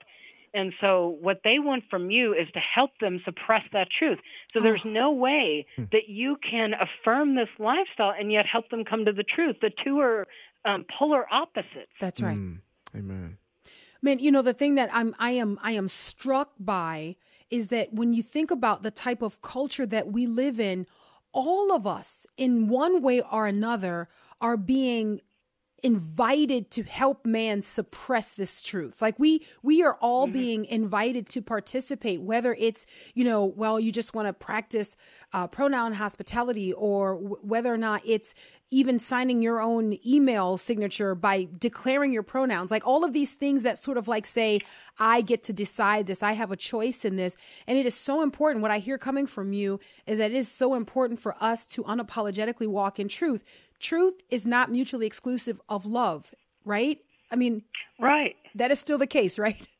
And 0.54 0.74
so 0.82 1.16
what 1.22 1.41
they 1.43 1.60
want 1.60 1.84
from 1.89 2.10
you 2.10 2.34
is 2.34 2.47
to 2.54 2.60
help 2.60 2.91
them 3.00 3.22
suppress 3.24 3.64
that 3.72 3.88
truth. 3.89 4.20
So 4.52 4.60
there's 4.60 4.84
no 4.84 5.12
way 5.12 5.68
that 5.78 6.10
you 6.10 6.38
can 6.38 6.74
affirm 6.74 7.36
this 7.36 7.50
lifestyle 7.60 8.14
and 8.20 8.32
yet 8.32 8.45
help 8.45 8.70
them 8.70 8.84
come 8.84 9.06
to 9.06 9.14
the 9.14 9.24
truth. 9.24 9.58
The 9.62 9.70
two 9.70 10.00
are 10.00 10.28
um, 10.66 10.86
polar 10.97 11.32
opposites. 11.32 11.91
That's 12.02 12.22
right. 12.22 12.38
Mm. 12.38 12.60
Amen. 12.95 13.38
Man, 14.02 14.20
you 14.20 14.32
know 14.32 14.41
the 14.41 14.54
thing 14.54 14.76
that 14.76 14.89
I'm 14.93 15.16
I 15.20 15.32
am 15.32 15.60
I 15.62 15.72
am 15.72 15.88
struck 15.88 16.52
by 16.60 17.18
is 17.50 17.70
that 17.70 17.93
when 17.93 18.14
you 18.14 18.24
think 18.24 18.52
about 18.52 18.84
the 18.84 18.91
type 18.91 19.22
of 19.22 19.41
culture 19.41 19.86
that 19.86 20.12
we 20.12 20.26
live 20.28 20.60
in, 20.60 20.88
all 21.32 21.74
of 21.74 21.86
us 21.86 22.26
in 22.38 22.70
one 22.70 23.02
way 23.02 23.22
or 23.22 23.45
another 23.45 24.08
are 24.39 24.58
being 24.58 25.22
invited 25.84 26.72
to 26.72 26.84
help 26.84 27.26
man 27.26 27.62
suppress 27.62 28.34
this 28.34 28.62
truth. 28.62 29.02
Like 29.02 29.18
we 29.20 29.46
we 29.62 29.84
are 29.84 29.98
all 30.02 30.26
mm-hmm. 30.26 30.34
being 30.34 30.66
invited 30.66 31.28
to 31.30 31.42
participate 31.42 32.22
whether 32.22 32.56
it's 32.60 32.86
you 33.14 33.24
know 33.24 33.46
well 33.46 33.80
you 33.80 33.92
just 33.92 34.14
want 34.14 34.28
to 34.28 34.34
practice 34.34 34.98
uh, 35.34 35.48
pronoun 35.48 35.94
hospitality 35.94 36.74
or 36.74 37.16
w- 37.16 37.38
whether 37.42 37.74
or 37.74 37.78
not 37.78 38.02
it's 38.06 38.34
even 38.72 39.00
signing 39.00 39.42
your 39.42 39.62
own 39.62 39.98
email 40.06 40.56
signature 40.58 41.16
by 41.16 41.48
declaring 41.58 42.12
your 42.12 42.24
pronouns. 42.24 42.70
Like 42.70 42.86
all 42.86 43.04
of 43.04 43.14
these 43.14 43.34
things 43.34 43.64
that 43.64 43.78
sort 43.78 43.98
of 43.98 44.08
like 44.08 44.26
say 44.26 44.60
i 45.00 45.22
get 45.22 45.44
to 45.44 45.54
decide 45.54 46.06
this. 46.08 46.22
I 46.22 46.34
have 46.34 46.52
a 46.52 46.56
choice 46.56 47.04
in 47.04 47.16
this. 47.16 47.36
And 47.68 47.78
it 47.78 47.86
is 47.86 47.96
so 47.96 48.22
important. 48.22 48.62
What 48.62 48.72
i 48.72 48.80
hear 48.80 48.98
coming 48.98 49.28
from 49.28 49.54
you 49.54 49.80
is 50.06 50.20
that 50.20 50.32
it 50.32 50.38
is 50.38 50.52
so 50.52 50.76
important 50.76 51.20
for 51.20 51.36
us 51.42 51.66
to 51.68 51.84
unapologetically 51.84 52.68
walk 52.68 53.00
in 53.00 53.08
truth 53.08 53.44
truth 53.80 54.16
is 54.30 54.46
not 54.46 54.72
mutually 54.72 55.06
exclusive 55.06 55.62
of 55.70 55.86
love, 55.86 56.34
right? 56.66 57.00
I 57.32 57.36
mean, 57.36 57.64
right. 58.00 58.36
That 58.56 58.72
is 58.72 58.80
still 58.80 58.98
the 58.98 59.08
case, 59.08 59.40
right? 59.40 59.68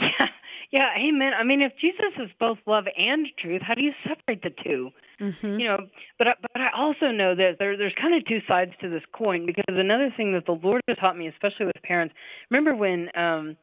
Yeah. 0.00 0.28
Yeah, 0.74 0.88
amen. 0.98 1.34
I 1.38 1.44
mean, 1.44 1.62
if 1.62 1.72
Jesus 1.80 2.12
is 2.18 2.30
both 2.40 2.58
love 2.66 2.86
and 2.98 3.28
truth, 3.38 3.62
how 3.62 3.74
do 3.74 3.82
you 3.82 3.92
separate 4.02 4.42
the 4.42 4.50
2 4.64 4.90
mm-hmm. 5.20 5.60
You 5.60 5.68
know, 5.68 5.86
but 6.18 6.26
but 6.42 6.60
I 6.60 6.70
also 6.76 7.12
know 7.12 7.32
that 7.36 7.60
there, 7.60 7.76
there's 7.76 7.94
kind 7.94 8.12
of 8.12 8.26
two 8.26 8.40
sides 8.48 8.72
to 8.80 8.88
this 8.88 9.04
coin 9.12 9.46
because 9.46 9.62
another 9.68 10.12
thing 10.16 10.32
that 10.32 10.46
the 10.46 10.58
Lord 10.60 10.82
has 10.88 10.96
taught 10.98 11.16
me, 11.16 11.28
especially 11.28 11.66
with 11.66 11.80
parents. 11.84 12.12
Remember 12.50 12.74
when 12.74 13.08
um, 13.16 13.56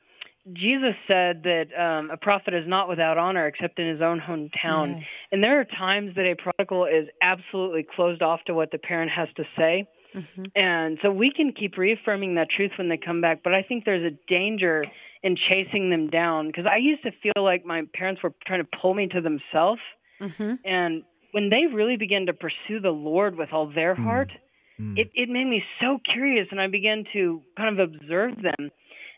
Jesus 0.53 0.95
said 1.07 1.43
that 1.43 1.67
um, 1.77 2.09
a 2.09 2.17
prophet 2.17 2.53
is 2.53 2.67
not 2.67 2.89
without 2.89 3.17
honor 3.17 3.47
except 3.47 3.79
in 3.79 3.87
his 3.87 4.01
own 4.01 4.19
hometown. 4.19 4.99
Yes. 4.99 5.29
And 5.31 5.43
there 5.43 5.59
are 5.59 5.65
times 5.65 6.15
that 6.15 6.25
a 6.25 6.35
prodigal 6.35 6.85
is 6.85 7.07
absolutely 7.21 7.83
closed 7.83 8.21
off 8.21 8.43
to 8.45 8.53
what 8.53 8.71
the 8.71 8.79
parent 8.79 9.11
has 9.11 9.27
to 9.35 9.43
say. 9.55 9.87
Mm-hmm. 10.15 10.43
And 10.55 10.97
so 11.01 11.11
we 11.11 11.31
can 11.31 11.53
keep 11.53 11.77
reaffirming 11.77 12.35
that 12.35 12.49
truth 12.49 12.71
when 12.77 12.89
they 12.89 12.97
come 12.97 13.21
back, 13.21 13.41
but 13.43 13.53
I 13.53 13.61
think 13.61 13.85
there's 13.85 14.03
a 14.03 14.17
danger 14.27 14.85
in 15.23 15.35
chasing 15.35 15.89
them 15.89 16.09
down 16.09 16.47
because 16.47 16.65
I 16.65 16.77
used 16.77 17.03
to 17.03 17.11
feel 17.21 17.43
like 17.43 17.65
my 17.65 17.83
parents 17.93 18.21
were 18.23 18.33
trying 18.45 18.63
to 18.63 18.77
pull 18.81 18.93
me 18.93 19.07
to 19.07 19.21
themselves. 19.21 19.81
Mm-hmm. 20.19 20.53
And 20.65 21.03
when 21.31 21.49
they 21.49 21.67
really 21.67 21.97
began 21.97 22.25
to 22.25 22.33
pursue 22.33 22.79
the 22.81 22.91
Lord 22.91 23.37
with 23.37 23.53
all 23.53 23.67
their 23.67 23.95
mm. 23.95 24.03
heart, 24.03 24.31
mm. 24.79 24.97
It, 24.97 25.11
it 25.13 25.29
made 25.29 25.45
me 25.45 25.63
so 25.79 25.99
curious 26.03 26.47
and 26.51 26.59
I 26.59 26.67
began 26.67 27.05
to 27.13 27.41
kind 27.55 27.79
of 27.79 27.93
observe 27.93 28.35
them 28.41 28.71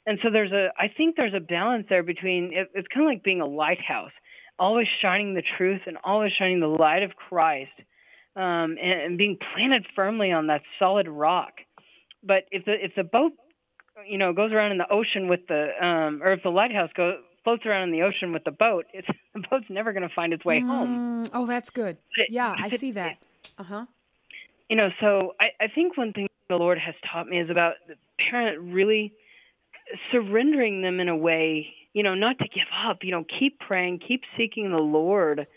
and 0.05 0.19
so 0.21 0.29
there's 0.29 0.51
a, 0.51 0.69
I 0.77 0.89
think 0.89 1.15
there's 1.15 1.33
a 1.33 1.39
balance 1.39 1.85
there 1.89 2.03
between, 2.03 2.51
it, 2.53 2.69
it's 2.73 2.87
kind 2.87 3.05
of 3.05 3.09
like 3.09 3.23
being 3.23 3.41
a 3.41 3.45
lighthouse, 3.45 4.11
always 4.59 4.87
shining 5.01 5.33
the 5.33 5.43
truth 5.57 5.81
and 5.85 5.97
always 6.03 6.33
shining 6.33 6.59
the 6.59 6.67
light 6.67 7.03
of 7.03 7.15
Christ 7.15 7.71
um, 8.35 8.77
and, 8.81 9.01
and 9.01 9.17
being 9.17 9.37
planted 9.53 9.85
firmly 9.95 10.31
on 10.31 10.47
that 10.47 10.61
solid 10.77 11.07
rock. 11.07 11.53
But 12.21 12.45
if 12.51 12.65
the, 12.65 12.73
if 12.73 12.95
the 12.95 13.03
boat, 13.03 13.33
you 14.07 14.17
know, 14.17 14.33
goes 14.33 14.51
around 14.51 14.71
in 14.71 14.77
the 14.77 14.91
ocean 14.91 15.27
with 15.29 15.47
the, 15.47 15.69
um, 15.81 16.21
or 16.21 16.33
if 16.33 16.43
the 16.43 16.49
lighthouse 16.49 16.89
goes, 16.95 17.15
floats 17.43 17.65
around 17.65 17.83
in 17.83 17.91
the 17.91 18.01
ocean 18.01 18.33
with 18.33 18.43
the 18.43 18.51
boat, 18.51 18.85
it's, 18.93 19.07
the 19.33 19.43
boat's 19.49 19.65
never 19.69 19.93
going 19.93 20.07
to 20.07 20.13
find 20.13 20.33
its 20.33 20.43
way 20.43 20.59
mm, 20.59 20.67
home. 20.67 21.23
Oh, 21.33 21.45
that's 21.45 21.69
good. 21.69 21.97
It, 22.17 22.27
yeah, 22.29 22.53
I 22.57 22.69
see 22.69 22.91
that. 22.91 23.17
Uh 23.57 23.63
huh. 23.63 23.85
You 24.69 24.75
know, 24.75 24.89
so 24.99 25.35
I, 25.39 25.49
I 25.61 25.67
think 25.67 25.97
one 25.97 26.13
thing 26.13 26.27
the 26.49 26.55
Lord 26.55 26.77
has 26.77 26.95
taught 27.09 27.27
me 27.27 27.39
is 27.39 27.49
about 27.49 27.75
the 27.87 27.95
parent 28.17 28.59
really 28.59 29.13
surrendering 30.11 30.81
them 30.81 30.99
in 30.99 31.09
a 31.09 31.15
way, 31.15 31.73
you 31.93 32.03
know, 32.03 32.15
not 32.15 32.39
to 32.39 32.47
give 32.47 32.67
up, 32.85 33.03
you 33.03 33.11
know, 33.11 33.23
keep 33.23 33.59
praying, 33.59 33.99
keep 33.99 34.23
seeking 34.37 34.71
the 34.71 34.77
Lord, 34.77 35.47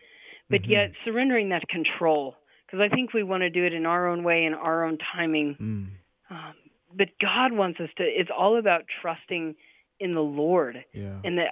but 0.51 0.62
mm-hmm. 0.62 0.70
yet 0.70 0.93
surrendering 1.05 1.51
that 1.51 1.68
control. 1.68 2.37
Because 2.66 2.81
I 2.81 2.95
think 2.95 3.12
we 3.12 3.22
want 3.22 3.43
to 3.43 3.51
do 3.51 3.64
it 3.64 3.72
in 3.72 3.87
our 3.87 4.09
own 4.09 4.24
way, 4.24 4.45
in 4.45 4.55
our 4.55 4.85
own 4.85 4.99
timing. 5.14 5.55
Mm. 5.55 6.35
Um, 6.35 6.55
but 6.97 7.09
God 7.20 7.53
wants 7.53 7.79
us 7.79 7.91
to, 7.99 8.03
it's 8.05 8.31
all 8.37 8.59
about 8.59 8.85
trusting 9.01 9.55
in 10.01 10.14
the 10.14 10.20
Lord. 10.20 10.85
Yeah. 10.93 11.20
And 11.24 11.39
that 11.39 11.49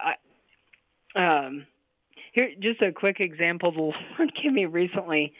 I, 1.14 1.47
um, 1.47 1.66
here, 2.33 2.51
just 2.59 2.83
a 2.83 2.93
quick 2.93 3.20
example 3.20 3.70
the 3.70 3.79
Lord 4.18 4.33
gave 4.43 4.53
me 4.53 4.66
recently. 4.66 5.33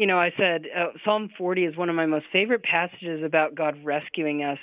You 0.00 0.06
know, 0.06 0.18
I 0.18 0.32
said 0.34 0.64
uh, 0.74 0.86
Psalm 1.04 1.28
40 1.36 1.66
is 1.66 1.76
one 1.76 1.90
of 1.90 1.94
my 1.94 2.06
most 2.06 2.24
favorite 2.32 2.62
passages 2.62 3.22
about 3.22 3.54
God 3.54 3.76
rescuing 3.84 4.42
us. 4.42 4.56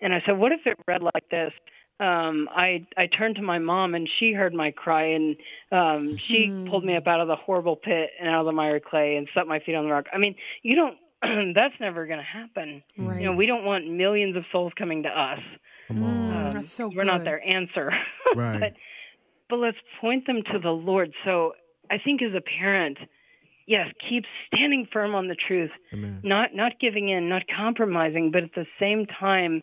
And 0.00 0.14
I 0.14 0.22
said, 0.24 0.38
what 0.38 0.52
if 0.52 0.60
it 0.66 0.78
read 0.86 1.02
like 1.02 1.28
this? 1.30 1.52
um 2.00 2.48
i 2.50 2.84
i 2.96 3.06
turned 3.06 3.36
to 3.36 3.42
my 3.42 3.56
mom 3.56 3.94
and 3.94 4.08
she 4.18 4.32
heard 4.32 4.52
my 4.52 4.72
cry 4.72 5.04
and 5.04 5.36
um 5.70 6.18
she 6.26 6.48
mm. 6.48 6.68
pulled 6.68 6.84
me 6.84 6.96
up 6.96 7.06
out 7.06 7.20
of 7.20 7.28
the 7.28 7.36
horrible 7.36 7.76
pit 7.76 8.10
and 8.18 8.28
out 8.28 8.40
of 8.40 8.46
the 8.46 8.52
miry 8.52 8.80
clay 8.80 9.14
and 9.14 9.28
set 9.32 9.46
my 9.46 9.60
feet 9.60 9.76
on 9.76 9.84
the 9.84 9.90
rock 9.92 10.06
i 10.12 10.18
mean 10.18 10.34
you 10.64 10.74
don't 10.74 10.96
that's 11.54 11.74
never 11.78 12.04
going 12.04 12.18
to 12.18 12.24
happen 12.24 12.80
right. 12.98 13.20
you 13.20 13.26
know 13.26 13.36
we 13.36 13.46
don't 13.46 13.64
want 13.64 13.88
millions 13.88 14.36
of 14.36 14.42
souls 14.50 14.72
coming 14.76 15.04
to 15.04 15.08
us 15.08 15.38
Come 15.86 16.02
on. 16.02 16.46
Um, 16.46 16.50
that's 16.50 16.72
so 16.72 16.90
we're 16.92 17.04
not 17.04 17.22
their 17.22 17.40
answer 17.48 17.92
right. 18.34 18.58
but 18.58 18.72
but 19.48 19.60
let's 19.60 19.78
point 20.00 20.26
them 20.26 20.42
to 20.52 20.58
the 20.58 20.72
lord 20.72 21.12
so 21.24 21.52
i 21.92 21.96
think 21.96 22.22
as 22.22 22.34
a 22.34 22.40
parent 22.40 22.98
yes 23.66 23.88
keep 24.08 24.24
standing 24.46 24.86
firm 24.92 25.14
on 25.14 25.28
the 25.28 25.34
truth 25.34 25.70
Amen. 25.92 26.20
not 26.22 26.54
not 26.54 26.72
giving 26.80 27.08
in 27.08 27.28
not 27.28 27.42
compromising 27.54 28.30
but 28.30 28.42
at 28.42 28.54
the 28.54 28.66
same 28.78 29.06
time 29.06 29.62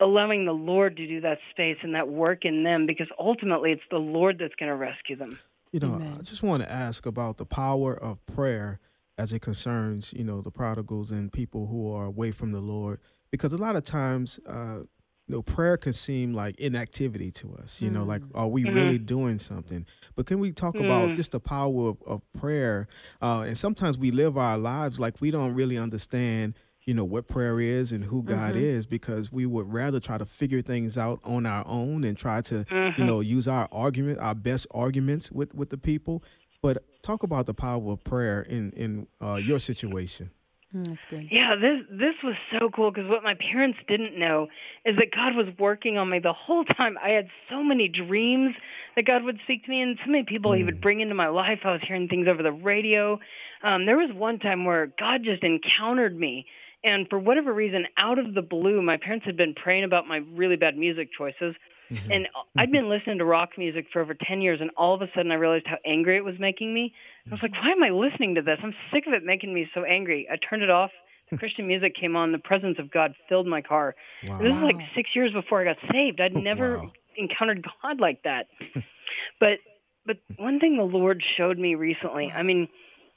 allowing 0.00 0.44
the 0.44 0.52
Lord 0.52 0.96
to 0.96 1.06
do 1.06 1.20
that 1.22 1.38
space 1.50 1.78
and 1.82 1.94
that 1.94 2.08
work 2.08 2.44
in 2.44 2.64
them 2.64 2.86
because 2.86 3.08
ultimately 3.18 3.72
it's 3.72 3.82
the 3.90 3.98
Lord 3.98 4.38
that's 4.38 4.54
going 4.56 4.70
to 4.70 4.76
rescue 4.76 5.16
them. 5.16 5.38
You 5.72 5.80
know, 5.80 5.94
Amen. 5.94 6.16
I 6.18 6.22
just 6.22 6.42
want 6.42 6.62
to 6.62 6.70
ask 6.70 7.06
about 7.06 7.38
the 7.38 7.46
power 7.46 7.94
of 7.94 8.24
prayer 8.26 8.78
as 9.18 9.32
it 9.32 9.40
concerns, 9.40 10.12
you 10.14 10.24
know, 10.24 10.42
the 10.42 10.50
prodigals 10.50 11.10
and 11.10 11.32
people 11.32 11.66
who 11.66 11.90
are 11.92 12.04
away 12.04 12.30
from 12.30 12.52
the 12.52 12.60
Lord 12.60 13.00
because 13.30 13.52
a 13.52 13.58
lot 13.58 13.76
of 13.76 13.82
times 13.82 14.38
uh 14.46 14.80
you 15.26 15.34
know, 15.34 15.42
prayer 15.42 15.76
can 15.76 15.92
seem 15.92 16.34
like 16.34 16.58
inactivity 16.60 17.30
to 17.32 17.54
us. 17.54 17.82
You 17.82 17.90
mm. 17.90 17.94
know, 17.94 18.04
like 18.04 18.22
mm. 18.22 18.30
are 18.34 18.48
we 18.48 18.64
mm-hmm. 18.64 18.74
really 18.74 18.98
doing 18.98 19.38
something? 19.38 19.86
But 20.14 20.26
can 20.26 20.38
we 20.38 20.52
talk 20.52 20.74
mm. 20.76 20.84
about 20.84 21.14
just 21.16 21.32
the 21.32 21.40
power 21.40 21.88
of, 21.88 22.02
of 22.06 22.22
prayer? 22.32 22.86
Uh, 23.20 23.44
and 23.46 23.58
sometimes 23.58 23.98
we 23.98 24.10
live 24.10 24.38
our 24.38 24.56
lives 24.56 25.00
like 25.00 25.20
we 25.20 25.30
don't 25.30 25.54
really 25.54 25.78
understand 25.78 26.54
you 26.84 26.94
know 26.94 27.04
what 27.04 27.26
prayer 27.26 27.58
is 27.58 27.90
and 27.90 28.04
who 28.04 28.22
God 28.22 28.54
mm-hmm. 28.54 28.62
is 28.62 28.86
because 28.86 29.32
we 29.32 29.44
would 29.44 29.72
rather 29.72 29.98
try 29.98 30.18
to 30.18 30.24
figure 30.24 30.62
things 30.62 30.96
out 30.96 31.18
on 31.24 31.44
our 31.44 31.66
own 31.66 32.04
and 32.04 32.16
try 32.16 32.40
to 32.42 32.64
mm-hmm. 32.64 33.00
you 33.00 33.04
know 33.04 33.20
use 33.20 33.48
our 33.48 33.68
argument 33.72 34.20
our 34.20 34.36
best 34.36 34.68
arguments 34.70 35.32
with 35.32 35.52
with 35.52 35.70
the 35.70 35.78
people 35.78 36.22
but 36.62 36.84
talk 37.02 37.24
about 37.24 37.46
the 37.46 37.54
power 37.54 37.92
of 37.92 38.04
prayer 38.04 38.42
in 38.42 38.70
in 38.70 39.08
uh, 39.20 39.34
your 39.34 39.58
situation 39.58 40.30
mm, 40.76 40.86
that's 40.86 41.04
good. 41.04 41.28
Yeah, 41.30 41.56
this 41.56 41.84
this 41.90 42.14
was 42.22 42.34
so 42.52 42.68
cool 42.70 42.90
because 42.90 43.08
what 43.08 43.22
my 43.22 43.34
parents 43.34 43.78
didn't 43.88 44.18
know 44.18 44.48
is 44.84 44.96
that 44.96 45.10
God 45.12 45.34
was 45.34 45.46
working 45.58 45.98
on 45.98 46.10
me 46.10 46.18
the 46.18 46.32
whole 46.32 46.64
time. 46.64 46.98
I 47.02 47.10
had 47.10 47.28
so 47.50 47.62
many 47.62 47.88
dreams 47.88 48.54
that 48.94 49.06
God 49.06 49.24
would 49.24 49.38
speak 49.44 49.64
to 49.64 49.70
me, 49.70 49.80
and 49.80 49.98
so 50.04 50.10
many 50.10 50.24
people 50.24 50.52
mm. 50.52 50.58
He 50.58 50.64
would 50.64 50.78
mm. 50.78 50.82
bring 50.82 51.00
into 51.00 51.14
my 51.14 51.28
life. 51.28 51.60
I 51.64 51.72
was 51.72 51.80
hearing 51.86 52.08
things 52.08 52.28
over 52.28 52.42
the 52.42 52.52
radio. 52.52 53.18
Um, 53.62 53.86
there 53.86 53.96
was 53.96 54.10
one 54.14 54.38
time 54.38 54.64
where 54.64 54.92
God 54.98 55.22
just 55.24 55.42
encountered 55.42 56.16
me 56.16 56.46
and 56.86 57.08
for 57.10 57.18
whatever 57.18 57.52
reason, 57.52 57.86
out 57.96 58.18
of 58.18 58.32
the 58.32 58.42
blue, 58.42 58.80
my 58.80 58.96
parents 58.96 59.26
had 59.26 59.36
been 59.36 59.54
praying 59.54 59.82
about 59.82 60.06
my 60.06 60.18
really 60.34 60.54
bad 60.54 60.78
music 60.78 61.08
choices. 61.16 61.56
Mm-hmm. 61.90 62.12
And 62.12 62.28
I'd 62.56 62.72
been 62.72 62.88
listening 62.88 63.18
to 63.18 63.24
rock 63.24 63.50
music 63.56 63.86
for 63.92 64.00
over 64.00 64.14
10 64.14 64.40
years, 64.40 64.60
and 64.60 64.70
all 64.76 64.94
of 64.94 65.02
a 65.02 65.08
sudden 65.14 65.30
I 65.30 65.36
realized 65.36 65.66
how 65.66 65.78
angry 65.84 66.16
it 66.16 66.24
was 66.24 66.38
making 66.38 66.74
me. 66.74 66.92
I 67.26 67.30
was 67.30 67.42
like, 67.42 67.52
why 67.52 67.70
am 67.70 67.82
I 67.82 67.90
listening 67.90 68.34
to 68.36 68.42
this? 68.42 68.58
I'm 68.62 68.74
sick 68.92 69.06
of 69.06 69.12
it 69.12 69.24
making 69.24 69.54
me 69.54 69.68
so 69.74 69.84
angry. 69.84 70.28
I 70.30 70.36
turned 70.36 70.62
it 70.62 70.70
off. 70.70 70.90
The 71.30 71.36
Christian 71.38 71.66
music 71.66 71.94
came 71.94 72.16
on. 72.16 72.32
The 72.32 72.38
presence 72.38 72.78
of 72.78 72.90
God 72.90 73.14
filled 73.28 73.46
my 73.46 73.62
car. 73.62 73.94
Wow. 74.28 74.38
This 74.38 74.52
was 74.52 74.62
like 74.62 74.78
six 74.94 75.10
years 75.14 75.32
before 75.32 75.60
I 75.60 75.64
got 75.64 75.76
saved. 75.92 76.20
I'd 76.20 76.36
never 76.36 76.78
wow. 76.78 76.92
encountered 77.16 77.66
God 77.82 78.00
like 78.00 78.22
that. 78.24 78.46
but 79.40 79.58
but 80.04 80.18
one 80.36 80.60
thing 80.60 80.76
the 80.76 80.84
Lord 80.84 81.20
showed 81.36 81.58
me 81.58 81.74
recently, 81.74 82.30
I 82.30 82.44
mean, 82.44 82.68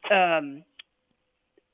um, 0.09 0.63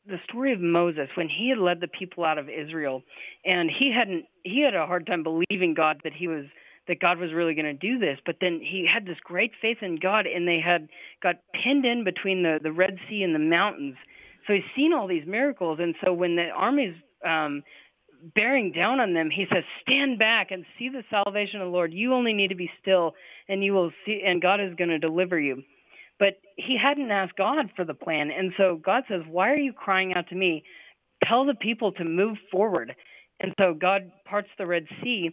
the 0.07 0.19
story 0.29 0.53
of 0.53 0.59
Moses 0.59 1.09
when 1.15 1.29
he 1.29 1.49
had 1.49 1.57
led 1.57 1.79
the 1.79 1.87
people 1.87 2.23
out 2.23 2.37
of 2.37 2.47
Israel 2.49 3.01
and 3.43 3.71
he 3.71 3.91
hadn't 3.91 4.25
he 4.43 4.61
had 4.61 4.75
a 4.75 4.85
hard 4.85 5.07
time 5.07 5.23
believing 5.23 5.73
God 5.73 6.01
that 6.03 6.13
he 6.13 6.27
was 6.27 6.45
that 6.87 6.99
God 6.99 7.17
was 7.17 7.33
really 7.33 7.53
going 7.53 7.65
to 7.65 7.73
do 7.73 7.99
this 7.99 8.19
but 8.25 8.37
then 8.41 8.59
he 8.61 8.87
had 8.91 9.05
this 9.05 9.17
great 9.23 9.51
faith 9.61 9.77
in 9.81 9.97
God 9.97 10.25
and 10.27 10.47
they 10.47 10.59
had 10.59 10.89
got 11.21 11.35
pinned 11.53 11.85
in 11.85 12.03
between 12.03 12.43
the 12.43 12.59
the 12.61 12.71
Red 12.71 12.97
Sea 13.09 13.23
and 13.23 13.35
the 13.35 13.39
mountains 13.39 13.95
so 14.47 14.53
he's 14.53 14.63
seen 14.75 14.93
all 14.93 15.07
these 15.07 15.25
miracles 15.25 15.79
and 15.81 15.95
so 16.03 16.13
when 16.13 16.35
the 16.35 16.49
armies 16.49 16.95
um 17.25 17.63
bearing 18.33 18.71
down 18.71 18.99
on 18.99 19.13
them 19.13 19.29
he 19.29 19.45
says 19.51 19.63
stand 19.81 20.17
back 20.17 20.51
and 20.51 20.65
see 20.79 20.89
the 20.89 21.03
salvation 21.09 21.61
of 21.61 21.67
the 21.67 21.71
Lord 21.71 21.93
you 21.93 22.13
only 22.13 22.33
need 22.33 22.49
to 22.49 22.55
be 22.55 22.71
still 22.81 23.13
and 23.47 23.63
you 23.63 23.73
will 23.73 23.91
see 24.05 24.23
and 24.25 24.41
God 24.41 24.59
is 24.59 24.73
going 24.75 24.89
to 24.89 24.99
deliver 24.99 25.39
you 25.39 25.63
but 26.19 26.39
he 26.55 26.77
hadn't 26.77 27.11
asked 27.11 27.35
God 27.35 27.71
for 27.75 27.83
the 27.83 27.93
plan. 27.93 28.31
And 28.31 28.53
so 28.57 28.79
God 28.83 29.03
says, 29.09 29.21
Why 29.29 29.51
are 29.51 29.57
you 29.57 29.73
crying 29.73 30.13
out 30.13 30.29
to 30.29 30.35
me? 30.35 30.63
Tell 31.23 31.45
the 31.45 31.55
people 31.55 31.91
to 31.93 32.05
move 32.05 32.37
forward. 32.51 32.95
And 33.39 33.53
so 33.59 33.73
God 33.73 34.11
parts 34.25 34.49
the 34.57 34.65
Red 34.65 34.87
Sea. 35.03 35.31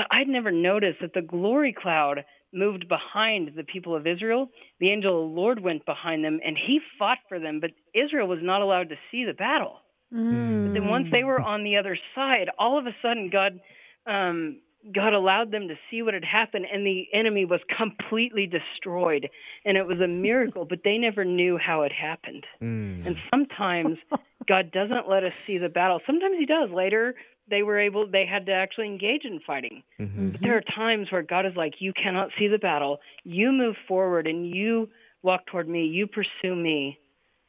But 0.00 0.06
I'd 0.10 0.28
never 0.28 0.50
noticed 0.50 1.02
that 1.02 1.12
the 1.12 1.20
glory 1.20 1.74
cloud 1.74 2.24
moved 2.54 2.88
behind 2.88 3.52
the 3.54 3.64
people 3.64 3.94
of 3.94 4.06
Israel, 4.06 4.48
the 4.78 4.90
angel 4.90 5.22
of 5.22 5.28
the 5.28 5.36
Lord 5.36 5.60
went 5.60 5.84
behind 5.84 6.24
them 6.24 6.40
and 6.42 6.56
he 6.56 6.80
fought 6.98 7.18
for 7.28 7.38
them, 7.38 7.60
but 7.60 7.72
Israel 7.92 8.26
was 8.26 8.38
not 8.40 8.62
allowed 8.62 8.88
to 8.88 8.96
see 9.10 9.26
the 9.26 9.34
battle. 9.34 9.80
Mm. 10.10 10.68
But 10.68 10.72
then 10.72 10.88
once 10.88 11.08
they 11.12 11.22
were 11.22 11.38
on 11.38 11.64
the 11.64 11.76
other 11.76 11.98
side, 12.14 12.48
all 12.58 12.78
of 12.78 12.86
a 12.86 12.96
sudden 13.02 13.28
God 13.28 13.60
um, 14.06 14.60
God 14.94 15.12
allowed 15.12 15.50
them 15.50 15.68
to 15.68 15.74
see 15.90 16.00
what 16.00 16.14
had 16.14 16.24
happened, 16.24 16.64
and 16.72 16.86
the 16.86 17.06
enemy 17.12 17.44
was 17.44 17.60
completely 17.76 18.46
destroyed. 18.46 19.28
And 19.66 19.76
it 19.76 19.86
was 19.86 20.00
a 20.00 20.08
miracle, 20.08 20.64
but 20.64 20.80
they 20.82 20.96
never 20.96 21.22
knew 21.22 21.58
how 21.58 21.82
it 21.82 21.92
happened. 21.92 22.46
Mm. 22.62 23.04
And 23.04 23.16
sometimes 23.30 23.98
God 24.48 24.72
doesn't 24.72 25.06
let 25.06 25.22
us 25.22 25.34
see 25.46 25.58
the 25.58 25.68
battle. 25.68 26.00
Sometimes 26.06 26.36
He 26.38 26.46
does. 26.46 26.70
Later, 26.70 27.14
they 27.50 27.62
were 27.62 27.78
able, 27.78 28.06
they 28.06 28.24
had 28.24 28.46
to 28.46 28.52
actually 28.52 28.86
engage 28.86 29.24
in 29.24 29.40
fighting. 29.46 29.82
Mm-hmm. 29.98 30.30
But 30.30 30.40
there 30.40 30.56
are 30.56 30.62
times 30.62 31.10
where 31.10 31.22
God 31.22 31.46
is 31.46 31.56
like, 31.56 31.74
You 31.80 31.92
cannot 31.92 32.30
see 32.38 32.48
the 32.48 32.58
battle. 32.58 33.00
You 33.24 33.52
move 33.52 33.76
forward 33.88 34.26
and 34.26 34.48
you 34.48 34.88
walk 35.22 35.46
toward 35.46 35.68
me. 35.68 35.86
You 35.86 36.06
pursue 36.06 36.54
me, 36.54 36.98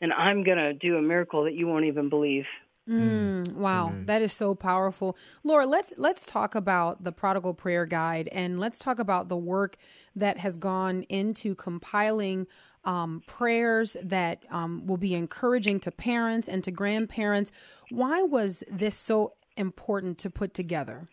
and 0.02 0.12
I'm 0.14 0.44
going 0.44 0.58
to 0.58 0.74
do 0.74 0.98
a 0.98 1.02
miracle 1.02 1.44
that 1.46 1.54
you 1.54 1.68
won't 1.68 1.86
even 1.86 2.10
believe. 2.10 2.46
Mm, 2.90 3.54
wow, 3.54 3.94
that 4.06 4.24
is 4.24 4.34
so 4.34 4.56
powerful, 4.56 5.16
Laura. 5.44 5.68
Let's 5.68 5.94
let's 5.98 6.26
talk 6.26 6.56
about 6.56 7.04
the 7.04 7.12
Prodigal 7.12 7.54
Prayer 7.54 7.86
Guide, 7.86 8.28
and 8.32 8.60
let's 8.60 8.80
talk 8.80 8.98
about 8.98 9.30
the 9.30 9.38
work 9.38 9.78
that 10.16 10.40
has 10.40 10.58
gone 10.58 11.04
into 11.04 11.54
compiling 11.54 12.48
um, 12.84 13.22
prayers 13.28 13.96
that 14.04 14.44
um, 14.50 14.86
will 14.88 14.98
be 14.98 15.14
encouraging 15.14 15.80
to 15.82 15.92
parents 15.92 16.50
and 16.50 16.64
to 16.64 16.72
grandparents. 16.72 17.52
Why 17.90 18.24
was 18.24 18.64
this 18.70 18.96
so 18.96 19.34
important 19.58 20.18
to 20.20 20.30
put 20.30 20.54
together? 20.54 21.10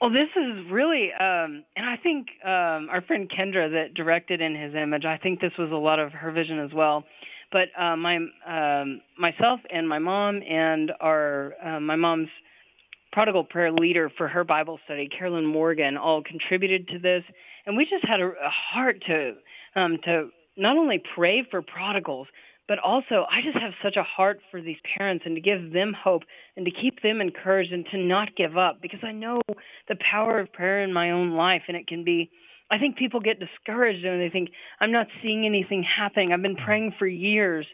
Well, 0.00 0.10
this 0.10 0.28
is 0.36 0.70
really, 0.70 1.12
um, 1.12 1.64
and 1.76 1.86
I 1.86 1.96
think 2.02 2.26
um, 2.44 2.90
our 2.90 3.02
friend 3.06 3.30
Kendra 3.30 3.70
that 3.70 3.94
directed 3.94 4.40
in 4.40 4.54
his 4.54 4.74
image. 4.74 5.04
I 5.04 5.16
think 5.16 5.40
this 5.40 5.52
was 5.58 5.70
a 5.70 5.76
lot 5.76 5.98
of 5.98 6.12
her 6.12 6.30
vision 6.30 6.58
as 6.58 6.72
well. 6.74 7.04
But 7.52 7.68
uh, 7.78 7.96
my 7.96 8.16
um, 8.46 9.00
myself 9.18 9.60
and 9.70 9.88
my 9.88 10.00
mom 10.00 10.42
and 10.42 10.92
our 11.00 11.54
uh, 11.64 11.80
my 11.80 11.96
mom's 11.96 12.28
prodigal 13.12 13.44
prayer 13.44 13.70
leader 13.72 14.10
for 14.18 14.26
her 14.26 14.42
Bible 14.42 14.80
study, 14.84 15.08
Carolyn 15.08 15.46
Morgan, 15.46 15.96
all 15.96 16.20
contributed 16.22 16.88
to 16.88 16.98
this, 16.98 17.22
and 17.64 17.76
we 17.76 17.84
just 17.84 18.04
had 18.04 18.20
a, 18.20 18.26
a 18.26 18.50
heart 18.50 19.02
to 19.06 19.34
um, 19.76 19.98
to 20.04 20.30
not 20.56 20.76
only 20.76 21.02
pray 21.14 21.46
for 21.48 21.62
prodigals, 21.62 22.26
but 22.68 22.78
also 22.78 23.26
I 23.30 23.42
just 23.42 23.58
have 23.58 23.72
such 23.82 23.96
a 23.96 24.02
heart 24.02 24.40
for 24.50 24.60
these 24.60 24.78
parents 24.96 25.24
and 25.26 25.34
to 25.36 25.40
give 25.40 25.72
them 25.72 25.92
hope 25.92 26.22
and 26.56 26.64
to 26.64 26.70
keep 26.70 27.02
them 27.02 27.20
encouraged 27.20 27.72
and 27.72 27.86
to 27.90 27.98
not 27.98 28.36
give 28.36 28.56
up 28.56 28.80
because 28.80 29.00
I 29.02 29.12
know 29.12 29.40
the 29.88 29.96
power 29.96 30.38
of 30.38 30.52
prayer 30.52 30.82
in 30.82 30.92
my 30.92 31.10
own 31.10 31.32
life 31.32 31.62
and 31.68 31.76
it 31.76 31.86
can 31.86 32.04
be 32.04 32.30
I 32.70 32.78
think 32.78 32.96
people 32.96 33.20
get 33.20 33.38
discouraged 33.38 34.04
and 34.04 34.20
they 34.20 34.30
think 34.30 34.50
I'm 34.80 34.92
not 34.92 35.06
seeing 35.22 35.44
anything 35.44 35.82
happening. 35.82 36.32
I've 36.32 36.42
been 36.42 36.56
praying 36.56 36.94
for 36.98 37.06
years 37.06 37.66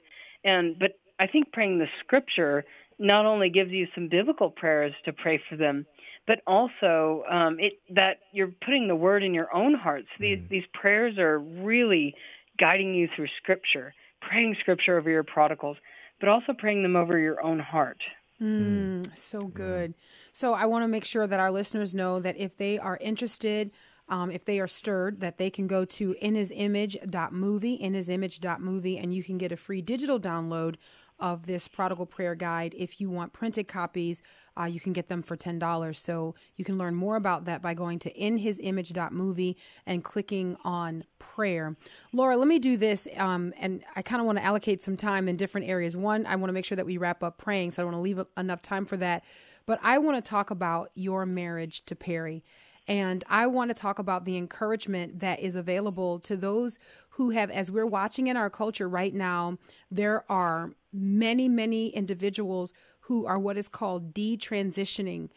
and 0.44 0.78
but 0.78 0.92
I 1.18 1.26
think 1.26 1.52
praying 1.52 1.78
the 1.78 1.88
scripture 2.00 2.64
not 2.98 3.26
only 3.26 3.48
gives 3.48 3.70
you 3.70 3.88
some 3.94 4.08
biblical 4.08 4.50
prayers 4.50 4.92
to 5.06 5.12
pray 5.12 5.40
for 5.48 5.56
them, 5.56 5.86
but 6.26 6.40
also 6.46 7.24
um, 7.30 7.58
it 7.58 7.74
that 7.94 8.18
you're 8.32 8.52
putting 8.64 8.88
the 8.88 8.94
word 8.94 9.22
in 9.22 9.34
your 9.34 9.54
own 9.54 9.74
hearts. 9.74 10.08
These 10.18 10.40
these 10.48 10.64
prayers 10.74 11.18
are 11.18 11.38
really 11.38 12.14
guiding 12.58 12.94
you 12.94 13.08
through 13.16 13.28
scripture, 13.38 13.94
praying 14.20 14.56
scripture 14.60 14.98
over 14.98 15.10
your 15.10 15.22
prodigals, 15.22 15.76
but 16.18 16.28
also 16.28 16.52
praying 16.52 16.82
them 16.82 16.96
over 16.96 17.18
your 17.18 17.42
own 17.42 17.58
heart. 17.58 17.98
Mm, 18.40 19.06
so 19.16 19.42
good. 19.42 19.94
So 20.32 20.54
I 20.54 20.66
want 20.66 20.84
to 20.84 20.88
make 20.88 21.04
sure 21.04 21.26
that 21.26 21.40
our 21.40 21.50
listeners 21.50 21.92
know 21.92 22.20
that 22.20 22.36
if 22.38 22.56
they 22.56 22.78
are 22.78 22.98
interested, 23.00 23.70
um, 24.08 24.30
if 24.30 24.44
they 24.44 24.58
are 24.58 24.66
stirred, 24.66 25.20
that 25.20 25.38
they 25.38 25.50
can 25.50 25.66
go 25.66 25.84
to 25.84 26.14
inhisimage.movie, 26.22 27.78
inhisimage.movie, 27.78 28.98
and 28.98 29.14
you 29.14 29.22
can 29.22 29.38
get 29.38 29.52
a 29.52 29.56
free 29.56 29.82
digital 29.82 30.18
download 30.18 30.76
of 31.20 31.46
this 31.46 31.68
prodigal 31.68 32.06
prayer 32.06 32.34
guide. 32.34 32.74
If 32.76 33.00
you 33.00 33.10
want 33.10 33.32
printed 33.32 33.68
copies, 33.68 34.22
uh, 34.58 34.64
you 34.64 34.80
can 34.80 34.92
get 34.92 35.08
them 35.08 35.22
for 35.22 35.36
$10. 35.36 35.96
So 35.96 36.34
you 36.56 36.64
can 36.64 36.78
learn 36.78 36.94
more 36.94 37.16
about 37.16 37.44
that 37.44 37.62
by 37.62 37.74
going 37.74 37.98
to 38.00 38.12
inhisimage.movie 38.12 39.56
and 39.86 40.02
clicking 40.02 40.56
on 40.64 41.04
prayer. 41.18 41.76
Laura, 42.12 42.36
let 42.36 42.48
me 42.48 42.58
do 42.58 42.76
this. 42.76 43.06
Um, 43.16 43.54
and 43.58 43.82
I 43.94 44.02
kind 44.02 44.20
of 44.20 44.26
want 44.26 44.38
to 44.38 44.44
allocate 44.44 44.82
some 44.82 44.96
time 44.96 45.28
in 45.28 45.36
different 45.36 45.68
areas. 45.68 45.96
One, 45.96 46.26
I 46.26 46.36
want 46.36 46.48
to 46.48 46.54
make 46.54 46.64
sure 46.64 46.76
that 46.76 46.86
we 46.86 46.96
wrap 46.96 47.22
up 47.22 47.38
praying. 47.38 47.72
So 47.72 47.82
I 47.82 47.84
want 47.84 47.96
to 47.96 48.00
leave 48.00 48.20
enough 48.36 48.62
time 48.62 48.84
for 48.84 48.96
that. 48.98 49.24
But 49.66 49.78
I 49.82 49.98
want 49.98 50.22
to 50.22 50.28
talk 50.28 50.50
about 50.50 50.90
your 50.94 51.26
marriage 51.26 51.84
to 51.86 51.94
Perry. 51.94 52.42
And 52.88 53.22
I 53.28 53.46
want 53.46 53.70
to 53.70 53.74
talk 53.74 53.98
about 54.00 54.24
the 54.24 54.36
encouragement 54.36 55.20
that 55.20 55.38
is 55.40 55.54
available 55.54 56.18
to 56.20 56.36
those 56.36 56.78
who 57.20 57.28
have, 57.28 57.50
as 57.50 57.70
we're 57.70 57.84
watching 57.84 58.28
in 58.28 58.36
our 58.38 58.48
culture 58.48 58.88
right 58.88 59.12
now, 59.12 59.58
there 59.90 60.24
are 60.32 60.72
many, 60.90 61.50
many 61.50 61.90
individuals 61.90 62.72
who 63.00 63.26
are 63.26 63.38
what 63.38 63.58
is 63.58 63.68
called 63.68 64.14
detransitioning. 64.14 65.28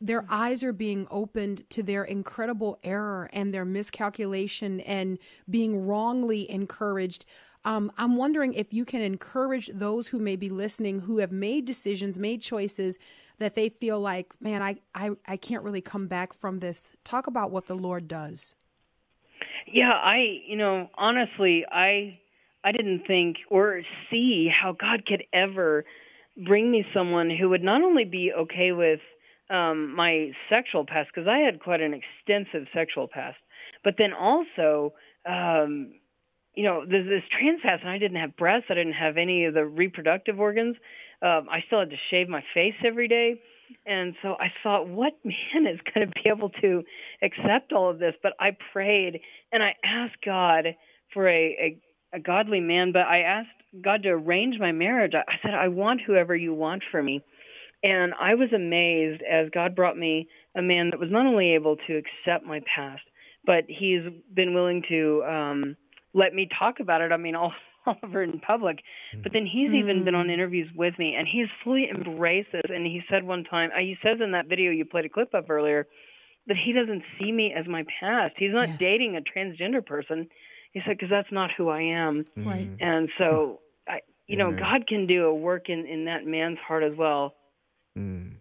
Their 0.00 0.24
eyes 0.30 0.62
are 0.62 0.72
being 0.72 1.08
opened 1.10 1.68
to 1.70 1.82
their 1.82 2.04
incredible 2.04 2.78
error 2.84 3.28
and 3.32 3.52
their 3.52 3.64
miscalculation 3.64 4.78
and 4.82 5.18
being 5.50 5.84
wrongly 5.84 6.48
encouraged. 6.48 7.24
Um, 7.64 7.90
I'm 7.98 8.16
wondering 8.16 8.54
if 8.54 8.72
you 8.72 8.84
can 8.84 9.00
encourage 9.00 9.68
those 9.74 10.06
who 10.06 10.20
may 10.20 10.36
be 10.36 10.48
listening 10.48 11.00
who 11.00 11.18
have 11.18 11.32
made 11.32 11.64
decisions, 11.64 12.20
made 12.20 12.40
choices 12.40 12.98
that 13.40 13.56
they 13.56 13.68
feel 13.68 13.98
like, 13.98 14.32
man, 14.40 14.62
I, 14.62 14.76
I, 14.94 15.10
I 15.26 15.36
can't 15.36 15.64
really 15.64 15.80
come 15.80 16.06
back 16.06 16.32
from 16.32 16.60
this. 16.60 16.94
Talk 17.02 17.26
about 17.26 17.50
what 17.50 17.66
the 17.66 17.74
Lord 17.74 18.06
does. 18.06 18.54
Yeah, 19.66 19.92
I, 19.92 20.40
you 20.46 20.56
know, 20.56 20.88
honestly, 20.94 21.64
I 21.70 22.18
I 22.62 22.72
didn't 22.72 23.06
think 23.06 23.36
or 23.48 23.82
see 24.10 24.48
how 24.48 24.72
God 24.72 25.06
could 25.06 25.24
ever 25.32 25.84
bring 26.46 26.70
me 26.70 26.84
someone 26.92 27.30
who 27.30 27.48
would 27.48 27.62
not 27.62 27.82
only 27.82 28.04
be 28.04 28.32
okay 28.32 28.72
with 28.72 29.00
um, 29.48 29.94
my 29.94 30.32
sexual 30.48 30.84
past, 30.84 31.08
because 31.14 31.28
I 31.28 31.38
had 31.38 31.60
quite 31.60 31.80
an 31.80 31.94
extensive 31.94 32.68
sexual 32.72 33.08
past, 33.08 33.38
but 33.82 33.94
then 33.98 34.12
also, 34.12 34.92
um, 35.26 35.92
you 36.54 36.64
know, 36.64 36.84
this, 36.84 37.06
this 37.08 37.22
trans 37.36 37.60
past, 37.62 37.82
and 37.82 37.90
I 37.90 37.98
didn't 37.98 38.18
have 38.18 38.36
breasts, 38.36 38.66
I 38.70 38.74
didn't 38.74 38.92
have 38.92 39.16
any 39.16 39.46
of 39.46 39.54
the 39.54 39.64
reproductive 39.64 40.38
organs. 40.38 40.76
Um, 41.22 41.48
I 41.50 41.62
still 41.66 41.80
had 41.80 41.90
to 41.90 41.96
shave 42.10 42.28
my 42.28 42.44
face 42.54 42.74
every 42.84 43.08
day. 43.08 43.40
And 43.86 44.14
so 44.22 44.36
I 44.38 44.52
thought, 44.62 44.88
what 44.88 45.14
man 45.24 45.66
is 45.66 45.80
going 45.94 46.06
to 46.06 46.12
be 46.12 46.28
able 46.28 46.50
to 46.60 46.82
accept 47.22 47.72
all 47.72 47.90
of 47.90 47.98
this? 47.98 48.14
But 48.22 48.32
I 48.40 48.56
prayed 48.72 49.20
and 49.52 49.62
I 49.62 49.74
asked 49.84 50.22
God 50.24 50.66
for 51.12 51.28
a, 51.28 51.78
a, 52.12 52.16
a 52.16 52.20
godly 52.20 52.60
man, 52.60 52.92
but 52.92 53.02
I 53.02 53.20
asked 53.20 53.48
God 53.82 54.02
to 54.02 54.10
arrange 54.10 54.58
my 54.58 54.72
marriage. 54.72 55.12
I, 55.14 55.24
I 55.28 55.36
said, 55.42 55.54
I 55.54 55.68
want 55.68 56.00
whoever 56.06 56.34
you 56.34 56.54
want 56.54 56.82
for 56.90 57.02
me. 57.02 57.22
And 57.82 58.12
I 58.20 58.34
was 58.34 58.52
amazed 58.52 59.22
as 59.22 59.48
God 59.50 59.74
brought 59.74 59.96
me 59.96 60.28
a 60.54 60.60
man 60.62 60.90
that 60.90 61.00
was 61.00 61.10
not 61.10 61.26
only 61.26 61.54
able 61.54 61.76
to 61.86 61.96
accept 61.96 62.44
my 62.44 62.60
past, 62.74 63.02
but 63.44 63.64
he's 63.68 64.02
been 64.34 64.52
willing 64.52 64.82
to 64.88 65.24
um, 65.24 65.76
let 66.12 66.34
me 66.34 66.48
talk 66.58 66.80
about 66.80 67.00
it. 67.00 67.12
I 67.12 67.16
mean, 67.16 67.34
all 67.34 67.54
Oliver 67.86 68.22
in 68.22 68.40
public. 68.40 68.78
But 69.22 69.32
then 69.32 69.46
he's 69.46 69.72
even 69.72 70.04
been 70.04 70.14
on 70.14 70.30
interviews 70.30 70.68
with 70.74 70.98
me, 70.98 71.14
and 71.16 71.26
he's 71.26 71.48
fully 71.64 71.88
embraced 71.88 72.52
this. 72.52 72.62
And 72.68 72.86
he 72.86 73.02
said 73.10 73.24
one 73.24 73.44
time, 73.44 73.70
uh, 73.74 73.80
he 73.80 73.96
says 74.02 74.18
in 74.22 74.32
that 74.32 74.46
video 74.46 74.70
you 74.70 74.84
played 74.84 75.04
a 75.04 75.08
clip 75.08 75.34
of 75.34 75.50
earlier, 75.50 75.86
that 76.46 76.56
he 76.56 76.72
doesn't 76.72 77.02
see 77.18 77.30
me 77.30 77.52
as 77.56 77.66
my 77.66 77.84
past. 78.00 78.34
He's 78.36 78.52
not 78.52 78.68
Yes. 78.68 78.78
dating 78.78 79.16
a 79.16 79.20
transgender 79.20 79.84
person. 79.84 80.28
He 80.72 80.80
said 80.86 80.96
because 80.96 81.10
that's 81.10 81.32
not 81.32 81.50
who 81.56 81.68
I 81.68 81.82
am. 81.82 82.26
Right. 82.36 82.70
And 82.80 83.08
so, 83.18 83.60
I, 83.88 84.00
you 84.26 84.36
know, 84.36 84.48
Amen. 84.48 84.60
God 84.60 84.86
can 84.86 85.06
do 85.06 85.26
a 85.26 85.34
work 85.34 85.68
in 85.68 85.86
in 85.86 86.04
that 86.04 86.24
man's 86.24 86.58
heart 86.58 86.82
as 86.82 86.96
well. 86.96 87.34
Mm. 87.98 88.36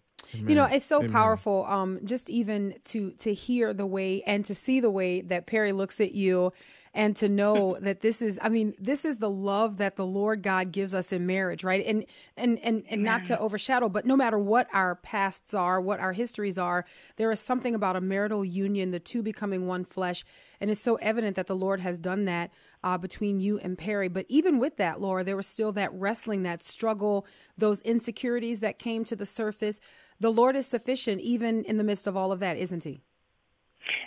You 0.48 0.56
know, 0.56 0.66
it's 0.66 0.86
so 0.86 1.00
Amen. 1.00 1.12
powerful. 1.12 1.66
Um, 1.66 2.00
just 2.06 2.30
even 2.30 2.76
to 2.86 3.12
to 3.14 3.34
hear 3.34 3.74
the 3.74 3.86
way 3.86 4.22
and 4.24 4.46
to 4.46 4.54
see 4.54 4.80
the 4.80 4.92
way 4.92 5.22
that 5.22 5.48
Perry 5.48 5.72
looks 5.72 6.00
at 6.00 6.14
you, 6.14 6.52
and 6.94 7.16
to 7.18 7.30
know 7.30 7.78
that 7.82 8.02
this 8.02 8.22
is, 8.22 8.40
I 8.42 8.50
mean, 8.50 8.74
this 8.80 9.06
is 9.06 9.18
the 9.18 9.30
love 9.30 9.78
that 9.78 9.96
the 9.96 10.06
Lord 10.06 10.42
God 10.44 10.72
gives 10.72 10.94
us 10.94 11.12
in 11.12 11.26
marriage, 11.26 11.64
right? 11.64 11.84
And 11.86 12.06
and 12.38 12.60
and 12.60 12.84
and 12.90 13.04
not 13.04 13.24
to 13.26 13.40
overshadow, 13.40 13.90
but 13.90 14.06
no 14.06 14.16
matter 14.16 14.40
what 14.40 14.68
our 14.74 14.96
pasts 14.96 15.54
are, 15.54 15.80
what 15.80 16.00
our 16.00 16.14
histories 16.14 16.58
are, 16.58 16.86
there 17.18 17.32
is 17.32 17.40
something 17.40 17.76
about 17.76 17.96
a 17.96 18.02
marital 18.02 18.44
union, 18.44 18.92
the 18.92 19.00
two 19.00 19.22
becoming 19.22 19.68
one 19.68 19.86
flesh, 19.86 20.24
and 20.60 20.70
it's 20.70 20.82
so 20.82 20.96
evident 20.96 21.36
that 21.36 21.48
the 21.48 21.56
Lord 21.56 21.80
has 21.82 22.00
done 22.00 22.26
that 22.26 22.52
uh, 22.84 22.98
between 22.98 23.40
you 23.40 23.60
and 23.60 23.78
Perry. 23.78 24.08
But 24.08 24.26
even 24.30 24.60
with 24.60 24.78
that, 24.78 25.02
Laura, 25.02 25.24
there 25.24 25.38
was 25.38 25.48
still 25.48 25.72
that 25.74 25.94
wrestling, 25.94 26.44
that 26.44 26.64
struggle, 26.64 27.26
those 27.58 27.82
insecurities 27.82 28.60
that 28.62 28.80
came 28.80 29.04
to 29.06 29.16
the 29.16 29.26
surface. 29.26 29.80
The 30.20 30.32
Lord 30.32 30.56
is 30.56 30.68
sufficient 30.68 31.22
even 31.22 31.64
in 31.64 31.78
the 31.78 31.84
midst 31.84 32.08
of 32.08 32.18
all 32.18 32.32
of 32.32 32.40
that, 32.40 32.58
isn't 32.58 32.84
He? 32.84 33.02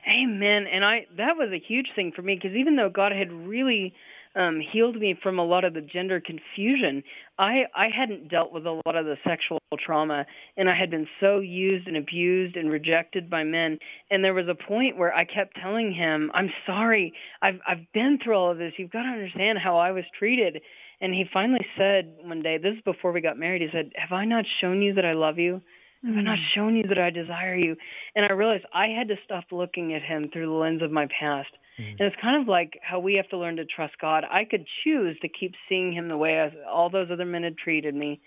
Amen. 0.09 0.67
And 0.67 0.85
I 0.85 1.07
that 1.17 1.37
was 1.37 1.51
a 1.53 1.59
huge 1.59 1.89
thing 1.95 2.13
for 2.15 2.23
me 2.23 2.35
because 2.35 2.57
even 2.57 2.77
though 2.77 2.91
God 2.91 3.13
had 3.13 3.33
really 3.33 3.95
um, 4.35 4.61
healed 4.61 4.97
me 4.97 5.15
from 5.23 5.39
a 5.39 5.45
lot 5.45 5.65
of 5.65 5.75
the 5.75 5.81
gender 5.81 6.21
confusion. 6.21 7.03
I 7.39 7.65
I 7.75 7.89
hadn't 7.89 8.29
dealt 8.29 8.53
with 8.53 8.67
a 8.67 8.81
lot 8.87 8.97
of 8.97 9.05
the 9.05 9.17
sexual 9.27 9.59
trauma, 9.79 10.27
and 10.57 10.71
I 10.71 10.75
had 10.75 10.91
been 10.91 11.07
so 11.21 11.41
used 11.41 11.87
and 11.87 11.97
abused 11.97 12.57
and 12.57 12.71
rejected 12.71 13.29
by 13.29 13.45
men. 13.45 13.79
And 14.11 14.25
there 14.25 14.35
was 14.35 14.49
a 14.49 14.55
point 14.55 14.97
where 14.97 15.15
I 15.15 15.25
kept 15.25 15.57
telling 15.61 15.93
him, 15.93 16.31
"I'm 16.35 16.53
sorry. 16.67 17.13
I've 17.43 17.61
I've 17.67 17.93
been 17.93 18.19
through 18.23 18.37
all 18.37 18.51
of 18.51 18.59
this. 18.59 18.75
You've 18.79 18.91
got 18.91 19.03
to 19.03 19.09
understand 19.09 19.59
how 19.59 19.77
I 19.77 19.91
was 19.93 20.05
treated." 20.19 20.63
And 21.01 21.13
he 21.13 21.25
finally 21.33 21.67
said 21.77 22.15
one 22.23 22.43
day, 22.43 22.59
this 22.59 22.77
is 22.77 22.83
before 22.83 23.11
we 23.11 23.21
got 23.21 23.37
married, 23.37 23.61
he 23.61 23.69
said, 23.73 23.91
Have 23.97 24.13
I 24.13 24.25
not 24.25 24.45
shown 24.61 24.81
you 24.81 24.95
that 24.95 25.05
I 25.05 25.15
love 25.15 25.37
you? 25.37 25.61
Have 26.05 26.17
I 26.17 26.21
not 26.23 26.39
Mm. 26.39 26.47
shown 26.55 26.77
you 26.77 26.85
that 26.85 26.99
I 26.99 27.11
desire 27.11 27.55
you? 27.57 27.77
And 28.17 28.25
I 28.27 28.33
realized 28.33 28.65
I 28.73 28.89
had 28.89 29.09
to 29.09 29.17
stop 29.25 29.45
looking 29.53 29.95
at 29.95 30.03
him 30.03 30.29
through 30.31 30.47
the 30.47 30.53
lens 30.53 30.83
of 30.83 30.91
my 30.91 31.07
past. 31.07 31.51
And 31.99 32.01
it's 32.13 32.21
kind 32.21 32.41
of 32.41 32.49
like 32.49 32.79
how 32.83 32.99
we 32.99 33.15
have 33.15 33.29
to 33.29 33.39
learn 33.39 33.57
to 33.57 33.65
trust 33.65 33.99
God. 33.99 34.25
I 34.31 34.45
could 34.45 34.67
choose 34.83 35.19
to 35.21 35.29
keep 35.29 35.55
seeing 35.69 35.93
him 35.93 36.09
the 36.09 36.17
way 36.17 36.41
I, 36.41 36.53
all 36.69 36.91
those 36.91 37.11
other 37.11 37.25
men 37.25 37.45
had 37.45 37.57
treated 37.57 37.95
me, 37.95 38.21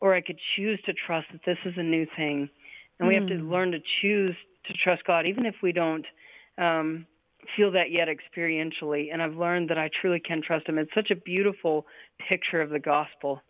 or 0.00 0.14
I 0.14 0.20
could 0.20 0.38
choose 0.56 0.80
to 0.86 0.92
trust 0.92 1.26
that 1.32 1.44
this 1.44 1.58
is 1.64 1.74
a 1.76 1.82
new 1.82 2.06
thing. 2.16 2.48
And 2.98 3.08
we 3.08 3.14
have 3.14 3.26
to 3.26 3.34
Mm. 3.34 3.50
learn 3.50 3.72
to 3.72 3.80
choose 4.00 4.36
to 4.64 4.72
trust 4.74 5.04
God, 5.04 5.26
even 5.26 5.46
if 5.46 5.54
we 5.62 5.72
don't 5.72 6.06
um, 6.58 7.06
feel 7.56 7.70
that 7.72 7.90
yet 7.90 8.08
experientially. 8.08 9.12
And 9.12 9.22
I've 9.22 9.36
learned 9.36 9.68
that 9.70 9.78
I 9.78 9.88
truly 10.00 10.20
can 10.20 10.42
trust 10.42 10.68
him. 10.68 10.78
It's 10.78 10.94
such 10.94 11.10
a 11.10 11.16
beautiful 11.16 11.86
picture 12.28 12.60
of 12.60 12.70
the 12.70 12.78
gospel. 12.78 13.42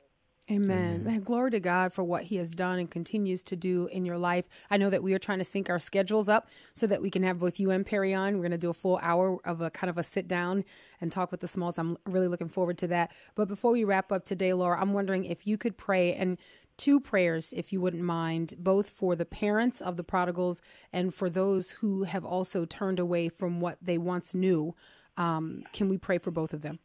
Amen. 0.49 1.03
Man, 1.03 1.23
glory 1.23 1.51
to 1.51 1.59
God 1.59 1.93
for 1.93 2.05
what 2.05 2.25
He 2.25 2.37
has 2.37 2.53
done 2.53 2.79
and 2.79 2.89
continues 2.89 3.43
to 3.45 3.57
do 3.57 3.89
in 3.89 4.07
your 4.07 4.17
life. 4.17 4.45
I 4.71 4.77
know 4.77 4.91
that 4.91 5.03
we 5.03 5.13
are 5.13 5.19
trying 5.19 5.39
to 5.39 5.45
sync 5.45 5.69
our 5.69 5.81
schedules 5.81 6.29
up 6.29 6.49
so 6.73 6.87
that 6.87 7.03
we 7.03 7.11
can 7.11 7.25
have 7.25 7.39
both 7.39 7.59
you 7.59 7.73
and 7.73 7.85
Perry 7.85 8.15
on. 8.15 8.35
We're 8.35 8.43
going 8.43 8.53
to 8.53 8.59
do 8.59 8.71
a 8.71 8.75
full 8.75 9.01
hour 9.03 9.41
of 9.45 9.61
a 9.61 9.71
kind 9.71 9.91
of 9.91 9.99
a 9.99 10.05
sit 10.05 10.29
down 10.29 10.65
and 11.01 11.11
talk 11.11 11.33
with 11.33 11.41
the 11.41 11.49
Smalts. 11.49 11.81
I'm 11.81 11.99
really 12.07 12.29
looking 12.29 12.49
forward 12.49 12.79
to 12.79 12.87
that. 12.89 13.11
But 13.35 13.49
before 13.49 13.73
we 13.73 13.83
wrap 13.83 14.13
up 14.13 14.25
today, 14.25 14.53
Laura, 14.53 14.81
I'm 14.81 14.93
wondering 14.93 15.25
if 15.25 15.49
you 15.49 15.59
could 15.59 15.77
pray 15.77 16.15
and 16.15 16.39
two 16.77 17.01
prayers, 17.01 17.53
if 17.57 17.73
you 17.73 17.81
wouldn't 17.81 18.05
mind, 18.05 18.55
both 18.57 18.89
for 18.89 19.17
the 19.17 19.25
parents 19.25 19.81
of 19.81 19.97
the 19.97 20.05
prodigals 20.05 20.63
and 20.93 21.13
for 21.13 21.29
those 21.29 21.73
who 21.73 22.05
have 22.05 22.25
also 22.25 22.65
turned 22.65 23.01
away 23.01 23.29
from 23.29 23.61
what 23.61 23.79
they 23.83 23.99
once 23.99 24.33
knew. 24.33 24.77
Um, 25.17 25.65
can 25.73 25.89
we 25.89 25.99
pray 25.99 26.19
for 26.19 26.31
both 26.31 26.53
of 26.53 26.63
them? 26.63 26.79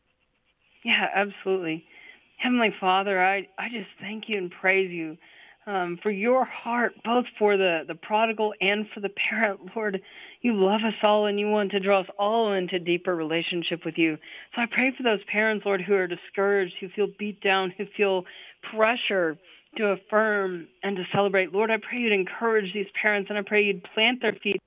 Yeah, 0.83 1.07
absolutely. 1.13 1.85
Heavenly 2.41 2.73
Father, 2.79 3.23
I, 3.23 3.47
I 3.59 3.69
just 3.69 3.89
thank 3.99 4.27
you 4.27 4.39
and 4.39 4.49
praise 4.49 4.89
you 4.89 5.15
um, 5.67 5.99
for 6.01 6.09
your 6.09 6.43
heart, 6.43 6.93
both 7.05 7.25
for 7.37 7.55
the, 7.55 7.83
the 7.87 7.93
prodigal 7.93 8.55
and 8.59 8.87
for 8.95 8.99
the 8.99 9.09
parent. 9.09 9.59
Lord, 9.75 10.01
you 10.41 10.55
love 10.55 10.81
us 10.83 10.95
all 11.03 11.27
and 11.27 11.39
you 11.39 11.47
want 11.47 11.69
to 11.71 11.79
draw 11.79 11.99
us 11.99 12.07
all 12.17 12.53
into 12.53 12.79
deeper 12.79 13.15
relationship 13.15 13.85
with 13.85 13.95
you. 13.95 14.17
So 14.55 14.61
I 14.63 14.65
pray 14.65 14.91
for 14.97 15.03
those 15.03 15.23
parents, 15.31 15.67
Lord, 15.67 15.83
who 15.83 15.93
are 15.93 16.07
discouraged, 16.07 16.73
who 16.79 16.89
feel 16.89 17.09
beat 17.19 17.41
down, 17.41 17.75
who 17.77 17.85
feel 17.95 18.25
pressure 18.75 19.37
to 19.77 19.89
affirm 19.89 20.67
and 20.81 20.97
to 20.97 21.03
celebrate. 21.13 21.53
Lord, 21.53 21.69
I 21.69 21.77
pray 21.77 21.99
you'd 21.99 22.11
encourage 22.11 22.73
these 22.73 22.89
parents 22.99 23.29
and 23.29 23.37
I 23.37 23.43
pray 23.43 23.63
you'd 23.63 23.83
plant 23.93 24.19
their 24.19 24.33
feet 24.33 24.61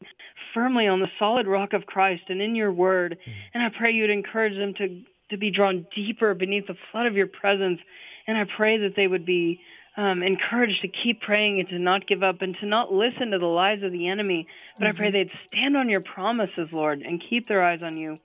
firmly 0.55 0.87
on 0.87 1.01
the 1.01 1.11
solid 1.19 1.49
rock 1.49 1.73
of 1.73 1.87
Christ 1.87 2.23
and 2.29 2.41
in 2.41 2.55
your 2.55 2.73
word. 2.73 3.19
And 3.53 3.65
I 3.65 3.69
pray 3.77 3.91
you'd 3.91 4.11
encourage 4.11 4.57
them 4.57 4.75
to 4.75 5.03
to 5.31 5.37
be 5.37 5.51
drawn 5.51 5.87
deeper 5.95 6.35
beneath 6.35 6.67
the 6.67 6.77
flood 6.91 7.07
of 7.07 7.15
your 7.15 7.27
presence. 7.27 7.81
And 8.27 8.37
I 8.37 8.45
pray 8.45 8.79
that 8.79 8.97
they 8.97 9.07
would 9.07 9.27
be 9.27 9.61
um, 9.97 10.23
encouraged 10.23 10.83
to 10.83 10.89
keep 10.89 11.21
praying 11.21 11.61
and 11.61 11.69
to 11.69 11.79
not 11.79 12.07
give 12.07 12.23
up 12.23 12.43
and 12.43 12.57
to 12.61 12.67
not 12.67 12.93
listen 12.93 13.31
to 13.31 13.39
the 13.39 13.47
lies 13.47 13.83
of 13.83 13.93
the 13.93 14.09
enemy. 14.09 14.47
But 14.79 14.89
I 14.89 14.93
pray 14.93 15.11
they'd 15.11 15.33
stand 15.49 15.77
on 15.77 15.89
your 15.89 16.01
promises, 16.01 16.69
Lord, 16.73 17.03
and 17.03 17.21
keep 17.21 17.47
their 17.47 17.63
eyes 17.63 17.83
on 17.83 17.97
you. 17.97 18.17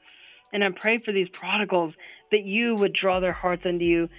And 0.52 0.64
I 0.64 0.70
pray 0.72 0.98
for 0.98 1.12
these 1.12 1.30
prodigals 1.30 1.94
that 2.32 2.44
you 2.44 2.76
would 2.76 2.94
draw 2.94 3.20
their 3.20 3.34
hearts 3.34 3.66
unto 3.66 3.86
you. 3.86 4.10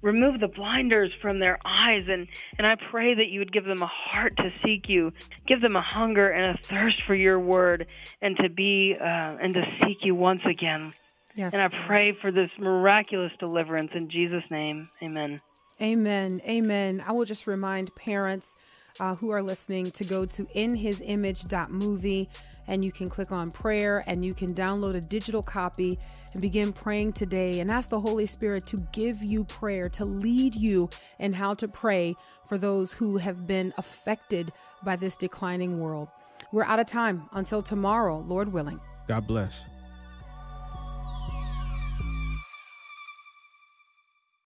Remove 0.00 0.38
the 0.38 0.48
blinders 0.48 1.12
from 1.20 1.40
their 1.40 1.58
eyes, 1.64 2.06
and, 2.08 2.28
and 2.56 2.64
I 2.64 2.76
pray 2.76 3.14
that 3.14 3.28
you 3.28 3.40
would 3.40 3.52
give 3.52 3.64
them 3.64 3.82
a 3.82 3.86
heart 3.86 4.36
to 4.36 4.52
seek 4.64 4.88
you, 4.88 5.12
give 5.44 5.60
them 5.60 5.74
a 5.74 5.80
hunger 5.80 6.28
and 6.28 6.56
a 6.56 6.62
thirst 6.62 7.02
for 7.02 7.16
your 7.16 7.40
word, 7.40 7.88
and 8.22 8.36
to 8.36 8.48
be 8.48 8.96
uh, 9.00 9.36
and 9.40 9.54
to 9.54 9.64
seek 9.84 10.04
you 10.04 10.14
once 10.14 10.42
again. 10.44 10.92
Yes. 11.38 11.52
And 11.52 11.62
I 11.62 11.68
pray 11.68 12.10
for 12.10 12.32
this 12.32 12.50
miraculous 12.58 13.32
deliverance 13.38 13.92
in 13.94 14.08
Jesus' 14.08 14.42
name. 14.50 14.88
Amen. 15.00 15.40
Amen. 15.80 16.40
Amen. 16.44 17.04
I 17.06 17.12
will 17.12 17.24
just 17.24 17.46
remind 17.46 17.94
parents 17.94 18.56
uh, 18.98 19.14
who 19.14 19.30
are 19.30 19.40
listening 19.40 19.92
to 19.92 20.02
go 20.02 20.26
to 20.26 20.44
inhisimage.movie 20.46 22.28
and 22.66 22.84
you 22.84 22.90
can 22.90 23.08
click 23.08 23.30
on 23.30 23.52
prayer 23.52 24.02
and 24.08 24.24
you 24.24 24.34
can 24.34 24.52
download 24.52 24.96
a 24.96 25.00
digital 25.00 25.40
copy 25.40 25.96
and 26.32 26.42
begin 26.42 26.72
praying 26.72 27.12
today 27.12 27.60
and 27.60 27.70
ask 27.70 27.88
the 27.88 28.00
Holy 28.00 28.26
Spirit 28.26 28.66
to 28.66 28.78
give 28.92 29.22
you 29.22 29.44
prayer, 29.44 29.88
to 29.90 30.04
lead 30.04 30.56
you 30.56 30.90
in 31.20 31.32
how 31.32 31.54
to 31.54 31.68
pray 31.68 32.16
for 32.48 32.58
those 32.58 32.92
who 32.92 33.18
have 33.18 33.46
been 33.46 33.72
affected 33.78 34.50
by 34.82 34.96
this 34.96 35.16
declining 35.16 35.78
world. 35.78 36.08
We're 36.50 36.64
out 36.64 36.80
of 36.80 36.88
time 36.88 37.28
until 37.30 37.62
tomorrow, 37.62 38.24
Lord 38.26 38.52
willing. 38.52 38.80
God 39.06 39.28
bless. 39.28 39.66